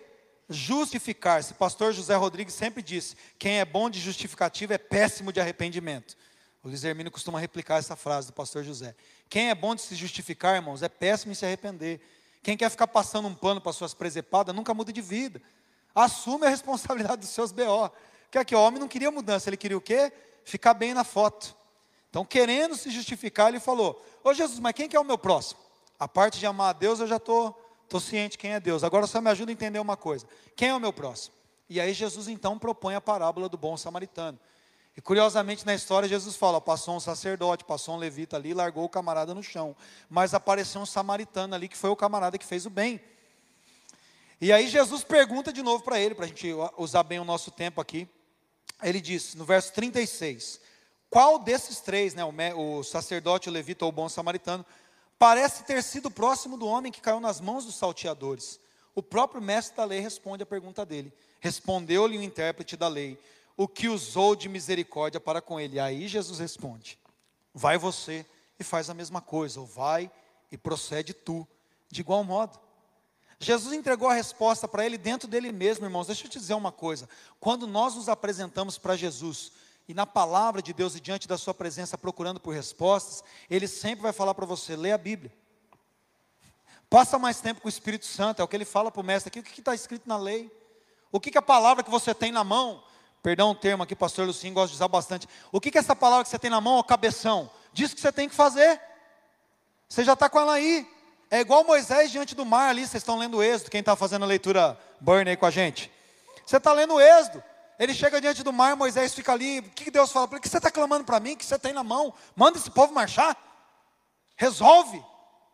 Justificar-se. 0.49 1.53
Pastor 1.53 1.93
José 1.93 2.15
Rodrigues 2.15 2.53
sempre 2.53 2.81
disse: 2.81 3.15
quem 3.37 3.59
é 3.59 3.65
bom 3.65 3.89
de 3.89 3.99
justificativa 3.99 4.73
é 4.73 4.77
péssimo 4.77 5.31
de 5.31 5.39
arrependimento. 5.39 6.15
O 6.63 6.67
Luiz 6.67 6.83
Hermínio 6.83 7.11
costuma 7.11 7.39
replicar 7.39 7.77
essa 7.77 7.95
frase 7.95 8.27
do 8.27 8.33
pastor 8.33 8.63
José. 8.63 8.95
Quem 9.29 9.51
é 9.51 9.55
bom 9.55 9.75
de 9.75 9.81
se 9.81 9.93
justificar, 9.93 10.55
irmãos, 10.55 10.81
é 10.81 10.89
péssimo 10.89 11.31
em 11.31 11.35
se 11.35 11.45
arrepender. 11.45 12.01
Quem 12.41 12.57
quer 12.57 12.71
ficar 12.71 12.87
passando 12.87 13.27
um 13.27 13.35
pano 13.35 13.61
para 13.61 13.71
suas 13.71 13.93
presepadas 13.93 14.55
nunca 14.55 14.73
muda 14.73 14.91
de 14.91 15.01
vida. 15.01 15.41
Assume 15.93 16.47
a 16.47 16.49
responsabilidade 16.49 17.21
dos 17.21 17.29
seus 17.29 17.51
BO. 17.51 17.91
Que 18.31 18.39
aqui, 18.39 18.55
o 18.55 18.59
homem 18.59 18.79
não 18.79 18.87
queria 18.87 19.11
mudança, 19.11 19.49
ele 19.49 19.57
queria 19.57 19.77
o 19.77 19.81
quê? 19.81 20.11
Ficar 20.43 20.73
bem 20.73 20.93
na 20.93 21.03
foto. 21.03 21.55
Então, 22.15 22.23
querendo 22.23 22.77
se 22.77 22.89
justificar, 22.91 23.49
ele 23.49 23.59
falou: 23.59 24.01
Ô 24.23 24.33
Jesus, 24.33 24.57
mas 24.61 24.71
quem 24.71 24.87
que 24.87 24.95
é 24.95 24.99
o 24.99 25.03
meu 25.03 25.17
próximo? 25.17 25.59
A 25.99 26.07
parte 26.07 26.39
de 26.39 26.45
amar 26.45 26.69
a 26.69 26.71
Deus, 26.71 27.01
eu 27.01 27.07
já 27.07 27.17
estou 27.17 27.51
tô, 27.51 27.59
tô 27.89 27.99
ciente 27.99 28.37
quem 28.37 28.53
é 28.53 28.59
Deus. 28.61 28.85
Agora 28.85 29.05
só 29.05 29.19
me 29.19 29.29
ajuda 29.29 29.51
a 29.51 29.53
entender 29.53 29.79
uma 29.79 29.97
coisa: 29.97 30.25
quem 30.55 30.69
é 30.69 30.73
o 30.73 30.79
meu 30.79 30.93
próximo? 30.93 31.35
E 31.69 31.77
aí 31.77 31.91
Jesus 31.91 32.29
então 32.29 32.57
propõe 32.57 32.95
a 32.95 33.01
parábola 33.01 33.49
do 33.49 33.57
bom 33.57 33.75
samaritano. 33.75 34.39
E 34.95 35.01
curiosamente 35.01 35.65
na 35.65 35.75
história 35.75 36.07
Jesus 36.07 36.37
fala: 36.37 36.61
passou 36.61 36.95
um 36.95 37.01
sacerdote, 37.01 37.65
passou 37.65 37.95
um 37.95 37.97
levita 37.97 38.37
ali, 38.37 38.53
largou 38.53 38.85
o 38.85 38.89
camarada 38.89 39.33
no 39.33 39.43
chão. 39.43 39.75
Mas 40.09 40.33
apareceu 40.33 40.79
um 40.79 40.85
samaritano 40.85 41.53
ali 41.53 41.67
que 41.67 41.75
foi 41.75 41.89
o 41.89 41.97
camarada 41.97 42.37
que 42.37 42.45
fez 42.45 42.65
o 42.65 42.69
bem. 42.69 43.01
E 44.39 44.53
aí 44.53 44.69
Jesus 44.69 45.03
pergunta 45.03 45.51
de 45.51 45.61
novo 45.61 45.83
para 45.83 45.99
ele, 45.99 46.15
para 46.15 46.23
a 46.23 46.27
gente 46.29 46.49
usar 46.77 47.03
bem 47.03 47.19
o 47.19 47.25
nosso 47.25 47.51
tempo 47.51 47.81
aqui. 47.81 48.07
Ele 48.81 49.01
diz 49.01 49.35
no 49.35 49.43
verso 49.43 49.73
36: 49.73 50.61
qual 51.09 51.39
desses 51.39 51.79
três, 51.79 52.13
né, 52.13 52.23
o, 52.53 52.83
sacerdote, 52.83 53.49
o 53.49 53.51
levita 53.51 53.85
ou 53.85 53.89
o 53.89 53.91
bom 53.93 54.09
samaritano, 54.09 54.65
parece 55.17 55.63
ter 55.63 55.81
sido 55.83 56.11
próximo 56.11 56.57
do 56.57 56.67
homem 56.67 56.91
que 56.91 57.01
caiu 57.01 57.19
nas 57.19 57.39
mãos 57.39 57.65
dos 57.65 57.75
salteadores? 57.75 58.59
O 58.93 59.03
próprio 59.03 59.41
mestre 59.41 59.75
da 59.75 59.85
lei 59.85 59.99
responde 59.99 60.43
a 60.43 60.45
pergunta 60.45 60.85
dele. 60.85 61.13
Respondeu-lhe 61.39 62.17
o 62.17 62.23
intérprete 62.23 62.77
da 62.77 62.87
lei, 62.87 63.19
o 63.57 63.67
que 63.67 63.87
usou 63.87 64.35
de 64.35 64.49
misericórdia 64.49 65.19
para 65.19 65.41
com 65.41 65.59
ele. 65.59 65.79
Aí 65.79 66.07
Jesus 66.07 66.39
responde: 66.39 66.97
Vai 67.53 67.77
você 67.77 68.25
e 68.59 68.63
faz 68.63 68.89
a 68.89 68.93
mesma 68.93 69.21
coisa, 69.21 69.59
ou 69.59 69.65
vai 69.65 70.09
e 70.51 70.57
procede 70.57 71.13
tu, 71.13 71.47
de 71.89 72.01
igual 72.01 72.23
modo. 72.23 72.59
Jesus 73.39 73.73
entregou 73.73 74.07
a 74.07 74.13
resposta 74.13 74.67
para 74.67 74.85
ele 74.85 74.97
dentro 74.97 75.27
dele 75.27 75.51
mesmo, 75.51 75.85
irmãos. 75.85 76.07
Deixa 76.07 76.25
eu 76.25 76.29
te 76.29 76.39
dizer 76.39 76.53
uma 76.53 76.71
coisa: 76.71 77.07
quando 77.39 77.67
nós 77.67 77.95
nos 77.95 78.07
apresentamos 78.09 78.77
para 78.77 78.95
Jesus, 78.95 79.51
e 79.87 79.93
na 79.93 80.05
palavra 80.05 80.61
de 80.61 80.73
Deus 80.73 80.95
e 80.95 80.99
diante 80.99 81.27
da 81.27 81.37
sua 81.37 81.53
presença 81.53 81.97
procurando 81.97 82.39
por 82.39 82.53
respostas, 82.53 83.23
ele 83.49 83.67
sempre 83.67 84.01
vai 84.01 84.11
falar 84.11 84.33
para 84.33 84.45
você: 84.45 84.75
lê 84.75 84.91
a 84.91 84.97
Bíblia. 84.97 85.31
Passa 86.89 87.19
mais 87.19 87.41
tempo 87.41 87.61
com 87.61 87.67
o 87.67 87.69
Espírito 87.69 88.05
Santo, 88.05 88.41
é 88.41 88.45
o 88.45 88.47
que 88.47 88.55
ele 88.55 88.65
fala 88.65 88.91
para 88.91 89.01
o 89.01 89.03
mestre 89.03 89.29
aqui, 89.29 89.39
o 89.39 89.43
que 89.43 89.59
está 89.59 89.73
escrito 89.73 90.07
na 90.07 90.17
lei? 90.17 90.51
O 91.11 91.19
que, 91.19 91.31
que 91.31 91.37
a 91.37 91.41
palavra 91.41 91.83
que 91.83 91.89
você 91.89 92.13
tem 92.13 92.31
na 92.31 92.43
mão, 92.43 92.83
perdão 93.23 93.51
o 93.51 93.55
termo 93.55 93.83
aqui, 93.83 93.95
pastor 93.95 94.27
Lucinho 94.27 94.53
gosta 94.53 94.69
de 94.69 94.75
usar 94.75 94.87
bastante. 94.87 95.27
O 95.51 95.59
que, 95.59 95.71
que 95.71 95.77
essa 95.77 95.95
palavra 95.95 96.23
que 96.23 96.29
você 96.29 96.39
tem 96.39 96.49
na 96.49 96.61
mão, 96.61 96.75
ó, 96.75 96.83
cabeção, 96.83 97.49
diz 97.73 97.93
que 97.93 98.01
você 98.01 98.11
tem 98.11 98.29
que 98.29 98.35
fazer. 98.35 98.79
Você 99.87 100.03
já 100.03 100.13
está 100.13 100.29
com 100.29 100.39
ela 100.39 100.53
aí. 100.53 100.87
É 101.29 101.39
igual 101.39 101.63
Moisés 101.63 102.11
diante 102.11 102.35
do 102.35 102.45
mar 102.45 102.69
ali, 102.69 102.81
vocês 102.81 103.01
estão 103.01 103.17
lendo 103.17 103.37
o 103.37 103.43
Êxodo, 103.43 103.71
quem 103.71 103.79
está 103.79 103.95
fazendo 103.95 104.23
a 104.23 104.27
leitura 104.27 104.79
burn 104.99 105.29
aí 105.29 105.35
com 105.35 105.45
a 105.45 105.51
gente? 105.51 105.91
Você 106.45 106.57
está 106.57 106.71
lendo 106.71 106.93
o 106.93 107.01
Êxodo. 107.01 107.43
Ele 107.77 107.93
chega 107.93 108.21
diante 108.21 108.43
do 108.43 108.53
mar, 108.53 108.75
Moisés 108.75 109.13
fica 109.13 109.33
ali. 109.33 109.59
O 109.59 109.63
que 109.63 109.91
Deus 109.91 110.11
fala 110.11 110.27
para 110.27 110.37
ele? 110.37 110.39
O 110.39 110.43
que 110.43 110.49
você 110.49 110.57
está 110.57 110.71
clamando 110.71 111.03
para 111.03 111.19
mim? 111.19 111.33
O 111.33 111.37
que 111.37 111.45
você 111.45 111.59
tem 111.59 111.73
na 111.73 111.83
mão? 111.83 112.13
Manda 112.35 112.57
esse 112.57 112.71
povo 112.71 112.93
marchar. 112.93 113.35
Resolve. 114.35 115.03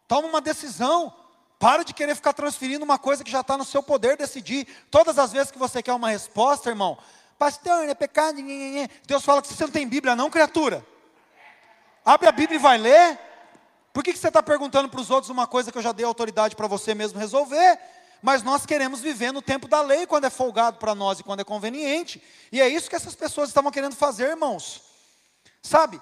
Toma 0.08 0.28
uma 0.28 0.42
decisão. 0.42 1.14
Para 1.58 1.84
de 1.84 1.94
querer 1.94 2.16
ficar 2.16 2.34
transferindo 2.34 2.84
uma 2.84 2.98
coisa 2.98 3.24
que 3.24 3.32
já 3.32 3.42
está 3.42 3.58
no 3.58 3.66
seu 3.66 3.84
poder 3.84 4.18
decidir. 4.18 4.68
Todas 4.90 5.18
as 5.20 5.32
vezes 5.32 5.52
que 5.52 5.60
você 5.60 5.82
quer 5.82 5.94
uma 5.94 6.10
resposta, 6.10 6.70
irmão, 6.70 6.98
pastor, 7.38 7.88
é 7.88 7.94
pecado. 7.94 8.38
Deus 9.06 9.24
fala 9.24 9.42
que 9.42 9.48
você 9.48 9.64
não 9.64 9.72
tem 9.72 9.88
Bíblia, 9.88 10.16
não, 10.16 10.30
criatura. 10.30 10.86
Abre 12.04 12.28
a 12.28 12.32
Bíblia 12.32 12.58
e 12.58 12.62
vai 12.62 12.78
ler. 12.78 13.20
Por 13.94 14.04
que, 14.04 14.14
que 14.14 14.20
você 14.20 14.30
está 14.30 14.42
perguntando 14.42 14.90
para 14.90 15.02
os 15.02 15.12
outros 15.12 15.30
uma 15.30 15.46
coisa 15.46 15.72
que 15.72 15.78
eu 15.78 15.82
já 15.82 15.92
dei 15.92 16.06
autoridade 16.06 16.56
para 16.56 16.68
você 16.68 16.96
mesmo 16.96 17.20
resolver? 17.20 17.80
Mas 18.22 18.44
nós 18.44 18.66
queremos 18.66 19.00
viver 19.02 19.32
no 19.32 19.42
tempo 19.42 19.68
da 19.68 19.82
lei, 19.82 20.06
quando 20.06 20.26
é 20.26 20.30
folgado 20.30 20.78
para 20.78 20.94
nós 20.94 21.20
e 21.20 21.24
quando 21.24 21.40
é 21.40 21.44
conveniente. 21.44 22.22
E 22.52 22.62
é 22.62 22.68
isso 22.68 22.90
que 22.90 22.96
essas 22.96 23.16
pessoas 23.16 23.50
estavam 23.50 23.72
querendo 23.72 23.96
fazer, 23.96 24.30
irmãos. 24.30 24.82
Sabe? 25.62 26.00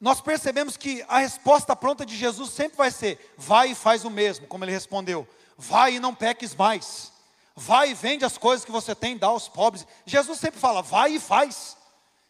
Nós 0.00 0.20
percebemos 0.20 0.76
que 0.76 1.04
a 1.08 1.18
resposta 1.18 1.74
pronta 1.74 2.04
de 2.04 2.16
Jesus 2.16 2.50
sempre 2.50 2.76
vai 2.76 2.90
ser: 2.90 3.34
vai 3.36 3.70
e 3.70 3.74
faz 3.74 4.04
o 4.04 4.10
mesmo, 4.10 4.46
como 4.46 4.64
ele 4.64 4.72
respondeu. 4.72 5.26
Vai 5.56 5.94
e 5.94 6.00
não 6.00 6.14
peques 6.14 6.54
mais. 6.54 7.12
Vai 7.54 7.90
e 7.90 7.94
vende 7.94 8.24
as 8.24 8.36
coisas 8.36 8.64
que 8.64 8.70
você 8.70 8.94
tem, 8.94 9.16
dá 9.16 9.28
aos 9.28 9.48
pobres. 9.48 9.86
Jesus 10.04 10.38
sempre 10.38 10.60
fala: 10.60 10.82
vai 10.82 11.12
e 11.12 11.20
faz. 11.20 11.76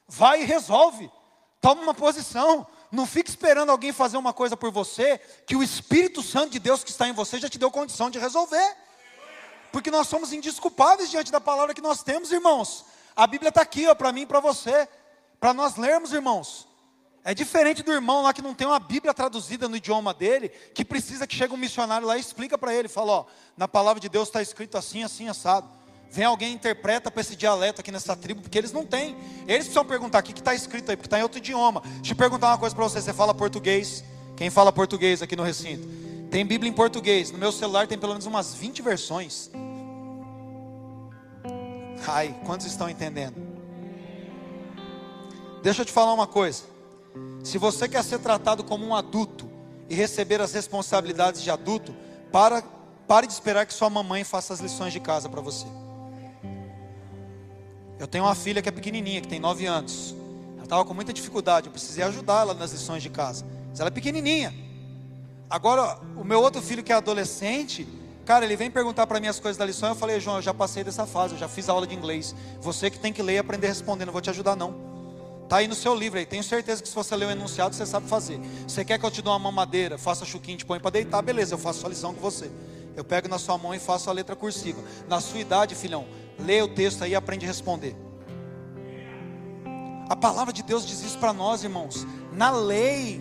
Vai 0.06 0.42
e 0.42 0.46
resolve. 0.46 1.10
Toma 1.60 1.82
uma 1.82 1.94
posição. 1.94 2.66
Não 2.90 3.06
fique 3.06 3.30
esperando 3.30 3.70
alguém 3.70 3.92
fazer 3.92 4.16
uma 4.16 4.32
coisa 4.32 4.56
por 4.56 4.70
você, 4.70 5.18
que 5.46 5.56
o 5.56 5.62
Espírito 5.62 6.22
Santo 6.22 6.50
de 6.50 6.58
Deus 6.58 6.84
que 6.84 6.90
está 6.90 7.08
em 7.08 7.12
você 7.12 7.38
já 7.38 7.48
te 7.48 7.58
deu 7.58 7.70
condição 7.70 8.10
de 8.10 8.18
resolver. 8.18 8.76
Porque 9.72 9.90
nós 9.90 10.06
somos 10.06 10.32
indisculpáveis 10.32 11.10
diante 11.10 11.30
da 11.30 11.40
palavra 11.40 11.74
que 11.74 11.80
nós 11.80 12.02
temos, 12.02 12.32
irmãos. 12.32 12.84
A 13.14 13.26
Bíblia 13.26 13.48
está 13.48 13.62
aqui, 13.62 13.92
para 13.94 14.12
mim 14.12 14.22
e 14.22 14.26
para 14.26 14.40
você, 14.40 14.88
para 15.40 15.52
nós 15.52 15.76
lermos, 15.76 16.12
irmãos. 16.12 16.66
É 17.24 17.34
diferente 17.34 17.82
do 17.82 17.92
irmão 17.92 18.22
lá 18.22 18.32
que 18.32 18.40
não 18.40 18.54
tem 18.54 18.66
uma 18.66 18.78
Bíblia 18.78 19.12
traduzida 19.12 19.68
no 19.68 19.76
idioma 19.76 20.14
dele, 20.14 20.48
que 20.48 20.84
precisa 20.84 21.26
que 21.26 21.34
chegue 21.34 21.52
um 21.52 21.56
missionário 21.56 22.06
lá 22.06 22.16
e 22.16 22.20
explica 22.20 22.56
para 22.56 22.72
ele, 22.72 22.86
fala, 22.86 23.12
ó, 23.12 23.24
na 23.56 23.66
palavra 23.66 24.00
de 24.00 24.08
Deus 24.08 24.28
está 24.28 24.40
escrito 24.40 24.78
assim, 24.78 25.02
assim, 25.02 25.28
assado. 25.28 25.68
Vem 26.16 26.24
alguém 26.24 26.54
interpreta 26.54 27.10
para 27.10 27.20
esse 27.20 27.36
dialeto 27.36 27.82
aqui 27.82 27.92
nessa 27.92 28.16
tribo, 28.16 28.40
porque 28.40 28.56
eles 28.56 28.72
não 28.72 28.86
têm. 28.86 29.14
Eles 29.46 29.64
precisam 29.64 29.84
perguntar 29.84 30.20
o 30.20 30.22
que 30.22 30.32
está 30.32 30.54
escrito 30.54 30.88
aí, 30.88 30.96
porque 30.96 31.08
está 31.08 31.18
em 31.18 31.22
outro 31.22 31.36
idioma. 31.36 31.82
Deixa 31.96 32.14
eu 32.14 32.16
perguntar 32.16 32.48
uma 32.48 32.56
coisa 32.56 32.74
para 32.74 32.84
você: 32.84 33.02
você 33.02 33.12
fala 33.12 33.34
português? 33.34 34.02
Quem 34.34 34.48
fala 34.48 34.72
português 34.72 35.20
aqui 35.20 35.36
no 35.36 35.42
recinto? 35.42 35.86
Tem 36.30 36.42
Bíblia 36.46 36.70
em 36.70 36.72
português. 36.72 37.30
No 37.30 37.36
meu 37.36 37.52
celular 37.52 37.86
tem 37.86 37.98
pelo 37.98 38.12
menos 38.12 38.24
umas 38.24 38.54
20 38.54 38.80
versões. 38.80 39.50
Ai, 42.08 42.34
quantos 42.46 42.66
estão 42.66 42.88
entendendo? 42.88 43.36
Deixa 45.62 45.82
eu 45.82 45.84
te 45.84 45.92
falar 45.92 46.14
uma 46.14 46.26
coisa. 46.26 46.62
Se 47.44 47.58
você 47.58 47.86
quer 47.86 48.02
ser 48.02 48.20
tratado 48.20 48.64
como 48.64 48.86
um 48.86 48.94
adulto 48.94 49.50
e 49.86 49.94
receber 49.94 50.40
as 50.40 50.54
responsabilidades 50.54 51.42
de 51.42 51.50
adulto, 51.50 51.94
para, 52.32 52.62
pare 53.06 53.26
de 53.26 53.34
esperar 53.34 53.66
que 53.66 53.74
sua 53.74 53.90
mamãe 53.90 54.24
faça 54.24 54.54
as 54.54 54.60
lições 54.60 54.94
de 54.94 55.00
casa 55.00 55.28
para 55.28 55.42
você. 55.42 55.66
Eu 57.98 58.06
tenho 58.06 58.24
uma 58.24 58.34
filha 58.34 58.60
que 58.60 58.68
é 58.68 58.72
pequenininha, 58.72 59.20
que 59.20 59.28
tem 59.28 59.40
9 59.40 59.66
anos. 59.66 60.14
Ela 60.54 60.64
estava 60.64 60.84
com 60.84 60.92
muita 60.92 61.12
dificuldade, 61.12 61.66
eu 61.66 61.72
precisei 61.72 62.04
ajudar 62.04 62.42
ela 62.42 62.54
nas 62.54 62.72
lições 62.72 63.02
de 63.02 63.08
casa. 63.08 63.44
Mas 63.70 63.80
ela 63.80 63.88
é 63.88 63.90
pequenininha. 63.90 64.54
Agora, 65.48 65.98
o 66.16 66.24
meu 66.24 66.40
outro 66.42 66.60
filho 66.60 66.82
que 66.82 66.92
é 66.92 66.96
adolescente, 66.96 67.86
cara, 68.24 68.44
ele 68.44 68.56
vem 68.56 68.70
perguntar 68.70 69.06
para 69.06 69.20
mim 69.20 69.28
as 69.28 69.38
coisas 69.38 69.56
da 69.56 69.64
lição. 69.64 69.88
Eu 69.90 69.94
falei, 69.94 70.18
João, 70.18 70.36
eu 70.36 70.42
já 70.42 70.52
passei 70.52 70.82
dessa 70.82 71.06
fase, 71.06 71.34
eu 71.34 71.38
já 71.38 71.48
fiz 71.48 71.68
aula 71.68 71.86
de 71.86 71.94
inglês. 71.94 72.34
Você 72.60 72.90
que 72.90 72.98
tem 72.98 73.12
que 73.12 73.22
ler 73.22 73.34
e 73.34 73.38
aprender 73.38 73.68
respondendo, 73.68 74.06
não 74.06 74.12
vou 74.12 74.22
te 74.22 74.30
ajudar 74.30 74.56
não. 74.56 74.74
Está 75.44 75.58
aí 75.58 75.68
no 75.68 75.76
seu 75.76 75.94
livro 75.94 76.18
aí, 76.18 76.26
tenho 76.26 76.42
certeza 76.42 76.82
que 76.82 76.88
se 76.88 76.94
você 76.94 77.14
ler 77.14 77.26
o 77.26 77.30
enunciado, 77.30 77.72
você 77.72 77.86
sabe 77.86 78.08
fazer. 78.08 78.40
Você 78.66 78.84
quer 78.84 78.98
que 78.98 79.06
eu 79.06 79.10
te 79.12 79.22
dê 79.22 79.28
uma 79.28 79.38
mamadeira, 79.38 79.96
faça 79.96 80.24
chuquinho, 80.24 80.58
te 80.58 80.66
põe 80.66 80.80
para 80.80 80.90
deitar, 80.90 81.22
beleza, 81.22 81.54
eu 81.54 81.58
faço 81.58 81.86
a 81.86 81.88
lição 81.88 82.12
com 82.12 82.20
você. 82.20 82.50
Eu 82.96 83.04
pego 83.04 83.28
na 83.28 83.38
sua 83.38 83.56
mão 83.56 83.72
e 83.72 83.78
faço 83.78 84.10
a 84.10 84.12
letra 84.12 84.34
cursiva. 84.34 84.82
Na 85.08 85.20
sua 85.20 85.38
idade, 85.38 85.76
filhão, 85.76 86.04
Lê 86.38 86.62
o 86.62 86.68
texto 86.68 87.02
aí 87.02 87.12
e 87.12 87.14
aprende 87.14 87.44
a 87.44 87.48
responder. 87.48 87.96
A 90.08 90.14
palavra 90.14 90.52
de 90.52 90.62
Deus 90.62 90.86
diz 90.86 91.02
isso 91.02 91.18
para 91.18 91.32
nós, 91.32 91.64
irmãos. 91.64 92.06
Na 92.32 92.50
lei, 92.50 93.20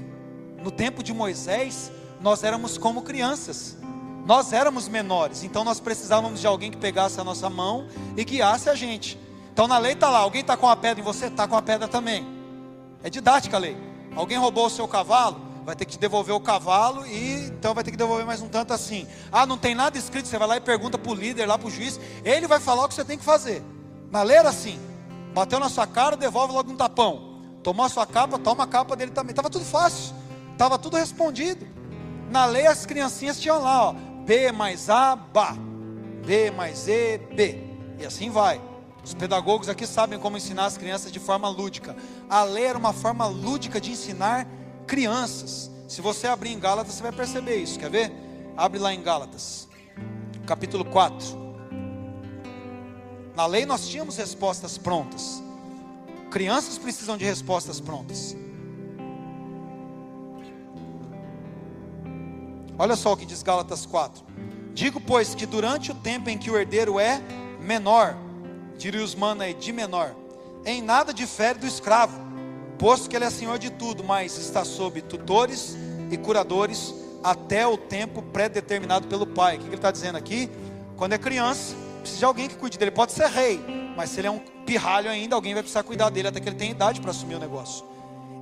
no 0.61 0.70
tempo 0.70 1.01
de 1.01 1.13
Moisés, 1.13 1.91
nós 2.22 2.43
éramos 2.43 2.78
como 2.78 3.01
crianças. 3.01 3.78
Nós 4.26 4.53
éramos 4.53 4.88
menores, 4.88 5.43
então 5.43 5.63
nós 5.63 5.80
precisávamos 5.80 6.41
de 6.41 6.47
alguém 6.47 6.72
que 6.72 6.78
pegasse 6.78 7.22
a 7.22 7.24
nossa 7.24 7.47
mão 7.47 7.88
e 8.18 8.24
guiasse 8.24 8.70
a 8.70 8.74
gente. 8.74 9.20
Então 9.53 9.68
na 9.68 9.78
lei 9.78 9.93
está 9.93 10.09
lá, 10.09 10.20
alguém 10.20 10.41
está 10.41 10.57
com 10.57 10.68
a 10.68 10.76
pedra 10.76 10.99
em 10.99 11.03
você, 11.03 11.28
está 11.28 11.47
com 11.47 11.55
a 11.55 11.61
pedra 11.61 11.88
também. 11.88 12.26
É 13.03 13.09
didática 13.09 13.55
a 13.55 13.59
lei. 13.59 13.78
Alguém 14.16 14.38
roubou 14.38 14.66
o 14.66 14.70
seu 14.70 14.88
cavalo, 14.88 15.39
vai 15.66 15.76
ter 15.76 15.86
que 15.86 15.97
devolver 15.97 16.34
o 16.34 16.39
cavalo 16.39 17.05
e 17.07 17.45
então 17.47 17.74
vai 17.74 17.84
ter 17.84 17.89
que 17.89 17.97
devolver 17.97 18.26
mais 18.26 18.39
um 18.39 18.47
tanto 18.47 18.72
assim. 18.72 19.07
Ah, 19.32 19.47
não 19.47 19.57
tem 19.57 19.74
nada 19.74 19.97
escrito, 19.97 20.28
você 20.28 20.38
vai 20.38 20.47
lá 20.47 20.57
e 20.57 20.61
pergunta 20.61 20.95
para 20.95 21.11
o 21.11 21.16
líder, 21.16 21.47
lá 21.47 21.57
para 21.57 21.68
o 21.68 21.72
juiz, 21.72 21.99
ele 22.24 22.47
vai 22.47 22.59
falar 22.59 22.86
o 22.86 22.88
que 22.88 22.93
você 22.93 23.03
tem 23.03 23.18
que 23.18 23.26
fazer. 23.26 23.63
Na 24.11 24.22
lei 24.22 24.38
era 24.38 24.49
assim: 24.49 24.80
bateu 25.34 25.59
na 25.59 25.68
sua 25.68 25.88
cara, 25.88 26.16
devolve 26.16 26.53
logo 26.53 26.72
um 26.72 26.78
tapão. 26.78 27.41
Tomou 27.63 27.84
a 27.84 27.89
sua 27.89 28.05
capa, 28.05 28.38
toma 28.38 28.63
a 28.63 28.68
capa 28.68 28.95
dele 28.95 29.09
também. 29.09 29.32
Estava 29.32 29.49
tudo 29.49 29.66
fácil, 29.66 30.13
estava 30.51 30.78
tudo 30.78 30.97
respondido. 30.97 31.68
Na 32.30 32.45
lei 32.45 32.68
as 32.68 32.86
criancinhas 32.86 33.39
tinham 33.39 33.59
lá, 33.59 33.89
ó, 33.89 33.93
B 34.24 34.51
mais 34.51 34.88
A, 34.88 35.16
BA, 35.16 35.57
B 36.24 36.51
mais 36.51 36.88
E, 36.88 37.18
B. 37.18 37.63
E 37.97 38.05
assim 38.05 38.30
vai. 38.30 38.61
Os 39.03 39.16
pedagogos 39.16 39.68
aqui 39.68 39.88
sabem 39.88 40.20
como 40.20 40.38
ensinar 40.38 40.66
as 40.66 40.78
crianças 40.78 41.11
de 41.11 41.20
forma 41.20 41.49
lúdica. 41.49 41.95
A 42.30 42.43
lei 42.43 42.66
era 42.66 42.78
uma 42.78 42.93
forma 42.93 43.26
lúdica 43.26 43.82
de 43.82 43.91
ensinar 43.91 44.47
crianças. 44.86 45.71
Se 45.88 46.01
você 46.01 46.27
abrir 46.27 46.51
em 46.51 46.59
Gálatas, 46.59 46.93
você 46.93 47.03
vai 47.03 47.11
perceber 47.11 47.57
isso. 47.57 47.79
Quer 47.79 47.89
ver? 47.89 48.11
Abre 48.57 48.79
lá 48.79 48.93
em 48.93 49.01
Gálatas, 49.01 49.67
capítulo 50.45 50.86
4. 50.86 51.45
Na 53.36 53.45
lei 53.45 53.65
nós 53.65 53.88
tínhamos 53.88 54.17
respostas 54.17 54.77
prontas. 54.77 55.43
Crianças 56.31 56.77
precisam 56.77 57.17
de 57.17 57.25
respostas 57.25 57.79
prontas. 57.79 58.36
Olha 62.77 62.95
só 62.95 63.13
o 63.13 63.17
que 63.17 63.25
diz 63.25 63.41
Gálatas 63.43 63.86
4. 63.86 64.23
Digo, 64.73 64.99
pois, 64.99 65.33
que 65.33 65.45
durante 65.45 65.91
o 65.91 65.95
tempo 65.95 66.29
em 66.29 66.38
que 66.38 66.51
o 66.51 66.57
herdeiro 66.57 66.99
é 66.99 67.21
menor, 67.61 68.17
diria 68.77 69.03
os 69.03 69.15
mano 69.15 69.41
aí, 69.41 69.53
de 69.53 69.71
menor, 69.71 70.13
em 70.65 70.81
nada 70.81 71.13
difere 71.13 71.59
do 71.59 71.65
escravo 71.65 72.24
posto 72.78 73.09
que 73.09 73.15
ele 73.15 73.26
é 73.26 73.30
senhor 73.30 73.57
de 73.57 73.69
tudo, 73.69 74.03
mas 74.03 74.38
está 74.38 74.63
sob 74.63 75.01
tutores 75.01 75.76
e 76.11 76.17
curadores 76.17 76.93
até 77.23 77.65
o 77.65 77.78
tempo 77.78 78.21
pré-determinado 78.21 79.07
pelo 79.07 79.26
pai. 79.26 79.57
O 79.57 79.59
que 79.59 79.65
ele 79.65 79.76
está 79.76 79.91
dizendo 79.91 80.17
aqui? 80.17 80.49
Quando 80.95 81.13
é 81.13 81.17
criança, 81.17 81.76
precisa 81.99 82.19
de 82.19 82.26
alguém 82.26 82.47
que 82.47 82.55
cuide 82.55 82.78
dele. 82.78 82.91
Pode 82.91 83.11
ser 83.11 83.28
rei, 83.28 83.59
mas 83.95 84.11
se 84.11 84.19
ele 84.19 84.28
é 84.28 84.32
um 84.32 84.39
pirralho 84.65 85.09
ainda, 85.09 85.36
alguém 85.36 85.53
vai 85.53 85.63
precisar 85.63 85.84
cuidar 85.84 86.09
dele 86.09 86.28
até 86.28 86.39
que 86.39 86.47
ele 86.47 86.55
tenha 86.55 86.71
idade 86.71 87.01
para 87.01 87.11
assumir 87.11 87.36
o 87.36 87.39
negócio. 87.39 87.86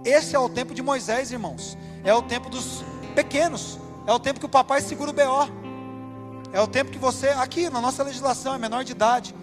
Esse 0.06 0.36
é 0.36 0.40
o 0.40 0.50
tempo 0.50 0.74
de 0.74 0.82
Moisés, 0.82 1.32
irmãos. 1.32 1.78
É 2.04 2.14
o 2.14 2.22
tempo 2.22 2.50
dos 2.50 2.84
pequenos. 3.16 3.80
É 4.06 4.12
o 4.12 4.20
tempo 4.20 4.40
que 4.40 4.46
o 4.46 4.50
papai 4.50 4.82
segura 4.82 5.12
o 5.12 5.14
BO. 5.14 5.50
É 6.52 6.62
o 6.62 6.68
tempo 6.68 6.92
que 6.92 6.98
você, 6.98 7.30
aqui 7.30 7.70
na 7.70 7.80
nossa 7.80 8.04
legislação, 8.04 8.54
é 8.54 8.58
menor 8.58 8.84
de 8.84 8.92
idade. 8.92 9.34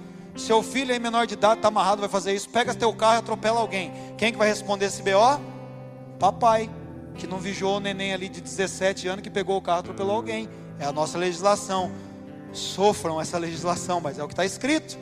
Seu 0.41 0.62
filho 0.62 0.93
é 0.93 0.99
menor 0.99 1.26
de 1.26 1.34
idade, 1.34 1.57
está 1.57 1.68
amarrado, 1.68 2.01
vai 2.01 2.09
fazer 2.09 2.34
isso. 2.34 2.49
Pega 2.49 2.74
teu 2.74 2.93
carro 2.95 3.16
e 3.16 3.18
atropela 3.18 3.61
alguém. 3.61 3.93
Quem 4.16 4.32
que 4.32 4.38
vai 4.38 4.49
responder 4.49 4.86
esse 4.86 5.03
BO? 5.03 5.41
Papai, 6.18 6.68
que 7.14 7.26
não 7.26 7.38
vigiou 7.38 7.76
o 7.76 7.80
neném 7.80 8.14
ali 8.14 8.28
de 8.28 8.41
17 8.41 9.07
anos 9.07 9.22
que 9.22 9.30
pegou 9.30 9.59
o 9.59 9.61
carro 9.61 9.78
e 9.78 9.80
atropelou 9.80 10.16
alguém. 10.16 10.49
É 10.78 10.86
a 10.86 10.93
nossa 10.93 11.18
legislação. 11.18 11.93
Sofram 12.53 13.20
essa 13.20 13.36
legislação, 13.38 14.01
mas 14.01 14.18
é 14.18 14.24
o 14.24 14.26
que 14.26 14.32
está 14.32 14.45
escrito. 14.45 14.99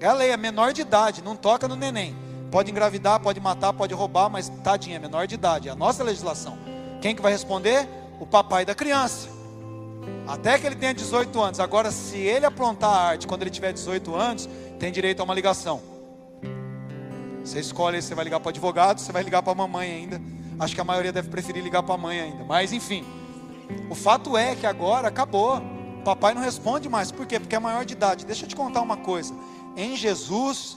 É 0.00 0.06
a 0.06 0.14
lei, 0.14 0.30
é 0.30 0.36
menor 0.36 0.72
de 0.72 0.80
idade, 0.80 1.22
não 1.22 1.36
toca 1.36 1.68
no 1.68 1.76
neném. 1.76 2.16
Pode 2.50 2.70
engravidar, 2.70 3.20
pode 3.20 3.38
matar, 3.40 3.74
pode 3.74 3.92
roubar, 3.92 4.30
mas 4.30 4.48
tadinha, 4.64 4.96
é 4.96 4.98
menor 4.98 5.26
de 5.26 5.34
idade. 5.34 5.68
É 5.68 5.72
a 5.72 5.76
nossa 5.76 6.02
legislação. 6.02 6.58
Quem 7.02 7.14
que 7.14 7.20
vai 7.20 7.30
responder? 7.30 7.86
O 8.18 8.26
papai 8.26 8.64
da 8.64 8.74
criança. 8.74 9.37
Até 10.28 10.58
que 10.58 10.66
ele 10.66 10.76
tenha 10.76 10.92
18 10.92 11.40
anos. 11.40 11.58
Agora, 11.58 11.90
se 11.90 12.18
ele 12.18 12.44
aprontar 12.44 12.90
a 12.90 13.08
arte 13.08 13.26
quando 13.26 13.40
ele 13.40 13.50
tiver 13.50 13.72
18 13.72 14.14
anos, 14.14 14.46
tem 14.78 14.92
direito 14.92 15.20
a 15.20 15.24
uma 15.24 15.32
ligação. 15.32 15.80
Você 17.42 17.58
escolhe 17.60 18.02
você 18.02 18.14
vai 18.14 18.24
ligar 18.24 18.38
para 18.38 18.48
o 18.48 18.50
advogado, 18.50 19.00
você 19.00 19.10
vai 19.10 19.22
ligar 19.22 19.42
para 19.42 19.52
a 19.52 19.56
mamãe 19.56 19.90
ainda. 19.90 20.20
Acho 20.60 20.74
que 20.74 20.80
a 20.82 20.84
maioria 20.84 21.10
deve 21.10 21.30
preferir 21.30 21.62
ligar 21.62 21.82
para 21.82 21.94
a 21.94 21.98
mãe 21.98 22.20
ainda. 22.20 22.44
Mas 22.44 22.74
enfim, 22.74 23.06
o 23.88 23.94
fato 23.94 24.36
é 24.36 24.54
que 24.54 24.66
agora 24.66 25.08
acabou. 25.08 25.62
Papai 26.04 26.34
não 26.34 26.42
responde 26.42 26.90
mais. 26.90 27.10
Por 27.10 27.24
quê? 27.24 27.40
Porque 27.40 27.56
é 27.56 27.58
maior 27.58 27.86
de 27.86 27.94
idade. 27.94 28.26
Deixa 28.26 28.44
eu 28.44 28.48
te 28.48 28.54
contar 28.54 28.82
uma 28.82 28.98
coisa. 28.98 29.34
Em 29.78 29.96
Jesus, 29.96 30.76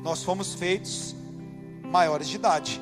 nós 0.00 0.22
fomos 0.22 0.54
feitos 0.54 1.12
maiores 1.82 2.28
de 2.28 2.36
idade. 2.36 2.80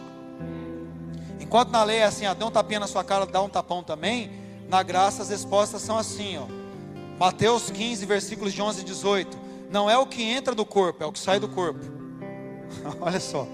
Enquanto 1.41 1.71
na 1.71 1.83
lei 1.83 1.99
é 1.99 2.05
assim, 2.05 2.27
ah, 2.27 2.35
dá 2.35 2.45
um 2.45 2.51
tapinha 2.51 2.81
na 2.81 2.87
sua 2.87 3.03
cara, 3.03 3.25
dá 3.25 3.41
um 3.41 3.49
tapão 3.49 3.83
também. 3.83 4.44
Na 4.69 4.83
graça 4.83 5.23
as 5.23 5.29
respostas 5.29 5.83
são 5.83 5.99
assim, 5.99 6.39
ó. 6.39 6.47
Mateus 7.19 7.71
15, 7.71 8.05
versículos 8.07 8.53
de 8.53 8.61
11 8.61 8.81
e 8.81 8.85
18. 8.85 9.39
não 9.71 9.89
é 9.89 9.97
o 9.97 10.07
que 10.07 10.23
entra 10.23 10.55
do 10.55 10.65
corpo, 10.65 11.03
é 11.03 11.07
o 11.07 11.13
que 11.13 11.19
sai 11.19 11.39
do 11.39 11.49
corpo. 11.49 11.81
Olha 13.01 13.21
só. 13.21 13.47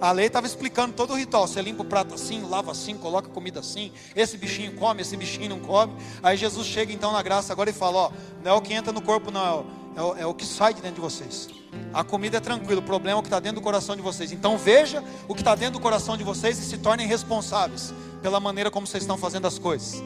A 0.00 0.12
lei 0.12 0.26
estava 0.26 0.46
explicando 0.46 0.94
todo 0.94 1.12
o 1.12 1.16
ritual. 1.16 1.46
Você 1.46 1.62
limpa 1.62 1.82
o 1.82 1.84
prato 1.86 2.14
assim, 2.14 2.42
lava 2.42 2.72
assim, 2.72 2.96
coloca 2.96 3.28
comida 3.28 3.60
assim. 3.60 3.92
Esse 4.14 4.36
bichinho 4.36 4.74
come, 4.74 5.02
esse 5.02 5.16
bichinho 5.16 5.48
não 5.48 5.60
come. 5.60 5.94
Aí 6.22 6.36
Jesus 6.36 6.66
chega 6.66 6.92
então 6.92 7.12
na 7.12 7.22
graça 7.22 7.52
agora 7.52 7.70
e 7.70 7.72
fala: 7.72 7.98
Ó, 7.98 8.12
não 8.42 8.50
é 8.50 8.54
o 8.54 8.60
que 8.60 8.74
entra 8.74 8.92
no 8.92 9.00
corpo, 9.00 9.30
não, 9.30 9.66
é 9.96 10.02
o, 10.02 10.16
é 10.18 10.26
o 10.26 10.34
que 10.34 10.44
sai 10.44 10.74
de 10.74 10.82
dentro 10.82 10.96
de 10.96 11.00
vocês. 11.00 11.48
A 11.92 12.04
comida 12.04 12.36
é 12.36 12.40
tranquila, 12.40 12.80
o 12.80 12.84
problema 12.84 13.18
é 13.18 13.20
o 13.20 13.22
que 13.22 13.28
está 13.28 13.40
dentro 13.40 13.60
do 13.60 13.64
coração 13.64 13.96
de 13.96 14.02
vocês. 14.02 14.32
Então 14.32 14.58
veja 14.58 15.02
o 15.28 15.34
que 15.34 15.40
está 15.40 15.54
dentro 15.54 15.74
do 15.74 15.80
coração 15.80 16.16
de 16.16 16.24
vocês 16.24 16.58
e 16.58 16.62
se 16.62 16.78
tornem 16.78 17.06
responsáveis 17.06 17.94
pela 18.20 18.38
maneira 18.38 18.70
como 18.70 18.86
vocês 18.86 19.02
estão 19.02 19.16
fazendo 19.16 19.46
as 19.46 19.58
coisas. 19.58 20.02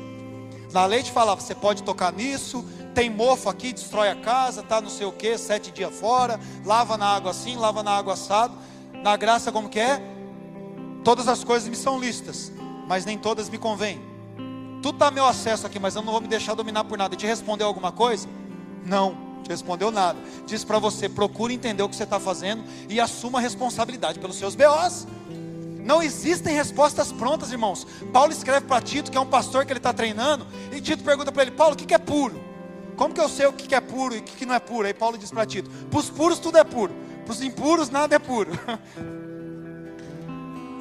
Na 0.72 0.84
lei 0.84 1.02
te 1.02 1.10
falava, 1.10 1.40
você 1.40 1.54
pode 1.54 1.82
tocar 1.82 2.12
nisso, 2.12 2.64
tem 2.94 3.08
mofo 3.08 3.48
aqui, 3.48 3.72
destrói 3.72 4.08
a 4.08 4.16
casa, 4.16 4.62
tá 4.62 4.80
não 4.80 4.90
sei 4.90 5.06
o 5.06 5.12
que, 5.12 5.38
sete 5.38 5.70
dias 5.70 5.94
fora, 5.94 6.38
lava 6.64 6.96
na 6.96 7.06
água 7.06 7.30
assim, 7.30 7.56
lava 7.56 7.82
na 7.82 7.92
água 7.92 8.14
assado. 8.14 8.54
Na 9.02 9.16
graça 9.16 9.50
como 9.52 9.68
que 9.68 9.80
é? 9.80 10.02
Todas 11.04 11.28
as 11.28 11.44
coisas 11.44 11.68
me 11.68 11.76
são 11.76 11.98
listas, 11.98 12.52
mas 12.86 13.04
nem 13.04 13.16
todas 13.16 13.48
me 13.48 13.56
convêm. 13.56 14.00
Tudo 14.82 14.96
está 14.96 15.10
meu 15.10 15.24
acesso 15.24 15.66
aqui, 15.66 15.78
mas 15.78 15.96
eu 15.96 16.02
não 16.02 16.12
vou 16.12 16.20
me 16.20 16.28
deixar 16.28 16.54
dominar 16.54 16.84
por 16.84 16.98
nada. 16.98 17.16
Te 17.16 17.26
respondeu 17.26 17.66
alguma 17.66 17.90
coisa? 17.90 18.28
Não, 18.84 19.16
te 19.42 19.48
respondeu 19.48 19.90
nada. 19.90 20.18
Diz 20.46 20.64
para 20.64 20.78
você, 20.78 21.08
procure 21.08 21.54
entender 21.54 21.82
o 21.82 21.88
que 21.88 21.96
você 21.96 22.04
está 22.04 22.20
fazendo 22.20 22.62
e 22.88 23.00
assuma 23.00 23.38
a 23.38 23.42
responsabilidade 23.42 24.18
pelos 24.18 24.36
seus 24.36 24.54
BOs. 24.54 25.06
Não 25.88 26.02
existem 26.02 26.54
respostas 26.54 27.10
prontas, 27.10 27.50
irmãos. 27.50 27.86
Paulo 28.12 28.30
escreve 28.30 28.66
para 28.66 28.82
Tito, 28.82 29.10
que 29.10 29.16
é 29.16 29.20
um 29.20 29.26
pastor 29.26 29.64
que 29.64 29.72
ele 29.72 29.78
está 29.78 29.90
treinando, 29.90 30.46
e 30.70 30.82
Tito 30.82 31.02
pergunta 31.02 31.32
para 31.32 31.40
ele: 31.40 31.52
Paulo, 31.52 31.72
o 31.72 31.76
que, 31.78 31.86
que 31.86 31.94
é 31.94 31.98
puro? 31.98 32.38
Como 32.94 33.14
que 33.14 33.20
eu 33.22 33.28
sei 33.28 33.46
o 33.46 33.54
que, 33.54 33.66
que 33.66 33.74
é 33.74 33.80
puro 33.80 34.14
e 34.14 34.18
o 34.18 34.22
que, 34.22 34.36
que 34.36 34.44
não 34.44 34.54
é 34.54 34.60
puro? 34.60 34.86
Aí 34.86 34.92
Paulo 34.92 35.16
diz 35.16 35.30
para 35.30 35.46
Tito: 35.46 35.70
para 35.70 35.98
os 35.98 36.10
puros 36.10 36.38
tudo 36.38 36.58
é 36.58 36.64
puro, 36.64 36.92
para 37.24 37.32
os 37.32 37.40
impuros 37.40 37.88
nada 37.88 38.14
é 38.14 38.18
puro. 38.18 38.50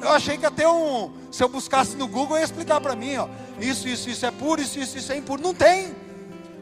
Eu 0.00 0.10
achei 0.10 0.36
que 0.36 0.46
até 0.46 0.68
um, 0.68 1.10
se 1.28 1.42
eu 1.42 1.48
buscasse 1.48 1.96
no 1.96 2.06
Google, 2.06 2.38
ia 2.38 2.44
explicar 2.44 2.80
para 2.80 2.94
mim, 2.94 3.16
ó, 3.16 3.26
isso, 3.58 3.88
isso, 3.88 4.08
isso 4.08 4.24
é 4.24 4.30
puro, 4.30 4.60
isso, 4.62 4.78
isso, 4.78 4.96
isso 4.96 5.12
é 5.12 5.16
impuro. 5.16 5.42
Não 5.42 5.52
tem. 5.52 5.92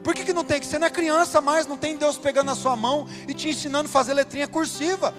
Por 0.03 0.14
que, 0.14 0.24
que 0.24 0.32
não 0.32 0.42
tem? 0.42 0.59
Que 0.59 0.64
você 0.64 0.78
não 0.78 0.86
é 0.86 0.90
criança 0.90 1.38
mais, 1.42 1.66
não 1.66 1.76
tem 1.76 1.99
Deus 1.99 2.16
pegando 2.16 2.47
na 2.47 2.55
sua 2.55 2.74
mão 2.76 3.07
e 3.28 3.34
te 3.34 3.51
ensinando 3.51 3.90
a 3.90 3.92
fazer 3.92 4.14
letrinha 4.14 4.49
cursiva. 4.49 5.12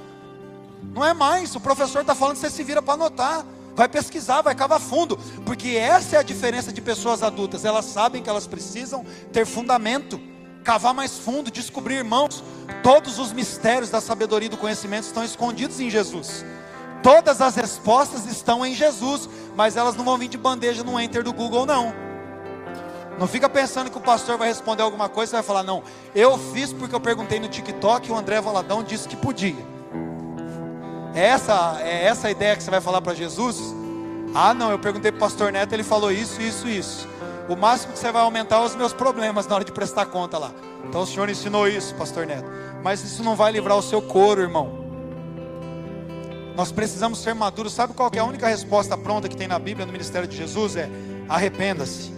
Não 0.94 1.06
é 1.06 1.14
mais. 1.14 1.56
O 1.56 1.60
professor 1.60 2.02
está 2.02 2.16
falando, 2.16 2.38
você 2.38 2.50
se 2.50 2.64
vira 2.64 2.82
para 2.82 2.96
anotar. 2.96 3.46
Vai 3.76 3.88
pesquisar, 3.88 4.42
vai 4.42 4.56
cavar 4.56 4.80
fundo. 4.80 5.18
Porque 5.46 5.70
essa 5.70 6.16
é 6.16 6.20
a 6.20 6.24
diferença 6.24 6.74
de 6.74 6.82
pessoas 6.82 7.22
adultas. 7.22 7.64
Elas 7.64 7.86
sabem 7.86 8.24
que 8.24 8.30
elas 8.30 8.48
precisam 8.48 9.06
ter 9.32 9.46
fundamento, 9.46 10.20
cavar 10.64 10.94
mais 10.94 11.18
fundo, 11.18 11.52
descobrir, 11.52 11.96
irmãos, 11.96 12.44
todos 12.82 13.20
os 13.20 13.32
mistérios 13.32 13.90
da 13.90 14.02
sabedoria 14.02 14.48
e 14.48 14.50
do 14.50 14.58
conhecimento 14.58 15.04
estão 15.04 15.24
escondidos 15.24 15.80
em 15.80 15.90
Jesus. 15.90 16.44
Todas 17.04 17.40
as 17.40 17.56
respostas 17.56 18.26
estão 18.26 18.66
em 18.66 18.74
Jesus, 18.74 19.30
mas 19.56 19.78
elas 19.78 19.96
não 19.96 20.04
vão 20.04 20.18
vir 20.18 20.28
de 20.28 20.38
bandeja 20.38 20.84
no 20.84 21.00
enter 21.00 21.24
do 21.24 21.32
Google, 21.32 21.66
não. 21.66 21.94
Não 23.20 23.28
fica 23.28 23.48
pensando 23.48 23.90
que 23.90 23.98
o 23.98 24.02
pastor 24.02 24.38
vai 24.38 24.48
responder 24.48 24.84
alguma 24.84 25.08
coisa 25.08 25.32
e 25.32 25.36
vai 25.36 25.44
falar, 25.44 25.64
não, 25.64 25.84
eu 26.14 26.38
fiz 26.54 26.74
porque 26.74 26.94
eu 26.94 27.00
perguntei 27.00 27.40
no 27.40 27.48
TikTok 27.48 28.10
e 28.10 28.12
o 28.12 28.16
André 28.16 28.42
Valadão 28.42 28.84
disse 28.84 29.08
que 29.08 29.16
podia. 29.16 29.77
É 31.18 31.30
essa, 31.30 31.80
é 31.82 32.06
essa 32.06 32.28
a 32.28 32.32
ideia 32.32 32.56
que 32.56 32.62
você 32.62 32.70
vai 32.70 32.80
falar 32.80 33.02
para 33.02 33.16
Jesus? 33.16 33.74
Ah, 34.36 34.54
não, 34.54 34.70
eu 34.70 34.78
perguntei 34.78 35.12
para 35.12 35.18
o 35.18 35.20
pastor 35.20 35.52
Neto, 35.52 35.74
ele 35.74 35.82
falou 35.82 36.12
isso, 36.12 36.40
isso, 36.40 36.68
isso. 36.70 37.10
O 37.50 37.56
máximo 37.56 37.94
que 37.94 37.98
você 37.98 38.12
vai 38.12 38.22
aumentar 38.22 38.58
é 38.58 38.60
os 38.64 38.76
meus 38.76 38.94
problemas 38.94 39.48
na 39.48 39.56
hora 39.56 39.66
de 39.66 39.72
prestar 39.72 40.06
conta 40.06 40.38
lá. 40.38 40.52
Então 40.88 41.02
o 41.02 41.08
senhor 41.08 41.28
ensinou 41.28 41.68
isso, 41.68 41.96
pastor 41.96 42.28
Neto. 42.28 42.48
Mas 42.84 43.04
isso 43.04 43.24
não 43.24 43.36
vai 43.36 43.52
livrar 43.52 43.76
o 43.76 43.82
seu 43.82 44.00
couro, 44.00 44.42
irmão. 44.42 44.72
Nós 46.56 46.72
precisamos 46.72 47.18
ser 47.18 47.34
maduros. 47.34 47.74
Sabe 47.74 47.96
qual 47.96 48.12
é 48.14 48.20
a 48.20 48.24
única 48.24 48.48
resposta 48.48 48.96
pronta 48.96 49.28
que 49.28 49.36
tem 49.36 49.48
na 49.48 49.58
Bíblia, 49.58 49.88
no 49.88 49.92
ministério 49.92 50.28
de 50.28 50.38
Jesus? 50.38 50.76
É 50.76 50.88
arrependa-se. 51.28 52.14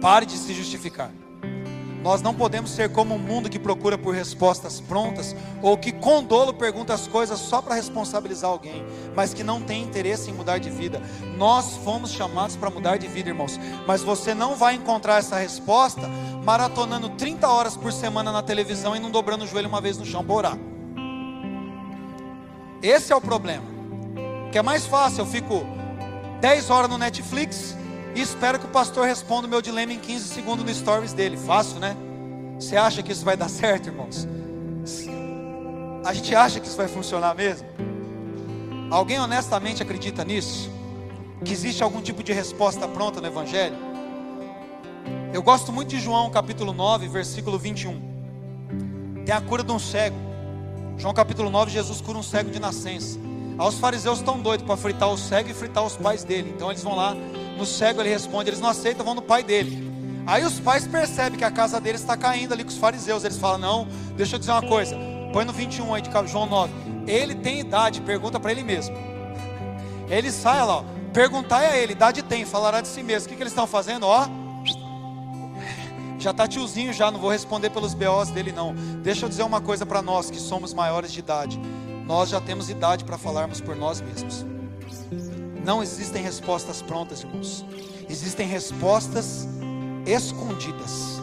Pare 0.00 0.26
de 0.26 0.36
se 0.36 0.52
justificar. 0.52 1.12
Nós 2.02 2.20
não 2.20 2.34
podemos 2.34 2.70
ser 2.70 2.90
como 2.90 3.14
um 3.14 3.18
mundo 3.18 3.48
que 3.48 3.58
procura 3.58 3.96
por 3.96 4.12
respostas 4.14 4.80
prontas, 4.80 5.36
ou 5.62 5.78
que 5.78 5.92
com 5.92 6.22
dolo 6.22 6.52
pergunta 6.52 6.92
as 6.92 7.06
coisas 7.06 7.38
só 7.38 7.62
para 7.62 7.76
responsabilizar 7.76 8.50
alguém, 8.50 8.84
mas 9.14 9.32
que 9.32 9.44
não 9.44 9.60
tem 9.60 9.82
interesse 9.82 10.28
em 10.28 10.34
mudar 10.34 10.58
de 10.58 10.68
vida. 10.68 11.00
Nós 11.36 11.76
fomos 11.76 12.10
chamados 12.10 12.56
para 12.56 12.70
mudar 12.70 12.96
de 12.96 13.06
vida, 13.06 13.28
irmãos, 13.28 13.58
mas 13.86 14.02
você 14.02 14.34
não 14.34 14.56
vai 14.56 14.74
encontrar 14.74 15.18
essa 15.18 15.36
resposta 15.36 16.02
maratonando 16.44 17.10
30 17.10 17.48
horas 17.48 17.76
por 17.76 17.92
semana 17.92 18.32
na 18.32 18.42
televisão 18.42 18.96
e 18.96 18.98
não 18.98 19.10
dobrando 19.10 19.44
o 19.44 19.46
joelho 19.46 19.68
uma 19.68 19.80
vez 19.80 19.96
no 19.96 20.04
chão 20.04 20.24
para 20.24 20.34
orar. 20.34 20.58
Esse 22.82 23.12
é 23.12 23.16
o 23.16 23.20
problema. 23.20 23.64
Que 24.50 24.58
é 24.58 24.62
mais 24.62 24.84
fácil, 24.84 25.20
eu 25.20 25.26
fico 25.26 25.64
10 26.40 26.68
horas 26.68 26.90
no 26.90 26.98
Netflix 26.98 27.76
e 28.14 28.20
espero 28.20 28.58
que 28.58 28.66
o 28.66 28.68
pastor 28.68 29.06
responda 29.06 29.46
o 29.46 29.50
meu 29.50 29.62
dilema 29.62 29.92
em 29.92 29.98
15 29.98 30.28
segundos 30.28 30.64
no 30.64 30.74
stories 30.74 31.12
dele. 31.12 31.36
Fácil, 31.36 31.78
né? 31.78 31.96
Você 32.58 32.76
acha 32.76 33.02
que 33.02 33.10
isso 33.10 33.24
vai 33.24 33.36
dar 33.36 33.48
certo, 33.48 33.88
irmãos? 33.88 34.28
A 36.04 36.12
gente 36.12 36.34
acha 36.34 36.60
que 36.60 36.66
isso 36.66 36.76
vai 36.76 36.88
funcionar 36.88 37.34
mesmo? 37.34 37.66
Alguém 38.90 39.18
honestamente 39.18 39.82
acredita 39.82 40.24
nisso? 40.24 40.70
Que 41.44 41.52
existe 41.52 41.82
algum 41.82 42.00
tipo 42.00 42.22
de 42.22 42.32
resposta 42.32 42.86
pronta 42.86 43.20
no 43.20 43.26
Evangelho? 43.26 43.76
Eu 45.32 45.42
gosto 45.42 45.72
muito 45.72 45.88
de 45.88 45.98
João 45.98 46.30
capítulo 46.30 46.72
9, 46.72 47.08
versículo 47.08 47.58
21. 47.58 48.12
Tem 49.24 49.34
a 49.34 49.40
cura 49.40 49.62
de 49.62 49.72
um 49.72 49.78
cego. 49.78 50.16
João 50.98 51.14
capítulo 51.14 51.48
9, 51.48 51.70
Jesus 51.70 52.00
cura 52.00 52.18
um 52.18 52.22
cego 52.22 52.50
de 52.50 52.60
nascença. 52.60 53.18
Aí 53.58 53.66
os 53.66 53.78
fariseus 53.78 54.18
estão 54.18 54.40
doidos 54.40 54.66
para 54.66 54.76
fritar 54.76 55.08
o 55.08 55.16
cego 55.16 55.48
e 55.48 55.54
fritar 55.54 55.84
os 55.84 55.96
pais 55.96 56.22
dele. 56.22 56.52
Então 56.54 56.70
eles 56.70 56.82
vão 56.82 56.94
lá, 56.94 57.16
no 57.56 57.66
cego 57.66 58.00
ele 58.00 58.08
responde, 58.08 58.50
eles 58.50 58.60
não 58.60 58.70
aceitam, 58.70 59.04
vão 59.04 59.14
no 59.14 59.22
pai 59.22 59.42
dele. 59.42 59.92
Aí 60.26 60.44
os 60.44 60.60
pais 60.60 60.86
percebem 60.86 61.38
que 61.38 61.44
a 61.44 61.50
casa 61.50 61.80
deles 61.80 62.00
está 62.00 62.16
caindo 62.16 62.52
ali 62.52 62.62
com 62.62 62.70
os 62.70 62.78
fariseus. 62.78 63.24
Eles 63.24 63.38
falam: 63.38 63.58
Não, 63.58 63.88
deixa 64.16 64.36
eu 64.36 64.38
dizer 64.38 64.52
uma 64.52 64.62
coisa. 64.62 64.96
Põe 65.32 65.44
no 65.44 65.52
21 65.52 65.94
aí 65.94 66.02
de 66.02 66.10
João 66.30 66.46
9. 66.46 66.72
Ele 67.06 67.34
tem 67.34 67.60
idade, 67.60 68.00
pergunta 68.00 68.38
para 68.38 68.52
ele 68.52 68.62
mesmo. 68.62 68.94
Ele 70.08 70.30
sai 70.30 70.64
lá, 70.64 70.78
ó, 70.78 70.84
perguntai 71.12 71.66
a 71.66 71.76
ele, 71.76 71.92
idade 71.92 72.22
tem, 72.22 72.44
falará 72.44 72.80
de 72.80 72.88
si 72.88 73.02
mesmo. 73.02 73.26
O 73.26 73.28
que, 73.30 73.36
que 73.36 73.42
eles 73.42 73.52
estão 73.52 73.66
fazendo? 73.66 74.06
Ó, 74.06 74.26
já 76.18 76.30
está 76.30 76.46
tiozinho 76.46 76.92
já, 76.92 77.10
não 77.10 77.18
vou 77.18 77.30
responder 77.30 77.70
pelos 77.70 77.94
BOs 77.94 78.30
dele 78.30 78.52
não. 78.52 78.74
Deixa 79.02 79.24
eu 79.24 79.28
dizer 79.28 79.42
uma 79.42 79.60
coisa 79.60 79.84
para 79.84 80.02
nós 80.02 80.30
que 80.30 80.38
somos 80.38 80.72
maiores 80.72 81.12
de 81.12 81.18
idade. 81.18 81.58
Nós 82.06 82.28
já 82.28 82.40
temos 82.40 82.68
idade 82.68 83.04
para 83.04 83.18
falarmos 83.18 83.60
por 83.60 83.74
nós 83.74 84.00
mesmos. 84.00 84.51
Não 85.64 85.82
existem 85.82 86.22
respostas 86.22 86.82
prontas, 86.82 87.22
irmãos. 87.22 87.64
Existem 88.08 88.46
respostas 88.46 89.46
escondidas. 90.06 91.20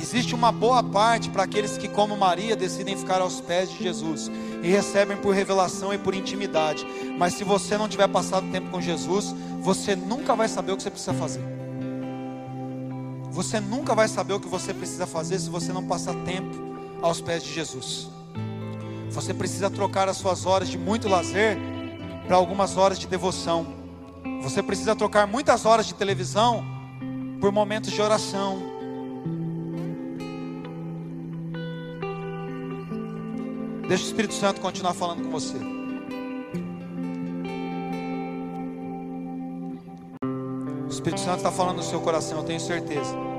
Existe 0.00 0.34
uma 0.34 0.52
boa 0.52 0.82
parte 0.82 1.28
para 1.28 1.42
aqueles 1.42 1.76
que, 1.76 1.88
como 1.88 2.16
Maria, 2.16 2.54
decidem 2.54 2.96
ficar 2.96 3.20
aos 3.20 3.40
pés 3.40 3.70
de 3.70 3.82
Jesus 3.82 4.30
e 4.62 4.68
recebem 4.68 5.16
por 5.16 5.34
revelação 5.34 5.92
e 5.92 5.98
por 5.98 6.14
intimidade. 6.14 6.86
Mas 7.18 7.34
se 7.34 7.44
você 7.44 7.76
não 7.76 7.88
tiver 7.88 8.08
passado 8.08 8.50
tempo 8.50 8.70
com 8.70 8.80
Jesus, 8.80 9.34
você 9.60 9.96
nunca 9.96 10.36
vai 10.36 10.48
saber 10.48 10.72
o 10.72 10.76
que 10.76 10.82
você 10.82 10.90
precisa 10.90 11.14
fazer. 11.14 11.42
Você 13.30 13.60
nunca 13.60 13.94
vai 13.94 14.08
saber 14.08 14.34
o 14.34 14.40
que 14.40 14.48
você 14.48 14.72
precisa 14.72 15.06
fazer 15.06 15.38
se 15.38 15.50
você 15.50 15.72
não 15.72 15.84
passar 15.84 16.14
tempo 16.24 16.56
aos 17.02 17.20
pés 17.20 17.42
de 17.42 17.52
Jesus. 17.52 18.08
Você 19.10 19.34
precisa 19.34 19.68
trocar 19.70 20.08
as 20.08 20.16
suas 20.16 20.46
horas 20.46 20.68
de 20.68 20.78
muito 20.78 21.08
lazer 21.08 21.58
para 22.28 22.36
algumas 22.36 22.76
horas 22.76 22.98
de 22.98 23.06
devoção. 23.06 23.66
Você 24.42 24.62
precisa 24.62 24.94
trocar 24.94 25.26
muitas 25.26 25.64
horas 25.64 25.86
de 25.86 25.94
televisão 25.94 26.62
por 27.40 27.50
momentos 27.50 27.90
de 27.90 28.02
oração. 28.02 28.58
Deixa 33.88 34.04
o 34.04 34.06
Espírito 34.06 34.34
Santo 34.34 34.60
continuar 34.60 34.92
falando 34.92 35.24
com 35.24 35.30
você. 35.30 35.56
O 40.84 40.90
Espírito 40.90 41.20
Santo 41.20 41.38
está 41.38 41.50
falando 41.50 41.78
no 41.78 41.82
seu 41.82 42.00
coração, 42.00 42.38
eu 42.38 42.44
tenho 42.44 42.60
certeza. 42.60 43.37